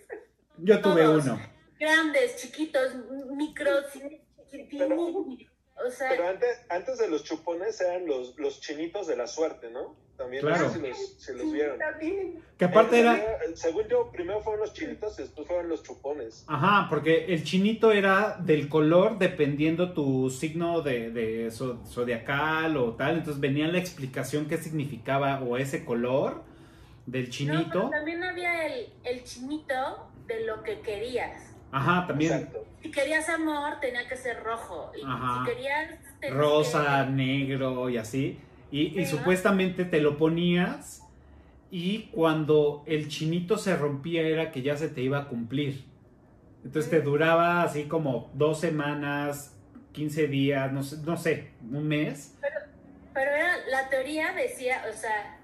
Yo 0.58 0.80
tuve 0.80 1.02
Todos. 1.02 1.24
uno. 1.26 1.40
Grandes, 1.78 2.36
chiquitos, 2.36 2.94
micros, 3.36 3.84
chiquitines. 4.50 4.90
O 5.86 5.90
sea, 5.90 6.08
Pero 6.08 6.28
antes, 6.28 6.48
antes 6.70 6.98
de 6.98 7.08
los 7.08 7.22
chupones 7.22 7.78
eran 7.82 8.06
los, 8.06 8.34
los 8.38 8.60
chinitos 8.62 9.06
de 9.06 9.16
la 9.16 9.26
suerte, 9.26 9.70
¿no? 9.70 9.94
También 10.16 10.42
no 10.42 10.48
Claro. 10.48 10.70
sé 10.70 10.76
si 10.80 10.86
los, 10.88 10.98
si 11.18 11.32
los 11.34 11.52
vieron. 11.52 11.78
También. 11.78 12.42
Que 12.56 12.64
aparte 12.64 12.96
Eh, 12.96 13.00
era... 13.00 13.38
Según 13.54 13.86
yo, 13.86 14.10
primero 14.10 14.40
fueron 14.40 14.62
los 14.62 14.72
chinitos 14.72 15.18
y 15.18 15.22
después 15.22 15.46
fueron 15.46 15.68
los 15.68 15.82
chupones. 15.82 16.44
Ajá, 16.48 16.86
porque 16.88 17.26
el 17.26 17.44
chinito 17.44 17.92
era 17.92 18.38
del 18.40 18.70
color 18.70 19.18
dependiendo 19.18 19.92
tu 19.92 20.30
signo 20.30 20.80
de, 20.80 21.10
de 21.10 21.48
zo- 21.48 21.84
zodiacal 21.86 22.78
o 22.78 22.94
tal. 22.94 23.18
Entonces 23.18 23.38
venía 23.38 23.68
la 23.68 23.78
explicación 23.78 24.48
qué 24.48 24.56
significaba 24.56 25.42
o 25.42 25.58
ese 25.58 25.84
color 25.84 26.42
del 27.04 27.24
no, 27.24 27.30
chinito. 27.30 27.68
pero 27.70 27.90
también 27.90 28.24
había 28.24 28.66
el, 28.66 28.88
el 29.04 29.22
chinito 29.24 30.08
de 30.26 30.44
lo 30.46 30.62
que 30.62 30.80
querías. 30.80 31.54
Ajá, 31.72 32.06
también 32.06 32.32
Exacto. 32.32 32.64
Si 32.82 32.90
querías 32.90 33.28
amor, 33.28 33.80
tenía 33.80 34.06
que 34.08 34.16
ser 34.16 34.42
rojo. 34.42 34.92
Y 34.96 35.02
Ajá. 35.04 35.44
si 35.44 35.50
querías... 35.52 35.94
rosa, 36.32 37.04
que- 37.06 37.12
negro 37.12 37.90
y 37.90 37.96
así. 37.96 38.38
Y, 38.70 39.00
y 39.00 39.06
supuestamente 39.06 39.84
te 39.84 40.00
lo 40.00 40.16
ponías 40.18 41.02
y 41.70 42.04
cuando 42.12 42.84
el 42.86 43.08
chinito 43.08 43.58
se 43.58 43.76
rompía 43.76 44.22
era 44.22 44.50
que 44.50 44.62
ya 44.62 44.76
se 44.76 44.88
te 44.88 45.00
iba 45.00 45.18
a 45.18 45.28
cumplir. 45.28 45.84
Entonces 46.64 46.90
te 46.90 47.00
duraba 47.00 47.62
así 47.62 47.84
como 47.84 48.30
dos 48.34 48.60
semanas, 48.60 49.56
15 49.92 50.26
días, 50.26 50.72
no 50.72 50.82
sé, 50.82 50.96
no 51.04 51.16
sé 51.16 51.50
un 51.70 51.86
mes. 51.86 52.36
Pero 53.14 53.30
era, 53.30 53.56
la 53.70 53.88
teoría 53.88 54.32
decía, 54.32 54.84
o 54.90 54.92
sea, 54.92 55.38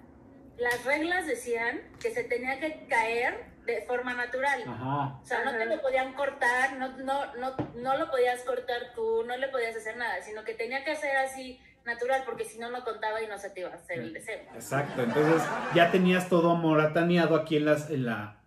las 0.59 0.85
reglas 0.85 1.27
decían 1.27 1.81
que 2.01 2.11
se 2.11 2.25
tenía 2.25 2.59
que 2.61 2.87
caer 2.89 3.52
de 3.65 3.83
forma 3.83 4.15
natural. 4.15 4.63
Ajá. 4.67 5.19
O 5.23 5.25
sea, 5.25 5.45
no 5.45 5.53
te 5.53 5.65
lo 5.67 5.81
podían 5.81 6.15
cortar, 6.15 6.77
no, 6.79 6.97
no, 6.99 7.35
no, 7.37 7.57
no 7.77 7.97
lo 7.97 8.11
podías 8.11 8.43
cortar 8.43 8.93
tú, 8.95 9.25
no 9.25 9.37
le 9.37 9.49
podías 9.49 9.77
hacer 9.77 9.97
nada, 9.97 10.21
sino 10.23 10.45
que 10.45 10.55
tenía 10.55 10.85
que 10.85 10.97
ser 10.97 11.17
así 11.17 11.61
natural, 11.85 12.23
porque 12.25 12.45
si 12.45 12.59
no, 12.59 12.71
no 12.71 12.85
contaba 12.85 13.23
y 13.23 13.27
no 13.27 13.39
se 13.39 13.51
te 13.51 13.61
iba 13.61 13.71
a 13.71 13.75
hacer 13.75 13.99
el 13.99 14.13
deseo. 14.13 14.41
Exacto. 14.55 15.03
Entonces 15.03 15.43
ya 15.75 15.91
tenías 15.91 16.29
todo 16.29 16.55
morataneado 16.55 17.37
aquí 17.37 17.57
en 17.57 17.65
las, 17.65 17.91
en 17.91 18.07
la, 18.07 18.41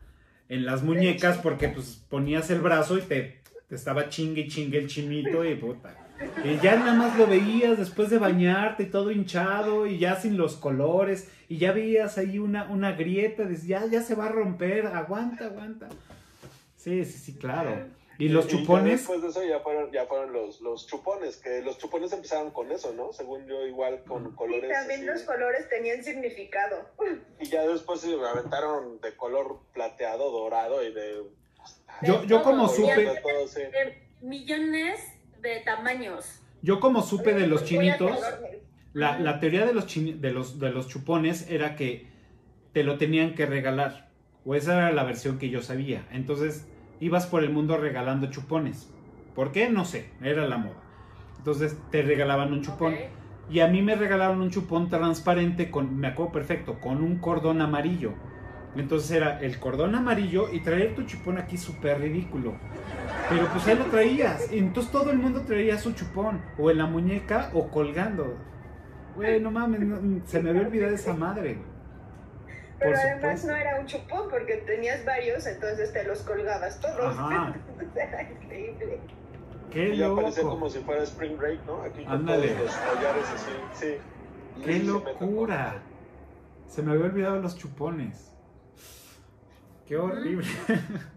en 0.49 0.65
las 0.65 0.83
muñecas 0.83 1.37
porque 1.37 1.69
pues 1.69 2.03
ponías 2.09 2.49
el 2.49 2.61
brazo 2.61 2.97
y 2.97 3.01
te, 3.01 3.41
te 3.67 3.75
estaba 3.75 4.09
chingue 4.09 4.41
y 4.41 4.47
chingue 4.47 4.79
el 4.79 4.87
chinito 4.87 5.43
y 5.43 5.55
puta. 5.55 6.04
Y 6.43 6.57
ya 6.59 6.75
nada 6.77 6.93
más 6.93 7.17
lo 7.17 7.27
veías 7.27 7.77
después 7.77 8.09
de 8.09 8.17
bañarte 8.19 8.83
y 8.83 8.85
todo 8.87 9.11
hinchado 9.11 9.85
y 9.85 9.97
ya 9.99 10.15
sin 10.15 10.37
los 10.37 10.55
colores 10.55 11.29
y 11.49 11.57
ya 11.57 11.71
veías 11.71 12.17
ahí 12.17 12.39
una, 12.39 12.65
una 12.69 12.93
grieta, 12.93 13.43
dices, 13.43 13.67
ya, 13.67 13.85
ya 13.85 14.01
se 14.01 14.15
va 14.15 14.25
a 14.27 14.29
romper, 14.29 14.87
aguanta, 14.87 15.45
aguanta. 15.45 15.89
Sí, 16.77 17.03
sí, 17.05 17.17
sí, 17.17 17.35
claro. 17.37 17.87
Y 18.17 18.29
los 18.29 18.47
chupones, 18.47 18.99
después 18.99 19.21
de 19.21 19.27
eso 19.27 19.43
ya 19.43 19.59
fueron, 19.59 19.91
ya 19.91 20.05
fueron 20.05 20.31
los, 20.31 20.61
los 20.61 20.87
chupones, 20.87 21.35
que 21.35 21.61
los 21.61 21.77
chupones 21.77 22.13
empezaron 22.13 22.51
con 22.51 22.71
eso, 22.71 22.93
¿no? 22.93 23.11
Según 23.11 23.45
yo, 23.45 23.65
igual 23.65 24.03
con 24.05 24.33
colores. 24.35 24.71
también 24.71 25.01
así. 25.01 25.07
los 25.09 25.23
colores 25.23 25.67
tenían 25.69 26.01
significado. 26.03 26.89
Y 27.41 27.47
ya 27.47 27.67
después 27.67 27.99
se 27.99 28.13
aventaron 28.13 29.01
de 29.01 29.13
color 29.17 29.59
plateado, 29.73 30.31
dorado 30.31 30.81
y 30.85 30.93
de. 30.93 31.23
Yo- 32.03 32.23
yo 32.23 32.41
como 32.41 32.69
supe- 32.69 33.21
todo, 33.21 33.47
sí. 33.49 33.61
millones 34.21 35.01
de 35.49 35.59
tamaños. 35.61 36.41
yo 36.61 36.79
como 36.79 37.01
supe 37.01 37.33
de 37.33 37.47
los 37.47 37.63
chinitos. 37.65 38.17
La, 38.93 39.19
la 39.19 39.39
teoría 39.41 39.65
de 39.65 39.73
los, 39.73 39.87
chini- 39.87 40.17
de, 40.19 40.31
los, 40.31 40.57
de 40.59 40.71
los 40.71 40.87
chupones 40.87 41.49
era 41.49 41.75
que 41.75 42.07
te 42.71 42.83
lo 42.83 42.97
tenían 42.97 43.35
que 43.35 43.45
regalar. 43.45 44.09
O 44.45 44.55
esa 44.55 44.73
era 44.77 44.91
la 44.93 45.03
versión 45.03 45.37
que 45.37 45.49
yo 45.49 45.61
sabía. 45.61 46.07
Entonces 46.11 46.67
ibas 47.01 47.25
por 47.27 47.43
el 47.43 47.49
mundo 47.49 47.75
regalando 47.77 48.29
chupones. 48.29 48.89
¿Por 49.35 49.51
qué? 49.51 49.69
No 49.69 49.83
sé. 49.83 50.09
Era 50.21 50.47
la 50.47 50.57
moda. 50.57 50.77
Entonces 51.37 51.77
te 51.91 52.03
regalaban 52.03 52.53
un 52.53 52.61
chupón. 52.61 52.95
Y 53.49 53.59
a 53.59 53.67
mí 53.67 53.81
me 53.81 53.95
regalaron 53.95 54.41
un 54.41 54.49
chupón 54.49 54.89
transparente 54.89 55.69
con, 55.69 55.97
me 55.97 56.07
acuerdo 56.07 56.31
perfecto, 56.31 56.79
con 56.79 57.03
un 57.03 57.17
cordón 57.19 57.61
amarillo. 57.61 58.13
Entonces 58.77 59.11
era 59.11 59.39
el 59.41 59.59
cordón 59.59 59.93
amarillo 59.93 60.51
y 60.53 60.61
traer 60.61 60.95
tu 60.95 61.03
chupón 61.03 61.37
aquí 61.37 61.57
súper 61.57 61.99
ridículo. 61.99 62.55
Pero 63.29 63.47
pues 63.51 63.67
ahí 63.67 63.75
lo 63.77 63.85
traías. 63.85 64.51
Y 64.51 64.59
entonces 64.59 64.91
todo 64.91 65.11
el 65.11 65.17
mundo 65.17 65.41
traía 65.41 65.77
su 65.77 65.91
chupón. 65.93 66.41
O 66.57 66.69
en 66.71 66.77
la 66.77 66.85
muñeca 66.85 67.49
o 67.53 67.69
colgando. 67.69 68.37
Güey, 69.15 69.39
no 69.39 69.51
mames, 69.51 69.79
no- 69.81 70.25
se 70.25 70.41
me 70.41 70.49
había 70.49 70.63
olvidado 70.63 70.93
esa 70.93 71.13
madre. 71.13 71.57
Pero 72.77 72.91
Por 72.91 72.99
además 72.99 73.39
supuesto. 73.41 73.47
no 73.47 73.55
era 73.55 73.79
un 73.79 73.85
chupón 73.85 74.29
porque 74.29 74.55
tenías 74.57 75.05
varios, 75.05 75.45
entonces 75.47 75.93
te 75.93 76.03
los 76.03 76.19
colgabas 76.23 76.79
todos. 76.81 77.17
Ajá. 77.17 77.55
Era 77.95 78.23
increíble. 78.23 78.99
Qué 79.71 79.95
Y 79.95 80.01
parecía 80.15 80.43
loco. 80.43 80.55
como 80.55 80.69
si 80.69 80.79
fuera 80.79 81.03
Spring 81.03 81.37
Break, 81.37 81.65
¿no? 81.65 81.81
Aquí 81.83 82.03
con 82.03 82.13
Ándale. 82.13 82.49
todos 82.49 82.65
los 82.65 82.75
collares 82.75 83.25
así, 83.33 83.51
sí. 83.73 83.95
Qué 84.63 84.71
me 84.79 84.83
locura. 84.83 85.75
Se 86.67 86.81
me 86.83 86.91
había 86.91 87.05
olvidado 87.05 87.41
los 87.41 87.57
chupones. 87.57 88.31
Qué 89.87 89.95
horrible. 89.97 90.45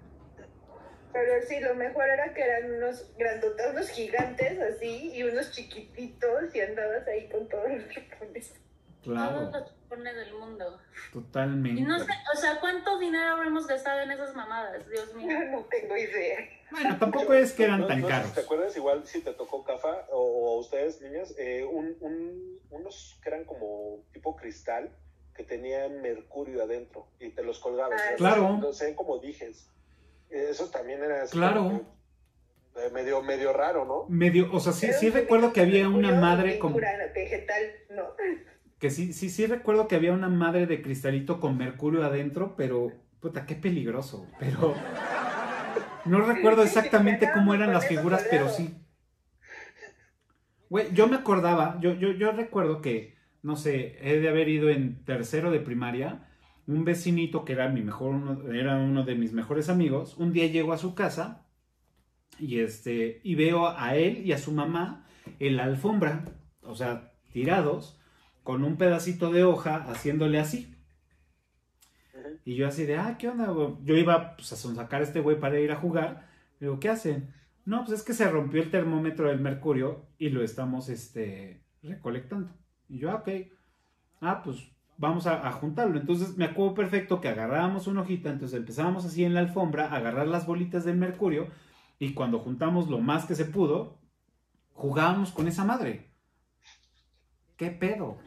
Pero 1.20 1.42
sí, 1.46 1.58
lo 1.60 1.74
mejor 1.74 2.08
era 2.08 2.32
que 2.32 2.42
eran 2.42 2.72
unos 2.74 3.10
grandotes, 3.16 3.66
unos 3.72 3.88
gigantes 3.90 4.58
así 4.60 5.10
y 5.14 5.22
unos 5.24 5.50
chiquititos 5.50 6.54
y 6.54 6.60
andabas 6.60 7.06
ahí 7.08 7.28
con 7.28 7.48
todos 7.48 7.68
los 7.70 7.88
chupones. 7.88 8.54
Claro, 9.02 9.50
Todos 9.50 9.52
los 9.62 9.68
chupones 9.74 10.14
del 10.16 10.34
mundo. 10.34 10.78
totalmente. 11.12 11.80
Y 11.80 11.84
no 11.84 11.98
sé, 11.98 12.12
o 12.32 12.36
sea, 12.36 12.60
¿cuánto 12.60 12.98
dinero 12.98 13.34
habremos 13.34 13.66
gastado 13.66 14.00
en 14.02 14.10
esas 14.12 14.34
mamadas? 14.34 14.88
Dios 14.88 15.14
mío. 15.14 15.28
No 15.50 15.64
tengo 15.64 15.96
idea. 15.96 16.38
Bueno, 16.70 16.96
tampoco 16.98 17.32
es 17.34 17.52
que 17.52 17.64
eran 17.64 17.80
No- 17.80 17.86
tan 17.86 18.02
no 18.02 18.08
caros. 18.08 18.32
¿Te 18.34 18.40
acuerdas 18.42 18.76
igual 18.76 19.04
si 19.06 19.22
te 19.22 19.32
tocó 19.32 19.64
Cafa 19.64 20.06
o, 20.10 20.18
o 20.20 20.56
a 20.56 20.60
ustedes, 20.60 21.00
niñas? 21.00 21.34
eh, 21.38 21.64
un, 21.64 21.96
un- 22.00 22.60
unos 22.70 23.18
que 23.22 23.28
eran 23.30 23.44
como 23.44 24.04
tipo 24.12 24.36
cristal 24.36 24.90
que 25.34 25.42
tenían 25.44 26.02
mercurio 26.02 26.62
adentro 26.64 27.08
y 27.18 27.30
te 27.30 27.42
los 27.42 27.58
colgabas. 27.60 28.00
Ah. 28.04 28.14
Claro. 28.16 28.58
No 28.58 28.72
sé, 28.72 28.94
como 28.94 29.18
dijes. 29.18 29.68
Eso 30.30 30.70
también 30.70 31.02
era 31.02 31.22
así 31.22 31.36
Claro. 31.36 31.82
eh, 32.76 32.90
medio, 32.92 33.22
medio 33.22 33.52
raro, 33.52 33.84
¿no? 33.84 34.06
Medio, 34.08 34.52
o 34.52 34.60
sea, 34.60 34.72
sí, 34.72 34.88
sí 34.92 35.10
recuerdo 35.10 35.52
que 35.52 35.60
había 35.60 35.88
una 35.88 36.12
madre 36.20 36.58
con, 36.58 36.74
vegetal, 36.74 37.62
no. 37.90 38.14
que 38.78 38.90
sí, 38.90 39.12
sí, 39.12 39.30
sí 39.30 39.46
recuerdo 39.46 39.88
que 39.88 39.96
había 39.96 40.12
una 40.12 40.28
madre 40.28 40.66
de 40.66 40.82
cristalito 40.82 41.40
con 41.40 41.56
mercurio 41.58 42.04
adentro, 42.04 42.54
pero 42.56 42.92
puta, 43.20 43.46
qué 43.46 43.54
peligroso. 43.54 44.26
Pero 44.38 44.74
no 46.04 46.20
recuerdo 46.20 46.62
exactamente 46.62 47.26
te 47.26 47.32
cómo 47.32 47.54
eran 47.54 47.72
las 47.72 47.86
figuras, 47.86 48.26
pero 48.30 48.48
sí. 48.48 48.74
Güey, 50.70 50.92
yo 50.92 51.08
me 51.08 51.16
acordaba, 51.16 51.78
yo, 51.80 51.94
yo, 51.94 52.12
yo 52.12 52.32
recuerdo 52.32 52.82
que, 52.82 53.16
no 53.42 53.56
sé, 53.56 53.96
he 54.02 54.20
de 54.20 54.28
haber 54.28 54.48
ido 54.48 54.68
en 54.68 55.02
tercero 55.04 55.50
de 55.50 55.60
primaria, 55.60 56.27
un 56.68 56.84
vecinito 56.84 57.44
que 57.44 57.54
era 57.54 57.68
mi 57.68 57.82
mejor, 57.82 58.14
uno- 58.14 58.52
era 58.52 58.76
uno 58.78 59.04
de 59.04 59.16
mis 59.16 59.32
mejores 59.32 59.68
amigos, 59.70 60.16
un 60.18 60.32
día 60.32 60.46
llego 60.46 60.72
a 60.72 60.78
su 60.78 60.94
casa 60.94 61.46
y 62.38 62.60
este, 62.60 63.20
y 63.24 63.34
veo 63.34 63.68
a 63.68 63.96
él 63.96 64.24
y 64.24 64.32
a 64.32 64.38
su 64.38 64.52
mamá 64.52 65.06
en 65.40 65.56
la 65.56 65.64
alfombra, 65.64 66.24
o 66.62 66.76
sea, 66.76 67.12
tirados, 67.32 68.00
con 68.44 68.64
un 68.64 68.76
pedacito 68.76 69.30
de 69.32 69.44
hoja 69.44 69.76
haciéndole 69.90 70.38
así. 70.38 70.74
Y 72.44 72.54
yo 72.56 72.66
así 72.68 72.84
de, 72.86 72.96
ah, 72.96 73.16
¿qué 73.18 73.28
onda? 73.28 73.46
güey?". 73.48 73.74
Yo 73.84 73.96
iba 73.96 74.36
pues, 74.36 74.52
a 74.52 74.56
sonsacar 74.56 75.00
a 75.00 75.04
este 75.04 75.20
güey 75.20 75.38
para 75.38 75.60
ir 75.60 75.70
a 75.72 75.76
jugar. 75.76 76.28
Digo, 76.60 76.80
¿qué 76.80 76.88
hacen? 76.88 77.34
No, 77.64 77.84
pues 77.84 78.00
es 78.00 78.04
que 78.04 78.14
se 78.14 78.28
rompió 78.30 78.62
el 78.62 78.70
termómetro 78.70 79.28
del 79.28 79.40
mercurio 79.40 80.06
y 80.18 80.30
lo 80.30 80.42
estamos 80.42 80.88
este, 80.88 81.62
recolectando. 81.82 82.50
Y 82.88 82.98
yo, 82.98 83.10
ah, 83.10 83.16
ok. 83.16 83.28
Ah, 84.20 84.42
pues 84.42 84.58
vamos 84.98 85.26
a, 85.26 85.46
a 85.48 85.52
juntarlo. 85.52 85.98
Entonces 85.98 86.36
me 86.36 86.44
acuerdo 86.44 86.74
perfecto 86.74 87.20
que 87.20 87.28
agarrábamos 87.28 87.86
una 87.86 88.02
hojita, 88.02 88.28
entonces 88.30 88.58
empezábamos 88.58 89.04
así 89.06 89.24
en 89.24 89.32
la 89.34 89.40
alfombra 89.40 89.86
a 89.88 89.96
agarrar 89.96 90.26
las 90.28 90.46
bolitas 90.46 90.84
del 90.84 90.96
mercurio 90.96 91.48
y 91.98 92.12
cuando 92.14 92.38
juntamos 92.40 92.88
lo 92.88 92.98
más 92.98 93.24
que 93.24 93.34
se 93.34 93.44
pudo, 93.46 93.96
jugábamos 94.74 95.32
con 95.32 95.48
esa 95.48 95.64
madre. 95.64 96.10
¿Qué 97.56 97.70
pedo? 97.70 98.18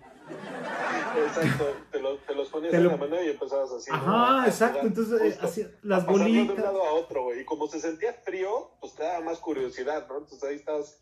Exacto, 1.28 1.66
te, 1.92 2.02
lo- 2.02 2.18
te 2.18 2.34
los 2.36 2.48
ponías 2.50 2.72
Te 2.72 2.78
en 2.78 2.84
lo- 2.86 2.92
la 2.92 2.98
mano 2.98 3.22
y 3.22 3.28
empezabas 3.30 3.72
así. 3.72 3.90
¿no? 3.92 3.96
Ajá, 3.98 4.44
A 4.44 4.48
exacto. 4.48 4.88
Entonces, 4.88 5.22
eh, 5.22 5.40
así, 5.42 5.68
las 5.84 6.06
Pasando 6.06 6.24
de 6.26 6.32
un 6.42 6.48
bolitas. 6.48 6.66
lado 6.66 6.84
a 6.86 6.94
otro, 6.94 7.24
güey. 7.26 7.42
Y 7.42 7.46
como 7.46 7.68
se 7.68 7.80
sentía 7.80 8.14
frío, 8.14 8.72
pues 8.80 8.94
te 8.96 9.04
daba 9.04 9.22
más 9.26 9.40
curiosidad, 9.40 10.08
¿no? 10.08 10.20
Entonces 10.20 10.44
ahí 10.44 10.56
estabas. 10.56 11.02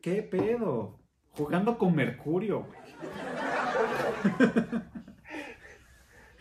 ¿Qué 0.00 0.22
pedo? 0.22 0.98
Jugando 1.32 1.76
con 1.76 1.94
mercurio. 1.94 2.60
güey. 2.64 2.85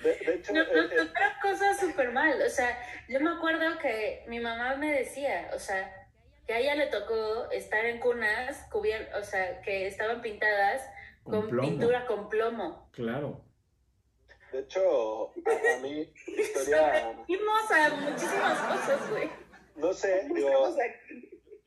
De, 0.04 0.16
de 0.18 0.36
hecho, 0.36 0.54
No, 0.54 0.62
eh, 0.62 0.68
nos 0.74 0.92
eh, 0.92 0.96
tocaron 0.98 1.34
cosas 1.42 1.80
súper 1.80 2.12
mal. 2.12 2.42
O 2.42 2.50
sea, 2.50 2.78
yo 3.10 3.20
me 3.20 3.32
acuerdo 3.32 3.78
que 3.80 4.24
mi 4.28 4.40
mamá 4.40 4.76
me 4.76 4.92
decía, 4.92 5.50
o 5.54 5.60
sea, 5.60 6.08
que 6.46 6.54
a 6.54 6.60
ella 6.60 6.76
le 6.76 6.88
tocó 6.88 7.50
estar 7.52 7.86
en 7.86 8.00
cunas, 8.00 8.68
o 8.72 9.24
sea, 9.24 9.62
que 9.62 9.88
estaban 9.88 10.22
pintadas 10.22 10.84
Con 11.24 11.42
con, 11.42 11.50
plomo. 11.50 11.70
pintura 11.70 12.06
con 12.06 12.30
plomo. 12.30 12.90
Claro. 12.92 13.42
de 14.52 14.60
hecho, 14.60 15.32
a, 15.32 15.76
a 15.78 15.80
mí, 15.82 16.14
historia. 16.28 17.10
A 17.10 17.14
muchísimas 17.96 18.60
cosas, 18.60 19.10
güey. 19.10 19.30
No 19.76 19.92
sé, 19.94 20.28
digo, 20.34 20.76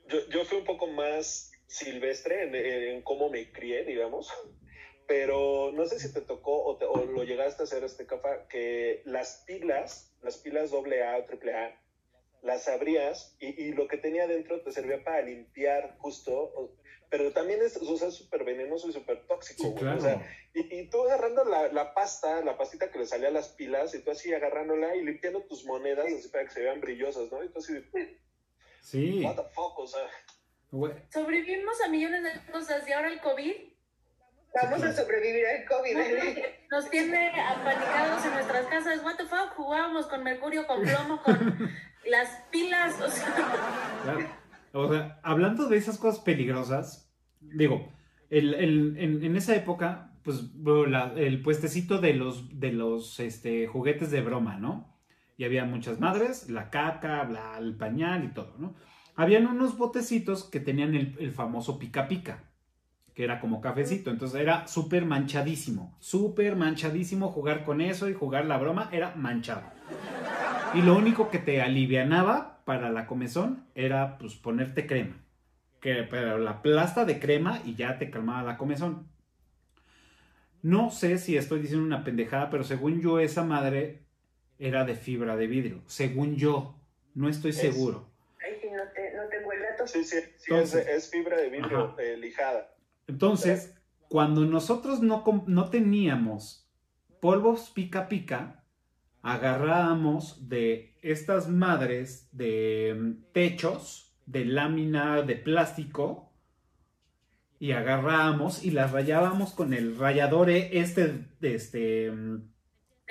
yo, 0.07 0.29
yo 0.29 0.45
fui 0.45 0.59
un 0.59 0.65
poco 0.65 0.87
más 0.87 1.51
silvestre 1.67 2.95
en, 2.95 3.03
cómo 3.03 3.29
me 3.29 3.51
crié, 3.53 3.85
digamos. 3.85 4.33
Pero 5.09 5.73
no 5.73 5.87
sé 5.87 5.99
si 5.99 6.13
te 6.13 6.21
tocó 6.21 6.53
o, 6.53 6.79
o 6.79 7.05
lo 7.07 7.25
llegaste 7.25 7.63
a 7.63 7.65
hacer 7.65 7.83
este 7.83 8.07
café, 8.07 8.45
que 8.49 9.03
las 9.07 9.43
pilas, 9.47 10.15
las 10.23 10.37
pilas 10.37 10.73
AA 10.73 10.77
o 10.77 11.25
AAA, 11.27 11.81
las 12.43 12.69
abrías 12.69 13.35
y, 13.41 13.61
y, 13.61 13.73
lo 13.73 13.89
que 13.89 13.97
tenía 13.97 14.27
dentro 14.27 14.61
te 14.61 14.71
servía 14.71 15.03
para 15.03 15.23
limpiar 15.23 15.97
justo, 15.99 16.77
pero 17.11 17.33
también 17.33 17.61
es 17.63 17.73
súper 17.73 18.45
venenoso 18.45 18.89
y 18.89 18.93
súper 18.93 19.27
tóxico, 19.27 19.75
o 19.75 20.01
sea, 20.01 20.25
y, 20.55 20.79
y, 20.79 20.91
tú 20.91 21.03
agarrando 21.03 21.45
la, 21.45 21.73
la, 21.73 21.95
pasta, 21.95 22.43
la 22.43 22.57
pastita 22.57 22.91
que 22.91 22.99
le 22.99 23.07
salía 23.07 23.29
a 23.29 23.33
las 23.33 23.49
pilas, 23.49 23.95
y 23.95 24.03
tú 24.03 24.11
así 24.11 24.33
agarrándola 24.33 24.95
y 24.95 25.05
limpiando 25.05 25.43
tus 25.43 25.65
monedas 25.65 26.07
así 26.13 26.29
para 26.29 26.45
que 26.45 26.51
se 26.51 26.63
vean 26.63 26.81
brillosas, 26.81 27.33
¿no? 27.33 27.43
Y 27.43 27.49
tú 27.49 27.59
así, 27.59 27.75
sí. 28.83 29.25
what 29.25 29.37
the 29.37 29.43
fuck, 29.55 29.79
o 29.79 29.87
sea. 29.87 30.09
Sobrevivimos 31.11 31.81
a 31.81 31.89
millones 31.89 32.23
de 32.23 32.53
cosas 32.53 32.87
y 32.87 32.93
ahora 32.93 33.09
el 33.09 33.21
COVID. 33.21 33.55
Vamos 34.55 34.83
a 34.83 34.93
sobrevivir 34.93 35.45
al 35.47 35.65
COVID. 35.65 35.97
Nos 36.71 36.91
tiene 36.91 37.31
apanicados 37.41 38.25
en 38.25 38.33
nuestras 38.33 38.67
casas. 38.67 39.05
What 39.05 39.17
the 39.17 39.25
fuck? 39.25 39.55
Jugábamos 39.57 40.07
con 40.07 40.25
mercurio, 40.25 40.67
con 40.67 40.83
plomo, 40.83 41.23
con 41.23 41.71
las 42.07 42.29
pilas. 42.51 43.01
O 43.01 43.09
sea. 43.09 44.39
O 44.73 44.93
sea, 44.93 45.21
hablando 45.23 45.69
de 45.69 45.77
esas 45.77 45.99
cosas 45.99 46.21
peligrosas, 46.21 47.11
digo, 47.41 47.93
el, 48.31 48.55
el, 48.55 48.97
en, 48.99 49.25
en, 49.25 49.37
esa 49.37 49.57
época, 49.57 50.13
pues 50.23 50.43
la, 50.55 51.13
el 51.17 51.43
puestecito 51.43 51.99
de 51.99 52.15
los, 52.15 52.61
de 52.61 52.73
los 52.73 53.19
este, 53.21 53.67
juguetes 53.67 54.11
de 54.11 54.21
broma, 54.21 54.59
¿no? 54.59 54.95
Y 55.39 55.45
había 55.45 55.65
muchas 55.65 56.01
madres, 56.01 56.51
la 56.51 56.69
caca, 56.69 57.23
bla, 57.25 57.57
el 57.59 57.77
pañal 57.77 58.25
y 58.25 58.35
todo, 58.35 58.55
¿no? 58.59 58.75
habían 59.19 59.49
unos 59.49 59.77
botecitos 59.77 60.45
que 60.45 60.61
tenían 60.61 60.95
el, 60.95 61.33
famoso 61.33 61.77
pica 61.77 62.07
pica, 62.07 62.45
que 63.19 63.25
era 63.25 63.41
como 63.41 63.61
cafecito, 63.61 64.11
entonces 64.11 64.41
era 64.41 64.69
súper 64.69 65.05
manchadísimo, 65.05 65.93
súper 65.99 66.55
manchadísimo 66.55 67.33
jugar 67.33 67.65
con 67.65 67.81
eso 67.81 68.09
y 68.09 68.15
jugar 68.15 68.45
la 68.45 68.59
broma 68.59 68.91
era 68.93 69.13
manchado. 69.17 69.65
Y 70.73 70.83
lo 70.83 70.97
único 70.97 71.29
que 71.29 71.41
te 71.41 71.61
alivianaba 71.61 72.63
para 72.65 72.91
la 72.91 73.09
comezón 73.09 73.67
era 73.75 74.19
pues 74.19 74.37
ponerte 74.37 74.87
crema, 74.87 75.17
que 75.81 76.07
pero 76.09 76.39
la 76.39 76.63
plasta 76.63 77.05
de 77.05 77.19
crema 77.19 77.61
y 77.65 77.75
ya 77.75 77.99
te 77.99 78.09
calmaba 78.09 78.45
la 78.45 78.57
comezón. 78.57 79.09
No 80.63 80.93
sé 80.93 81.19
si 81.19 81.37
estoy 81.37 81.59
diciendo 81.59 81.85
una 81.85 82.05
pendejada, 82.05 82.51
pero 82.51 82.63
según 82.63 83.01
yo 83.01 83.19
esa 83.19 83.43
madre 83.43 84.05
era 84.61 84.85
de 84.85 84.95
fibra 84.95 85.35
de 85.35 85.49
vidrio, 85.49 85.83
según 85.87 86.37
yo, 86.37 86.77
no 87.17 87.29
estoy 87.29 87.53
seguro 87.53 88.09
Sí, 89.87 90.05
sí, 90.05 90.19
sí 90.37 90.55
es, 90.55 91.11
fibra 91.11 91.37
de 91.39 91.49
vidrio 91.49 91.97
eh, 91.99 92.17
lijada. 92.17 92.75
Entonces, 93.09 93.75
cuando 94.09 94.45
nosotros 94.45 95.01
no, 95.01 95.25
no 95.47 95.71
teníamos 95.71 96.71
polvos 97.21 97.71
pica 97.75 98.09
pica, 98.09 98.65
agarrábamos 99.23 100.49
de 100.49 100.97
estas 101.03 101.49
madres 101.49 102.29
de 102.33 102.97
mm, 102.97 103.33
techos 103.33 104.15
de 104.27 104.45
lámina 104.45 105.23
de 105.23 105.37
plástico 105.37 106.31
y 107.59 107.73
agarrábamos 107.73 108.65
y 108.65 108.71
las 108.71 108.93
rayábamos 108.93 109.53
con 109.53 109.73
el 109.75 109.99
rallador 109.99 110.51
este, 110.51 111.27
este 111.41 112.13
mm, 112.13 112.43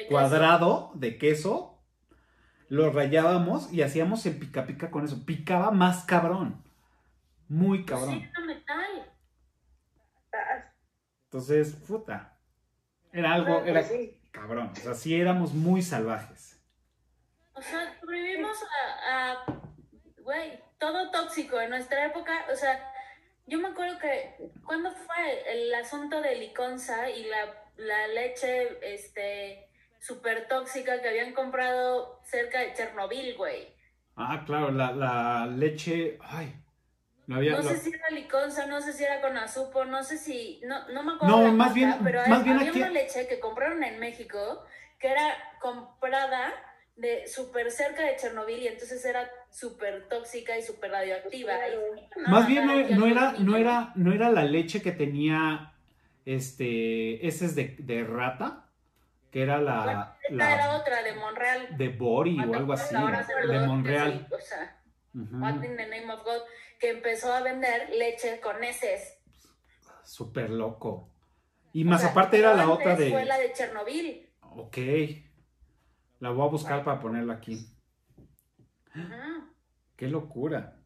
cuadrado 0.10 0.92
de 0.96 1.18
queso 1.18 1.78
lo 2.70 2.92
rayábamos 2.92 3.72
y 3.72 3.82
hacíamos 3.82 4.26
el 4.26 4.38
pica 4.38 4.66
pica 4.66 4.92
con 4.92 5.06
eso. 5.06 5.26
Picaba 5.26 5.72
más 5.72 6.04
cabrón. 6.04 6.62
Muy 7.48 7.86
cabrón. 7.86 8.20
Sí. 8.20 8.30
Entonces, 11.38 11.76
puta. 11.88 12.36
Era 13.14 13.34
algo, 13.34 13.64
era 13.64 13.86
cabrón. 14.32 14.72
O 14.72 14.76
sea, 14.76 14.96
sí 14.96 15.22
éramos 15.22 15.54
muy 15.54 15.84
salvajes. 15.84 16.60
O 17.54 17.62
sea, 17.62 17.96
sobrevivimos 18.00 18.58
a, 19.08 19.46
güey, 20.24 20.60
todo 20.80 21.12
tóxico 21.12 21.62
en 21.62 21.70
nuestra 21.70 22.08
época. 22.08 22.34
O 22.52 22.56
sea, 22.56 22.92
yo 23.46 23.60
me 23.60 23.68
acuerdo 23.68 24.00
que 24.00 24.50
cuando 24.66 24.90
fue 24.92 25.54
el 25.54 25.76
asunto 25.76 26.20
de 26.22 26.38
liconza 26.38 27.08
y 27.08 27.26
la, 27.26 27.54
la 27.76 28.08
leche, 28.08 28.80
este, 28.82 29.70
súper 30.00 30.48
tóxica 30.48 31.00
que 31.04 31.10
habían 31.10 31.34
comprado 31.34 32.20
cerca 32.24 32.62
de 32.62 32.74
Chernobyl, 32.74 33.38
güey. 33.38 33.76
Ah, 34.16 34.44
claro, 34.44 34.72
la, 34.72 34.92
la 34.92 35.46
leche, 35.46 36.18
ay, 36.20 36.52
no, 37.28 37.36
había, 37.36 37.52
no 37.52 37.64
sé 37.64 37.78
si 37.78 37.90
era 37.94 38.10
liconza, 38.10 38.66
no 38.66 38.82
sé 38.82 38.94
si 38.94 39.04
era 39.04 39.22
con 39.22 39.38
azúcar, 39.38 39.88
no 39.88 40.02
sé 40.04 40.18
si, 40.18 40.62
no, 40.66 40.88
no 40.90 41.04
me 41.04 41.14
acuerdo. 41.14 41.42
No, 41.42 41.54
más 41.54 41.74
bien, 41.74 41.96
pero 42.04 42.26
más 42.28 42.44
bien 42.44 42.58
había 42.58 42.72
una 42.72 42.90
leche 42.90 43.28
que 43.28 43.40
compraron 43.40 43.84
en 43.84 44.00
México 44.00 44.64
que 44.98 45.12
era 45.12 45.36
comprada 45.60 46.54
de 46.96 47.28
súper 47.28 47.70
cerca 47.70 48.04
de 48.04 48.16
Chernobyl 48.16 48.64
y 48.64 48.68
entonces 48.68 49.04
era 49.06 49.30
súper 49.52 50.08
tóxica 50.10 50.58
y 50.58 50.64
súper 50.64 50.92
radioactiva. 50.92 51.54
más 52.28 52.48
bien 52.48 52.66
no, 52.66 53.06
era, 53.06 53.34
no 53.34 53.56
era, 53.56 53.92
no 53.96 54.14
era 54.14 54.32
la 54.32 54.44
leche 54.44 54.82
que 54.82 54.92
tenía 54.92 55.74
este 56.26 57.26
heces 57.28 57.56
de, 57.56 57.76
de 57.80 58.04
rata 58.04 58.66
que 59.32 59.44
era 59.44 59.60
la, 59.62 60.18
la 60.30 60.54
era 60.56 60.76
otra 60.78 61.04
de 61.04 61.14
Monreal. 61.14 61.78
de 61.78 61.90
Bori 61.90 62.40
o 62.40 62.56
algo 62.56 62.74
así 62.74 62.96
de 62.96 63.60
Monreal. 63.60 64.28
o 64.32 64.40
sea 64.40 64.74
what 65.14 65.64
in 65.64 65.76
the 65.76 65.86
name 65.86 66.10
of 66.12 66.24
God 66.24 66.42
que 66.80 66.90
empezó 66.90 67.34
a 67.34 67.42
vender 67.42 67.90
leche 67.92 68.40
con 68.42 68.64
heces. 68.64 69.18
Súper 70.04 70.50
loco. 70.50 71.14
Y 71.74 71.84
más 71.84 72.04
aparte 72.04 72.40
era 72.40 72.54
la 72.54 72.70
otra 72.70 72.96
de 72.96 73.12
fue 73.12 73.26
la 73.26 73.38
de 73.38 73.52
Chernobyl. 73.54 74.30
Ok. 74.42 74.78
La 76.20 76.32
voy 76.32 76.48
a 76.48 76.52
buscar 76.52 76.84
para 76.84 77.00
ponerla 77.00 77.34
aquí. 77.34 77.68
Qué 79.96 80.08
locura. 80.08 80.80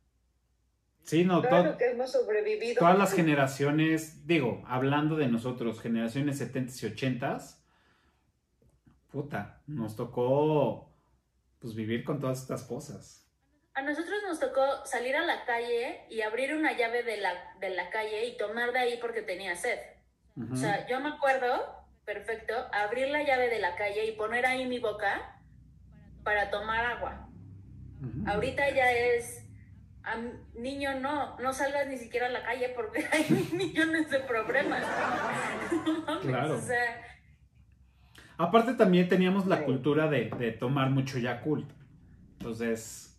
Sí, 1.04 1.24
no, 1.24 1.42
claro 1.42 1.78
que 1.78 1.92
hemos 1.92 2.12
sobrevivido. 2.12 2.80
Todas 2.80 2.98
las 2.98 3.14
generaciones, 3.14 4.28
digo, 4.28 4.64
hablando 4.68 5.16
de 5.16 5.28
nosotros, 5.28 5.82
generaciones 5.82 6.38
70 6.38 6.74
y 6.82 6.86
80 6.92 7.40
puta, 9.12 9.62
nos 9.68 9.96
tocó 9.96 10.90
pues 11.60 11.76
vivir 11.76 12.04
con 12.04 12.20
todas 12.20 12.42
estas 12.42 12.64
cosas. 12.64 13.21
A 13.74 13.82
nosotros 13.82 14.22
nos 14.28 14.40
tocó 14.40 14.86
salir 14.86 15.16
a 15.16 15.26
la 15.26 15.46
calle 15.46 16.02
y 16.10 16.22
abrir 16.22 16.54
una 16.54 16.76
llave 16.78 17.04
de 17.04 17.18
la, 17.18 17.34
de 17.60 17.70
la 17.70 17.90
calle 17.90 18.26
y 18.26 18.38
tomar 18.38 18.74
de 18.74 18.80
ahí 18.80 18.98
porque 19.00 19.22
tenía 19.22 19.56
sed. 19.56 19.80
O 20.52 20.56
sea, 20.56 20.88
yo 20.88 21.00
me 21.00 21.10
acuerdo, 21.10 21.48
perfecto, 22.06 22.54
abrir 22.74 23.10
la 23.10 23.24
llave 23.24 23.50
de 23.50 23.60
la 23.60 23.76
calle 23.76 24.06
y 24.06 24.14
poner 24.14 24.46
ahí 24.46 24.66
mi 24.66 24.80
boca 24.80 25.40
para 26.24 26.50
tomar 26.50 26.86
agua. 26.86 27.30
Ahorita 28.26 28.70
ya 28.72 28.92
es, 28.92 29.46
niño, 30.54 31.00
no, 31.00 31.38
no 31.40 31.54
salgas 31.54 31.88
ni 31.88 31.98
siquiera 31.98 32.28
a 32.28 32.30
la 32.30 32.44
calle 32.44 32.70
porque 32.76 33.08
hay 33.12 33.50
millones 33.54 34.10
de 34.10 34.20
problemas. 34.20 34.84
claro. 36.22 36.56
O 36.56 36.62
sea, 36.62 37.12
Aparte 38.42 38.74
también 38.74 39.08
teníamos 39.08 39.46
la 39.46 39.64
cultura 39.64 40.08
de, 40.10 40.56
tomar 40.60 40.90
mucho 40.90 41.20
Yakult. 41.20 41.70
Entonces... 42.40 43.11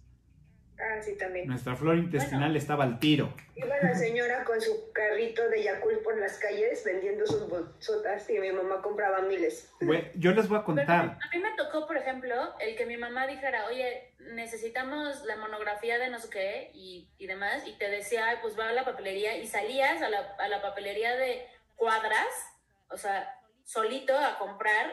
Ah, 0.82 1.00
sí, 1.00 1.16
también. 1.16 1.46
Nuestra 1.46 1.76
flora 1.76 1.96
intestinal 1.96 2.56
estaba 2.56 2.82
al 2.82 2.98
tiro. 2.98 3.32
Iba 3.54 3.76
la 3.80 3.94
señora 3.94 4.42
con 4.44 4.60
su 4.60 4.92
carrito 4.92 5.48
de 5.48 5.62
Yakult 5.62 6.02
por 6.02 6.18
las 6.18 6.38
calles 6.38 6.82
vendiendo 6.84 7.24
sus 7.24 7.48
bolsotas 7.48 8.28
y 8.28 8.38
mi 8.40 8.50
mamá 8.50 8.82
compraba 8.82 9.20
miles. 9.22 9.70
yo 10.14 10.32
les 10.32 10.48
voy 10.48 10.58
a 10.58 10.64
contar. 10.64 11.18
a 11.22 11.28
mí 11.32 11.38
me 11.40 11.54
tocó, 11.56 11.86
por 11.86 11.96
ejemplo, 11.96 12.34
el 12.58 12.74
que 12.76 12.86
mi 12.86 12.96
mamá 12.96 13.28
dijera, 13.28 13.66
oye, 13.66 14.12
necesitamos 14.34 15.24
la 15.24 15.36
monografía 15.36 15.98
de 15.98 16.08
no 16.10 16.18
sé 16.18 16.30
qué 16.30 16.70
y, 16.74 17.26
demás, 17.26 17.62
y 17.66 17.78
te 17.78 17.88
decía, 17.88 18.38
pues 18.42 18.58
va 18.58 18.68
a 18.68 18.72
la 18.72 18.84
papelería 18.84 19.36
y 19.38 19.46
salías 19.46 20.02
a 20.02 20.08
la, 20.08 20.34
a 20.38 20.48
la 20.48 20.60
papelería 20.60 21.14
de 21.16 21.46
cuadras, 21.76 22.26
o 22.88 22.96
sea, 22.96 23.38
solito 23.64 24.18
a 24.18 24.38
comprar 24.38 24.92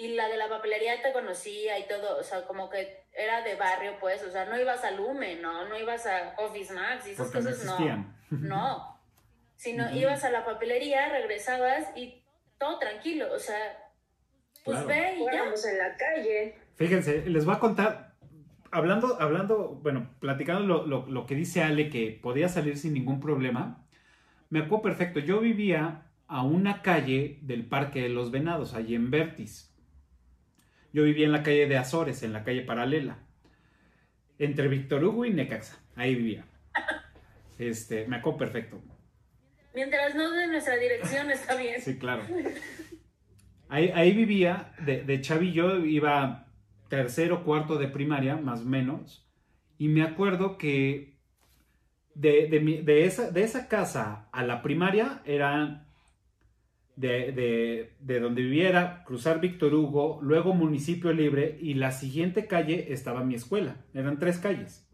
y 0.00 0.14
la 0.14 0.28
de 0.28 0.38
la 0.38 0.48
papelería 0.48 1.02
te 1.02 1.12
conocía 1.12 1.78
y 1.78 1.86
todo, 1.86 2.18
o 2.18 2.22
sea, 2.22 2.46
como 2.46 2.70
que 2.70 3.04
era 3.12 3.42
de 3.42 3.54
barrio, 3.56 3.98
pues, 4.00 4.22
o 4.22 4.30
sea, 4.30 4.46
no 4.46 4.58
ibas 4.58 4.82
a 4.82 4.92
Lumen, 4.92 5.42
¿no? 5.42 5.68
No 5.68 5.78
ibas 5.78 6.06
a 6.06 6.34
Office 6.38 6.72
Max 6.72 7.06
y 7.06 7.10
esas 7.10 7.30
cosas, 7.30 7.64
no. 7.66 8.14
No. 8.30 9.00
Sino 9.56 9.94
ibas 9.94 10.24
a 10.24 10.30
la 10.30 10.46
papelería, 10.46 11.10
regresabas 11.10 11.94
y 11.94 12.24
todo 12.58 12.78
tranquilo, 12.78 13.26
o 13.30 13.38
sea, 13.38 13.58
pues 14.64 14.86
ve 14.86 15.16
y 15.18 15.24
ya. 15.26 15.44
en 15.44 15.78
la 15.78 15.96
calle. 15.98 16.54
Fíjense, 16.76 17.26
les 17.26 17.44
voy 17.44 17.56
a 17.56 17.58
contar, 17.58 18.14
hablando, 18.70 19.20
hablando, 19.20 19.80
bueno, 19.82 20.14
platicando 20.18 20.62
lo, 20.62 20.86
lo, 20.86 21.06
lo 21.08 21.26
que 21.26 21.34
dice 21.34 21.62
Ale, 21.62 21.90
que 21.90 22.18
podía 22.22 22.48
salir 22.48 22.78
sin 22.78 22.94
ningún 22.94 23.20
problema, 23.20 23.86
me 24.48 24.60
acuerdo 24.60 24.82
perfecto, 24.82 25.20
yo 25.20 25.40
vivía 25.40 26.06
a 26.26 26.42
una 26.42 26.80
calle 26.80 27.38
del 27.42 27.66
Parque 27.66 28.00
de 28.00 28.08
los 28.08 28.30
Venados, 28.30 28.72
allí 28.72 28.94
en 28.94 29.10
Vertis. 29.10 29.69
Yo 30.92 31.04
vivía 31.04 31.26
en 31.26 31.32
la 31.32 31.42
calle 31.42 31.66
de 31.66 31.76
Azores, 31.76 32.22
en 32.22 32.32
la 32.32 32.44
calle 32.44 32.62
paralela, 32.62 33.18
entre 34.38 34.68
Víctor 34.68 35.04
Hugo 35.04 35.24
y 35.24 35.32
Necaxa. 35.32 35.78
Ahí 35.94 36.14
vivía. 36.14 36.44
Este, 37.58 38.06
me 38.06 38.16
acuerdo 38.16 38.38
perfecto. 38.38 38.82
Mientras 39.74 40.14
no 40.14 40.30
de 40.32 40.46
nuestra 40.48 40.76
dirección 40.76 41.30
está 41.30 41.54
bien. 41.54 41.80
Sí, 41.80 41.98
claro. 41.98 42.22
Ahí, 43.68 43.92
ahí 43.94 44.12
vivía, 44.12 44.72
de, 44.84 45.04
de 45.04 45.20
chavillo, 45.20 45.84
iba 45.84 46.48
tercero, 46.88 47.44
cuarto 47.44 47.78
de 47.78 47.86
primaria, 47.86 48.36
más 48.36 48.62
o 48.62 48.64
menos. 48.64 49.30
Y 49.78 49.88
me 49.88 50.02
acuerdo 50.02 50.58
que 50.58 51.18
de, 52.14 52.48
de, 52.48 52.82
de 52.82 53.04
esa, 53.04 53.30
de 53.30 53.42
esa 53.44 53.68
casa 53.68 54.28
a 54.32 54.42
la 54.42 54.60
primaria 54.62 55.22
eran 55.24 55.86
de, 56.96 57.32
de, 57.32 57.96
de 58.00 58.20
donde 58.20 58.42
viviera, 58.42 59.04
cruzar 59.04 59.40
Víctor 59.40 59.74
Hugo, 59.74 60.18
luego 60.22 60.52
Municipio 60.54 61.12
Libre 61.12 61.58
y 61.60 61.74
la 61.74 61.92
siguiente 61.92 62.46
calle 62.46 62.92
estaba 62.92 63.24
mi 63.24 63.34
escuela. 63.34 63.76
Eran 63.94 64.18
tres 64.18 64.38
calles. 64.38 64.86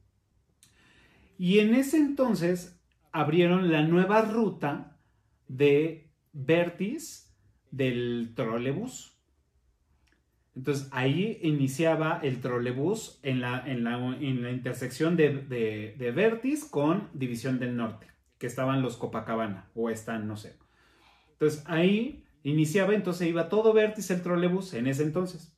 Y 1.39 1.59
en 1.59 1.75
ese 1.75 1.99
entonces 1.99 2.81
abrieron 3.13 3.73
la 3.73 3.83
nueva 3.83 4.23
ruta 4.23 4.99
de 5.49 6.11
Vertis 6.33 7.35
del 7.71 8.33
trolebús. 8.35 9.19
Entonces 10.55 10.89
ahí 10.93 11.39
iniciaba 11.43 12.21
el 12.23 12.41
trolebús 12.41 13.21
en 13.23 13.41
la, 13.41 13.63
en 13.67 13.85
la, 13.85 13.97
en 13.97 14.43
la 14.43 14.51
intersección 14.51 15.17
de, 15.17 15.43
de, 15.43 15.95
de 15.99 16.11
Vertis 16.13 16.65
con 16.65 17.11
División 17.13 17.59
del 17.59 17.77
Norte, 17.77 18.07
que 18.39 18.47
estaban 18.47 18.81
los 18.81 18.97
Copacabana, 18.97 19.71
o 19.75 19.91
están, 19.91 20.27
no 20.27 20.37
sé. 20.37 20.57
Entonces 21.39 21.62
ahí 21.66 22.24
iniciaba, 22.43 22.95
entonces 22.95 23.28
iba 23.28 23.49
todo 23.49 23.72
Vertis 23.72 24.11
el 24.11 24.22
trolebús 24.22 24.72
en 24.74 24.87
ese 24.87 25.03
entonces. 25.03 25.55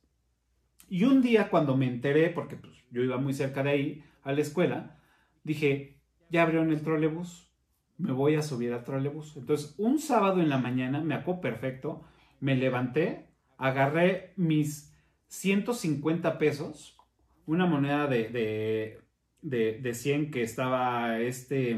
Y 0.89 1.03
un 1.05 1.21
día 1.21 1.49
cuando 1.49 1.77
me 1.77 1.87
enteré, 1.87 2.29
porque 2.29 2.57
pues, 2.57 2.73
yo 2.91 3.03
iba 3.03 3.17
muy 3.17 3.33
cerca 3.33 3.63
de 3.63 3.69
ahí 3.69 4.03
a 4.23 4.33
la 4.33 4.41
escuela, 4.41 4.99
dije, 5.43 6.01
ya 6.29 6.43
abrieron 6.43 6.71
el 6.71 6.81
trolebús, 6.81 7.49
me 7.97 8.11
voy 8.11 8.35
a 8.35 8.41
subir 8.41 8.73
al 8.73 8.83
trolebús. 8.83 9.37
Entonces 9.37 9.75
un 9.77 9.99
sábado 9.99 10.41
en 10.41 10.49
la 10.49 10.57
mañana, 10.57 11.01
me 11.01 11.15
acuerdo 11.15 11.41
perfecto, 11.41 12.03
me 12.39 12.55
levanté, 12.55 13.29
agarré 13.57 14.33
mis 14.35 14.93
150 15.27 16.37
pesos, 16.39 16.97
una 17.45 17.65
moneda 17.65 18.07
de, 18.07 18.29
de, 18.29 19.01
de, 19.41 19.79
de 19.79 19.93
100 19.93 20.31
que 20.31 20.41
estaba 20.41 21.19
este... 21.19 21.77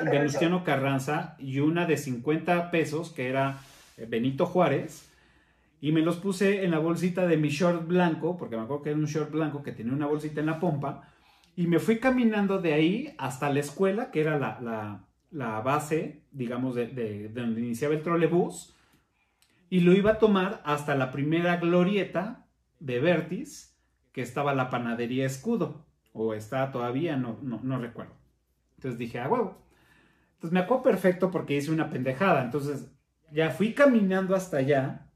mm, 0.00 0.10
Venustiano 0.10 0.64
Carranza. 0.64 1.36
Y 1.38 1.60
una 1.60 1.86
de 1.86 1.96
50 1.96 2.70
pesos 2.70 3.10
que 3.10 3.28
era 3.28 3.58
eh, 3.96 4.06
Benito 4.08 4.46
Juárez 4.46 5.08
y 5.80 5.92
me 5.92 6.02
los 6.02 6.16
puse 6.16 6.64
en 6.64 6.70
la 6.72 6.78
bolsita 6.78 7.26
de 7.26 7.36
mi 7.36 7.48
short 7.48 7.86
blanco, 7.86 8.36
porque 8.36 8.56
me 8.56 8.62
acuerdo 8.62 8.82
que 8.82 8.90
era 8.90 8.98
un 8.98 9.06
short 9.06 9.30
blanco 9.30 9.62
que 9.62 9.72
tenía 9.72 9.92
una 9.92 10.06
bolsita 10.06 10.40
en 10.40 10.46
la 10.46 10.60
pompa 10.60 11.08
y 11.56 11.66
me 11.66 11.78
fui 11.78 11.98
caminando 11.98 12.60
de 12.60 12.74
ahí 12.74 13.14
hasta 13.18 13.50
la 13.52 13.60
escuela, 13.60 14.10
que 14.10 14.20
era 14.20 14.38
la, 14.38 14.58
la- 14.60 15.04
la 15.32 15.60
base, 15.60 16.22
digamos, 16.32 16.74
de, 16.74 16.88
de- 16.88 17.28
de 17.28 17.40
donde 17.40 17.60
iniciaba 17.60 17.94
el 17.94 18.02
trolebús 18.02 18.74
y 19.68 19.80
lo 19.80 19.92
iba 19.92 20.12
a 20.12 20.18
tomar 20.18 20.60
hasta 20.64 20.94
la 20.96 21.12
primera 21.12 21.56
glorieta 21.58 22.46
de 22.80 22.98
Vertis, 23.00 23.76
que 24.12 24.22
estaba 24.22 24.54
la 24.54 24.68
panadería 24.70 25.24
Escudo, 25.26 25.86
o 26.12 26.34
está 26.34 26.72
todavía, 26.72 27.16
no, 27.16 27.38
no, 27.42 27.60
no 27.62 27.78
recuerdo. 27.78 28.14
Entonces 28.80 28.98
dije, 28.98 29.18
ah, 29.20 29.28
huevo. 29.28 29.58
Entonces 30.36 30.52
me 30.54 30.60
acuerdo 30.60 30.84
perfecto 30.84 31.30
porque 31.30 31.54
hice 31.56 31.70
una 31.70 31.90
pendejada. 31.90 32.42
Entonces 32.42 32.90
ya 33.30 33.50
fui 33.50 33.74
caminando 33.74 34.34
hasta 34.34 34.56
allá, 34.56 35.06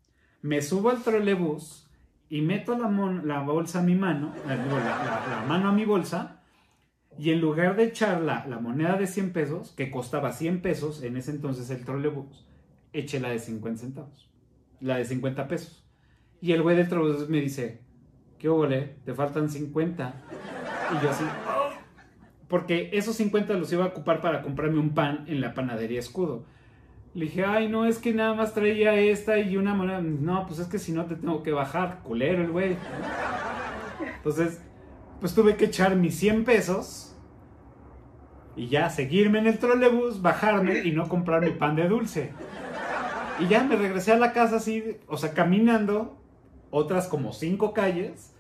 me 0.43 0.61
subo 0.61 0.91
al 0.91 1.03
trolebús 1.03 1.91
y 2.29 2.43
meto 2.43 2.77
la, 2.77 2.89
mon- 2.89 3.27
la 3.27 3.41
bolsa 3.41 3.79
a 3.79 3.83
mi 3.83 3.95
mano, 3.95 4.35
la, 4.47 5.45
mano 5.49 5.71
a 5.71 5.73
mi 5.73 5.87
bolsa, 5.87 6.43
y 7.19 7.31
en 7.31 7.41
lugar 7.41 7.75
de 7.77 7.85
echar 7.85 8.21
la, 8.21 8.47
la 8.47 8.59
moneda 8.59 8.97
de 8.99 9.07
100 9.07 9.33
pesos, 9.33 9.73
que 9.73 9.91
costaba 9.91 10.33
100 10.33 10.61
pesos 10.61 11.03
en 11.03 11.17
ese 11.17 11.31
entonces 11.31 11.71
el 11.71 11.87
trolebús, 11.87 12.47
eché 12.93 13.19
la 13.19 13.31
de 13.31 13.39
50 13.39 13.81
centavos, 13.81 14.31
la 14.81 14.97
de 14.99 15.07
50 15.07 15.49
pesos. 15.49 15.87
Y 16.43 16.53
el 16.53 16.61
güey 16.63 16.77
del 16.77 16.89
trolebús 16.89 17.31
me 17.31 17.41
dice, 17.41 17.81
¿qué 18.39 18.51
ole? 18.51 18.97
Te 19.07 19.15
faltan 19.15 19.49
50. 19.49 20.15
Y 20.93 21.03
yo 21.03 21.11
así, 21.11 21.25
porque 22.49 22.91
esos 22.93 23.17
50 23.17 23.55
los 23.55 23.73
iba 23.73 23.85
a 23.85 23.89
ocupar 23.89 24.21
para 24.21 24.43
comprarme 24.43 24.79
un 24.79 24.95
pan 24.95 25.25
en 25.27 25.41
la 25.41 25.55
panadería 25.55 25.99
Escudo. 25.99 26.45
Le 27.15 27.27
dije, 27.27 27.45
ay, 27.45 27.69
no, 27.69 27.87
es 27.87 27.99
que 27.99 28.13
nada 28.13 28.35
más 28.35 28.55
traía 28.55 28.95
esta 28.95 29.39
y 29.39 29.57
una 29.57 29.75
moneda. 29.75 30.01
No, 30.01 30.47
pues 30.47 30.59
es 30.59 30.67
que 30.67 30.79
si 30.79 30.93
no 30.93 31.07
te 31.07 31.15
tengo 31.15 31.43
que 31.43 31.53
bajar, 31.53 32.01
culero 32.03 32.43
el 32.43 32.51
güey. 32.51 32.77
Entonces, 34.17 34.61
pues 35.21 35.35
tuve 35.35 35.57
que 35.57 35.67
echar 35.67 35.95
mis 35.95 36.17
100 36.19 36.45
pesos 36.45 37.17
y 38.57 38.69
ya 38.69 38.91
seguirme 38.91 39.39
en 39.39 39.47
el 39.47 39.59
trolebús, 39.59 40.23
bajarme 40.23 40.81
y 40.81 40.93
no 40.93 41.09
comprar 41.09 41.43
mi 41.43 41.53
pan 41.53 41.77
de 41.77 41.89
dulce. 41.89 42.33
Y 43.41 43.47
ya 43.49 43.65
me 43.65 43.77
regresé 43.77 44.13
a 44.13 44.17
la 44.17 44.33
casa 44.33 44.57
así, 44.57 44.99
o 45.07 45.17
sea, 45.17 45.35
caminando 45.35 46.21
otras 46.71 47.07
como 47.09 47.33
cinco 47.33 47.73
calles 47.73 48.34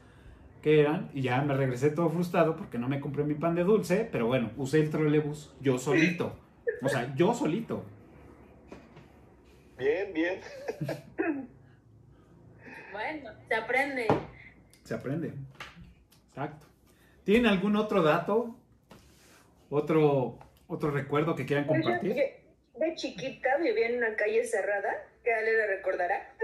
que 0.64 0.80
eran, 0.80 1.10
y 1.12 1.20
ya 1.20 1.42
me 1.42 1.52
regresé 1.52 1.90
todo 1.90 2.08
frustrado 2.08 2.56
porque 2.56 2.78
no 2.78 2.88
me 2.88 2.98
compré 2.98 3.22
mi 3.22 3.34
pan 3.34 3.54
de 3.54 3.64
dulce, 3.64 4.08
pero 4.10 4.28
bueno, 4.28 4.50
usé 4.56 4.80
el 4.80 4.88
trolebús 4.88 5.54
yo 5.60 5.76
solito. 5.76 6.38
O 6.80 6.88
sea, 6.88 7.14
yo 7.14 7.34
solito. 7.34 7.84
Bien, 9.76 10.10
bien. 10.14 10.40
Bueno, 12.92 13.30
se 13.46 13.54
aprende. 13.56 14.06
Se 14.84 14.94
aprende. 14.94 15.34
Exacto. 16.28 16.66
¿Tienen 17.24 17.46
algún 17.46 17.76
otro 17.76 18.02
dato? 18.02 18.56
¿Otro, 19.68 20.38
otro 20.66 20.90
recuerdo 20.92 21.34
que 21.34 21.44
quieran 21.44 21.66
compartir? 21.66 22.14
yo 22.14 22.80
de 22.80 22.94
chiquita 22.94 23.58
vivía 23.58 23.88
en 23.88 23.98
una 23.98 24.16
calle 24.16 24.44
cerrada, 24.44 24.94
que 25.22 25.34
Ale 25.34 25.52
le 25.58 25.66
recordará. 25.66 26.34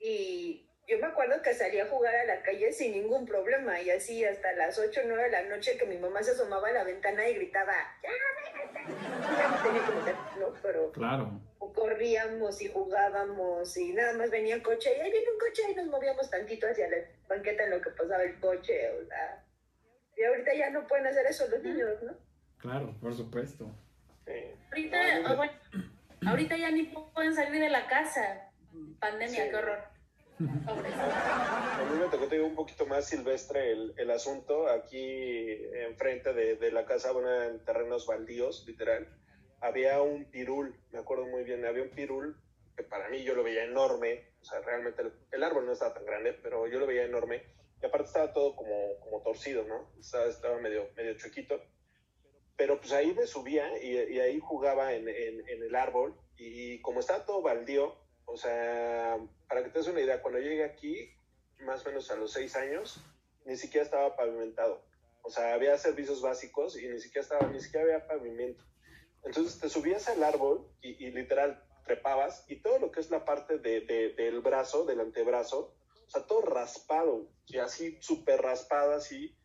Y 0.00 0.69
yo 0.90 0.98
me 0.98 1.06
acuerdo 1.06 1.40
que 1.42 1.54
salía 1.54 1.84
a 1.84 1.88
jugar 1.88 2.14
a 2.14 2.24
la 2.24 2.42
calle 2.42 2.72
sin 2.72 2.92
ningún 2.92 3.24
problema. 3.24 3.80
Y 3.80 3.90
así 3.90 4.24
hasta 4.24 4.52
las 4.54 4.76
8 4.78 5.00
o 5.04 5.06
9 5.06 5.22
de 5.24 5.30
la 5.30 5.42
noche 5.44 5.76
que 5.78 5.86
mi 5.86 5.96
mamá 5.96 6.22
se 6.22 6.32
asomaba 6.32 6.68
a 6.68 6.72
la 6.72 6.84
ventana 6.84 7.28
y 7.28 7.34
gritaba, 7.34 7.72
¡Ya, 8.02 8.08
ya 8.10 9.62
tenía 9.62 9.84
que 9.86 9.92
meter, 9.92 10.14
¿no? 10.38 10.52
Pero 10.62 10.90
Claro. 10.92 11.40
corríamos 11.74 12.60
y 12.60 12.68
jugábamos 12.68 13.76
y 13.76 13.92
nada 13.92 14.14
más 14.14 14.30
venía 14.30 14.56
el 14.56 14.62
coche 14.62 14.90
y 14.96 15.00
ahí 15.00 15.10
viene 15.12 15.30
un 15.30 15.38
coche 15.38 15.62
y 15.70 15.74
nos 15.76 15.86
movíamos 15.86 16.28
tantito 16.28 16.66
hacia 16.66 16.88
la 16.88 16.96
banqueta 17.28 17.62
en 17.64 17.70
lo 17.70 17.80
que 17.80 17.90
pasaba 17.90 18.22
el 18.24 18.40
coche. 18.40 18.90
O 19.00 19.06
sea, 19.06 19.44
y 20.16 20.24
ahorita 20.24 20.52
ya 20.54 20.70
no 20.70 20.86
pueden 20.88 21.06
hacer 21.06 21.24
eso 21.26 21.46
los 21.48 21.62
niños, 21.62 22.02
¿no? 22.02 22.12
Claro, 22.58 22.94
por 23.00 23.14
supuesto. 23.14 23.70
Sí. 24.26 24.32
Ahorita, 24.70 24.98
ah, 25.26 25.34
bueno, 25.34 25.52
ahorita 26.26 26.56
ya 26.56 26.70
ni 26.72 26.82
pueden 26.82 27.34
salir 27.34 27.60
de 27.60 27.70
la 27.70 27.86
casa. 27.86 28.50
Pandemia, 28.98 29.44
Sí. 29.44 29.50
qué 29.50 29.56
horror. 29.56 29.78
A 30.40 31.84
mí 31.92 31.98
me 31.98 32.08
tocó 32.08 32.26
digo, 32.26 32.46
un 32.46 32.54
poquito 32.54 32.86
más 32.86 33.06
silvestre 33.06 33.72
el, 33.72 33.94
el 33.98 34.10
asunto. 34.10 34.68
Aquí 34.68 35.52
enfrente 35.74 36.32
de, 36.32 36.56
de 36.56 36.72
la 36.72 36.86
casa, 36.86 37.12
bueno, 37.12 37.30
en 37.42 37.62
terrenos 37.64 38.06
baldíos, 38.06 38.64
literal, 38.66 39.06
había 39.60 40.00
un 40.00 40.30
pirul, 40.30 40.74
me 40.92 41.00
acuerdo 41.00 41.26
muy 41.26 41.44
bien, 41.44 41.64
había 41.66 41.82
un 41.82 41.90
pirul 41.90 42.36
que 42.74 42.82
para 42.84 43.10
mí 43.10 43.22
yo 43.22 43.34
lo 43.34 43.42
veía 43.42 43.64
enorme, 43.64 44.32
o 44.40 44.44
sea, 44.44 44.60
realmente 44.62 45.02
el, 45.02 45.12
el 45.32 45.44
árbol 45.44 45.66
no 45.66 45.72
estaba 45.72 45.92
tan 45.92 46.06
grande, 46.06 46.32
pero 46.32 46.66
yo 46.66 46.78
lo 46.78 46.86
veía 46.86 47.04
enorme. 47.04 47.42
Y 47.82 47.86
aparte 47.86 48.06
estaba 48.06 48.32
todo 48.32 48.56
como, 48.56 48.98
como 49.00 49.22
torcido, 49.22 49.64
¿no? 49.64 49.90
Estaba, 49.98 50.26
estaba 50.26 50.58
medio, 50.58 50.88
medio 50.96 51.16
chuequito. 51.16 51.60
Pero 52.56 52.78
pues 52.78 52.92
ahí 52.92 53.14
me 53.14 53.26
subía 53.26 53.82
y, 53.82 54.14
y 54.14 54.20
ahí 54.20 54.38
jugaba 54.38 54.92
en, 54.94 55.08
en, 55.08 55.48
en 55.48 55.62
el 55.62 55.74
árbol. 55.74 56.14
Y 56.36 56.80
como 56.82 57.00
estaba 57.00 57.24
todo 57.24 57.40
baldío, 57.42 57.94
o 58.32 58.36
sea, 58.36 59.18
para 59.48 59.62
que 59.62 59.70
te 59.70 59.78
des 59.78 59.88
una 59.88 60.00
idea, 60.00 60.22
cuando 60.22 60.40
llegué 60.40 60.64
aquí, 60.64 61.10
más 61.58 61.84
o 61.84 61.88
menos 61.90 62.10
a 62.10 62.16
los 62.16 62.32
seis 62.32 62.56
años, 62.56 63.04
ni 63.44 63.56
siquiera 63.56 63.84
estaba 63.84 64.16
pavimentado. 64.16 64.86
O 65.22 65.30
sea, 65.30 65.54
había 65.54 65.76
servicios 65.78 66.22
básicos 66.22 66.76
y 66.78 66.88
ni 66.88 67.00
siquiera 67.00 67.22
estaba, 67.22 67.48
ni 67.48 67.60
siquiera 67.60 67.84
había 67.84 68.06
pavimento. 68.06 68.64
Entonces 69.24 69.58
te 69.58 69.68
subías 69.68 70.08
al 70.08 70.22
árbol 70.22 70.72
y, 70.80 71.06
y 71.06 71.10
literal 71.10 71.62
trepabas 71.84 72.44
y 72.48 72.62
todo 72.62 72.78
lo 72.78 72.90
que 72.90 73.00
es 73.00 73.10
la 73.10 73.24
parte 73.24 73.58
de, 73.58 73.80
de- 73.82 74.14
del 74.14 74.40
brazo, 74.40 74.84
del 74.84 75.00
antebrazo, 75.00 75.76
o 76.06 76.10
sea, 76.10 76.26
todo 76.26 76.42
raspado 76.42 77.32
y 77.46 77.58
así 77.58 77.98
súper 78.00 78.40
raspado, 78.40 78.92
así. 78.92 79.36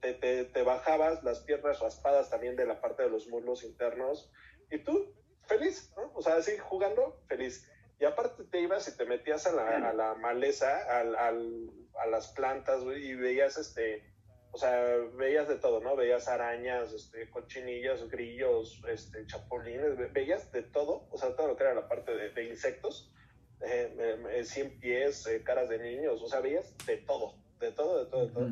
Te, 0.00 0.12
te, 0.14 0.44
te 0.44 0.62
bajabas 0.62 1.22
las 1.24 1.40
piernas 1.40 1.80
raspadas 1.80 2.28
también 2.28 2.56
de 2.56 2.66
la 2.66 2.80
parte 2.80 3.04
de 3.04 3.08
los 3.08 3.26
muslos 3.28 3.64
internos 3.64 4.30
y 4.70 4.84
tú 4.84 5.14
feliz, 5.46 5.92
¿no? 5.96 6.12
O 6.14 6.20
sea, 6.22 6.36
así 6.36 6.58
jugando, 6.58 7.22
feliz. 7.26 7.66
Y 8.00 8.04
aparte 8.04 8.44
te 8.44 8.60
ibas 8.60 8.88
y 8.88 8.96
te 8.96 9.04
metías 9.04 9.46
a 9.46 9.52
la, 9.52 9.88
a 9.90 9.92
la 9.92 10.14
maleza, 10.14 10.98
al, 11.00 11.14
al- 11.16 11.70
a 12.02 12.06
las 12.06 12.28
plantas, 12.28 12.82
güey, 12.82 13.04
y 13.10 13.14
veías 13.14 13.56
este, 13.56 14.02
o 14.50 14.58
sea, 14.58 14.96
veías 15.16 15.46
de 15.48 15.56
todo, 15.56 15.80
¿no? 15.80 15.94
Veías 15.96 16.26
arañas, 16.28 16.92
este, 16.92 17.30
cochinillas, 17.30 18.08
grillos, 18.10 18.82
este, 18.88 19.24
chapulines, 19.26 19.96
ve- 19.96 20.08
veías 20.12 20.50
de 20.52 20.62
todo, 20.62 21.06
o 21.10 21.18
sea, 21.18 21.34
todo 21.36 21.46
lo 21.48 21.56
que 21.56 21.62
era 21.64 21.74
la 21.74 21.88
parte 21.88 22.14
de, 22.16 22.30
de 22.30 22.44
insectos, 22.44 23.12
eh, 23.60 24.18
eh, 24.32 24.44
cien 24.44 24.78
pies, 24.80 25.26
eh, 25.28 25.42
caras 25.44 25.68
de 25.68 25.78
niños, 25.78 26.20
o 26.20 26.28
sea, 26.28 26.40
veías 26.40 26.76
de 26.86 26.96
todo, 26.98 27.36
de 27.60 27.70
todo, 27.72 28.04
de 28.04 28.10
todo, 28.10 28.26
de 28.26 28.32
todo. 28.32 28.44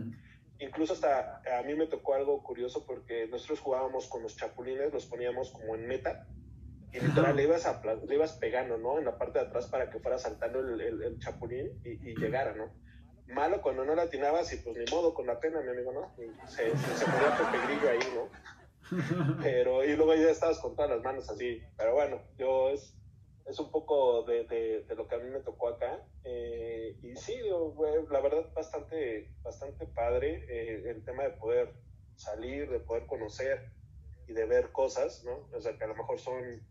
Incluso 0.61 0.93
hasta 0.93 1.43
a 1.59 1.63
mí 1.65 1.75
me 1.75 1.89
tocó 1.89 2.15
algo 2.15 2.41
curioso 2.45 2.87
porque 2.87 3.27
nosotros 3.27 3.59
jugábamos 3.59 4.07
con 4.07 4.23
los 4.23 4.37
chapulines, 4.37 4.93
los 4.93 5.07
poníamos 5.07 5.51
como 5.51 5.75
en 5.75 5.89
meta 5.89 6.29
y 6.93 7.01
literal 7.01 7.35
le 7.37 7.45
ibas, 7.45 7.67
a, 7.67 7.83
le 8.07 8.15
ibas 8.15 8.33
pegando, 8.35 8.77
¿no? 8.77 8.99
En 8.99 9.05
la 9.05 9.17
parte 9.17 9.39
de 9.39 9.47
atrás 9.47 9.67
para 9.67 9.91
que 9.91 9.99
fuera 9.99 10.19
saltando 10.19 10.61
el, 10.61 10.81
el, 10.81 11.19
chapulín 11.19 11.81
y, 11.85 12.11
y, 12.11 12.15
llegara, 12.17 12.55
¿no? 12.55 12.71
Malo 13.29 13.63
cuando 13.63 13.85
no 13.85 13.95
la 13.95 14.03
atinabas 14.03 14.53
y 14.53 14.57
pues 14.59 14.77
ni 14.77 14.85
modo, 14.95 15.15
con 15.15 15.27
la 15.27 15.41
pena, 15.41 15.63
mi 15.63 15.71
amigo, 15.71 15.93
¿no? 15.93 16.15
se, 16.49 16.77
se, 16.77 16.95
se 16.97 17.05
ponía 17.07 17.39
Pepe 17.39 17.67
Grillo 17.67 17.91
ahí, 17.91 17.99
¿no? 18.15 18.29
Pero, 19.43 19.85
y 19.85 19.97
luego 19.97 20.15
ya 20.15 20.31
estabas 20.31 20.59
con 20.59 20.77
todas 20.77 20.91
las 20.91 21.03
manos 21.03 21.29
así. 21.31 21.63
Pero 21.77 21.95
bueno, 21.95 22.21
yo 22.37 22.71
es, 22.71 22.95
es 23.47 23.59
un 23.59 23.71
poco 23.71 24.25
de, 24.25 24.45
de, 24.45 24.95
lo 24.95 25.07
que 25.09 25.15
a 25.15 25.19
mí 25.19 25.31
me 25.31 25.41
tocó 25.41 25.69
acá. 25.69 26.05
Eh, 26.25 26.97
y 27.03 27.17
sí, 27.17 27.35
la 28.11 28.21
verdad, 28.21 28.53
bastante, 28.55 29.31
bastante 29.43 29.87
padre 29.87 30.45
eh, 30.49 30.91
el 30.91 31.05
tema 31.05 31.25
de 31.25 31.31
poder 31.31 31.73
salir, 32.17 32.71
de 32.71 32.81
poder 32.81 33.07
conocer 33.07 33.71
y 34.29 34.33
de 34.33 34.45
ver 34.45 34.73
cosas, 34.73 35.25
¿no? 35.25 35.49
O 35.53 35.61
sea, 35.61 35.77
que 35.77 35.85
a 35.85 35.89
lo 35.89 35.97
mejor 35.97 36.19
son, 36.19 36.63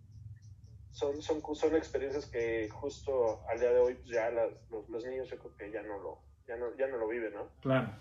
son, 0.92 1.22
son, 1.22 1.42
son 1.56 1.76
experiencias 1.76 2.26
que 2.26 2.70
justo 2.70 3.42
al 3.50 3.60
día 3.60 3.72
de 3.72 3.80
hoy 3.80 3.96
pues, 3.96 4.10
ya 4.10 4.30
los, 4.32 4.90
los, 4.90 5.06
niños 5.06 5.30
yo 5.30 5.38
creo 5.38 5.56
que 5.56 5.72
ya 5.72 5.82
no 5.84 6.00
lo, 6.00 6.22
ya 6.48 6.58
no, 6.58 6.76
ya 6.78 6.88
no 6.88 6.98
lo 6.98 7.08
viven, 7.08 7.34
¿no? 7.34 7.50
Claro, 7.62 7.92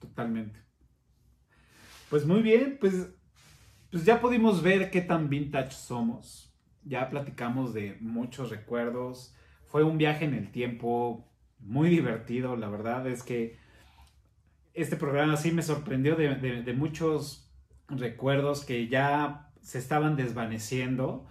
totalmente. 0.00 0.60
Pues 2.10 2.26
muy 2.26 2.42
bien, 2.42 2.78
pues, 2.80 3.08
pues 3.90 4.04
ya 4.04 4.20
pudimos 4.20 4.62
ver 4.62 4.90
qué 4.90 5.00
tan 5.00 5.28
vintage 5.28 5.72
somos 5.72 6.52
ya 6.84 7.08
platicamos 7.08 7.74
de 7.74 7.96
muchos 8.00 8.50
recuerdos. 8.50 9.34
Fue 9.66 9.84
un 9.84 9.98
viaje 9.98 10.24
en 10.24 10.34
el 10.34 10.50
tiempo 10.50 11.28
muy 11.58 11.88
divertido, 11.88 12.56
la 12.56 12.68
verdad 12.68 13.06
es 13.06 13.22
que 13.22 13.56
este 14.74 14.96
programa 14.96 15.36
sí 15.36 15.52
me 15.52 15.62
sorprendió 15.62 16.16
de, 16.16 16.72
muchos 16.74 17.52
recuerdos 17.88 18.64
que 18.64 18.88
ya 18.88 19.50
se 19.60 19.78
estaban 19.78 20.16
desvaneciendo. 20.16 21.26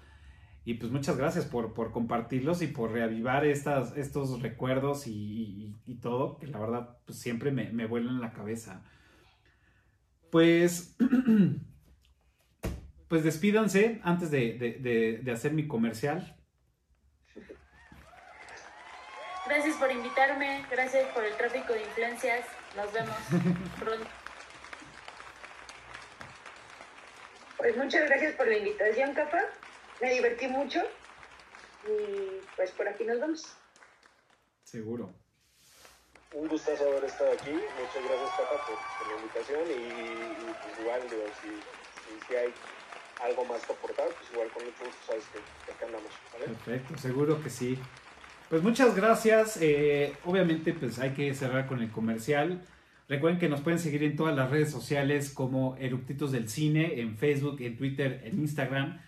Y 0.64 0.76
pues 0.76 0.92
muchas 0.92 1.18
gracias 1.18 1.46
por, 1.46 1.74
compartirlos 1.92 2.62
y 2.62 2.68
por 2.68 2.92
reavivar 2.92 3.46
estas, 3.46 3.98
estos 3.98 4.42
recuerdos 4.42 5.08
y, 5.08 5.76
todo, 6.02 6.38
que 6.38 6.48
la 6.48 6.60
verdad 6.60 6.98
pues 7.06 7.20
siempre 7.20 7.52
me, 7.52 7.72
me 7.72 7.88
vuelan 7.88 8.22
la 8.22 8.32
cabeza. 8.32 8.84
Pues 10.32 10.96
pues 13.12 13.26
despídanse 13.26 14.00
antes 14.04 14.32
de, 14.32 15.22
hacer 15.34 15.52
mi 15.52 15.68
comercial. 15.68 16.34
Gracias 19.46 19.76
por 19.76 19.92
invitarme, 19.92 20.66
gracias 20.72 21.10
por 21.14 21.26
el 21.26 21.36
tráfico 21.36 21.74
de 21.74 21.82
influencias. 21.82 22.46
Nos 22.78 22.94
vemos 22.94 23.18
pronto. 23.80 24.08
Pues 27.58 27.76
muchas 27.76 28.08
gracias 28.08 28.34
por 28.36 28.48
la 28.48 28.58
invitación, 28.58 29.14
Capa. 29.14 29.42
Me 30.02 30.14
divertí 30.14 30.48
mucho. 30.48 30.82
Y 31.88 32.42
pues 32.56 32.72
por 32.72 32.88
aquí 32.88 33.04
nos 33.06 33.20
vemos. 33.20 33.58
Seguro. 34.64 35.14
Un 36.34 36.48
gustazo 36.48 36.90
haber 36.90 37.06
estado 37.06 37.32
aquí. 37.34 37.52
Muchas 37.52 38.04
gracias, 38.08 38.30
Capa, 38.38 38.66
por, 38.66 39.08
la 39.08 39.22
invitación. 39.22 39.62
Y, 39.70 40.54
pues 40.64 40.80
igual, 40.80 41.02
digo, 41.10 41.24
si, 41.42 42.28
si 42.28 42.36
hay 42.36 42.54
algo 43.22 43.46
más 43.46 43.66
que 43.66 43.74
aportar, 43.74 44.08
pues 44.08 44.32
igual 44.32 44.50
con 44.50 44.64
mucho 44.64 44.86
gusto 44.86 45.00
sabes 45.08 45.24
que, 45.26 45.72
acá 45.72 45.86
andamos. 45.86 46.12
Perfecto, 46.40 46.98
seguro 46.98 47.44
que 47.44 47.50
sí. 47.50 47.78
Pues 48.50 48.64
muchas 48.64 48.96
gracias. 48.96 49.58
Eh, 49.62 50.16
obviamente, 50.26 50.74
pues 50.74 51.00
hay 51.00 51.12
que 51.12 51.34
cerrar 51.34 51.68
con 51.68 51.82
el 51.82 51.92
comercial. 51.92 52.66
Recuerden 53.08 53.40
que 53.40 53.50
nos 53.50 53.62
pueden 53.62 53.80
seguir 53.80 54.04
en 54.04 54.16
todas 54.16 54.36
las 54.36 54.50
redes 54.50 54.72
sociales 54.72 55.32
como 55.32 55.76
Eructitos 55.78 56.32
del 56.32 56.48
Cine, 56.48 57.02
en 57.02 57.18
Facebook, 57.18 57.60
en 57.60 57.78
Twitter, 57.78 58.22
en 58.24 58.40
Instagram. 58.40 59.02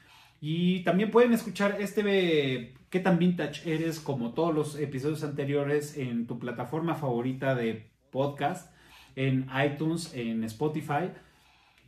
Y 0.45 0.81
también 0.83 1.09
pueden 1.09 1.31
escuchar 1.31 1.77
este 1.79 2.73
¿Qué 2.89 2.99
tan 2.99 3.17
vintage 3.17 3.73
eres? 3.73 4.01
como 4.01 4.33
todos 4.33 4.53
los 4.53 4.77
episodios 4.77 5.23
anteriores 5.23 5.97
en 5.97 6.27
tu 6.27 6.37
plataforma 6.37 6.95
favorita 6.95 7.55
de 7.55 7.89
podcast, 8.11 8.75
en 9.15 9.47
iTunes, 9.65 10.13
en 10.13 10.43
Spotify. 10.43 11.11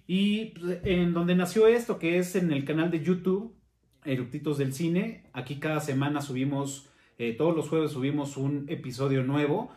Y 0.08 0.54
pues, 0.58 0.80
en 0.86 1.14
donde 1.14 1.36
nació 1.36 1.68
esto, 1.68 2.00
que 2.00 2.18
es 2.18 2.38
en 2.38 2.50
el 2.54 2.64
canal 2.64 2.92
de 2.92 3.04
YouTube, 3.04 3.54
Eructitos 4.06 4.58
del 4.58 4.72
Cine. 4.72 5.26
Aquí 5.34 5.60
cada 5.60 5.82
semana 5.82 6.22
subimos, 6.22 6.88
eh, 7.18 7.34
todos 7.34 7.54
los 7.54 7.68
jueves 7.68 7.92
subimos 7.92 8.38
un 8.38 8.68
episodio 8.70 9.22
nuevo. 9.24 9.70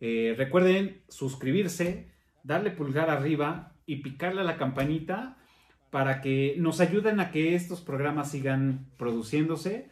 Eh, 0.00 0.34
recuerden 0.38 1.02
suscribirse, 1.06 2.08
darle 2.44 2.70
pulgar 2.70 3.10
arriba 3.10 3.74
y 3.84 3.96
picarle 3.96 4.40
a 4.40 4.44
la 4.44 4.56
campanita 4.56 5.36
para 5.92 6.22
que 6.22 6.54
nos 6.56 6.80
ayuden 6.80 7.20
a 7.20 7.30
que 7.30 7.54
estos 7.54 7.82
programas 7.82 8.30
sigan 8.30 8.86
produciéndose. 8.96 9.90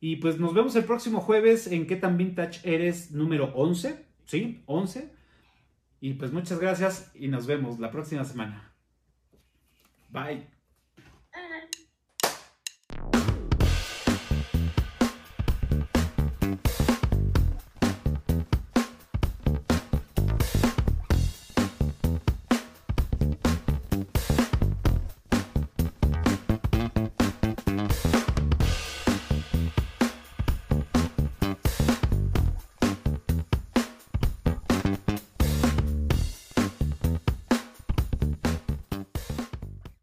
Y 0.00 0.16
pues 0.16 0.40
nos 0.40 0.54
vemos 0.54 0.74
el 0.76 0.84
próximo 0.84 1.20
jueves 1.20 1.66
en 1.66 1.86
¿Qué 1.86 1.96
tan 1.96 2.16
vintage 2.16 2.60
eres? 2.64 3.10
número 3.10 3.52
11. 3.54 4.02
¿Sí? 4.24 4.62
11. 4.64 5.12
Y 6.00 6.14
pues 6.14 6.32
muchas 6.32 6.58
gracias 6.58 7.12
y 7.14 7.28
nos 7.28 7.46
vemos 7.46 7.78
la 7.78 7.90
próxima 7.90 8.24
semana. 8.24 8.72
Bye. 10.08 10.55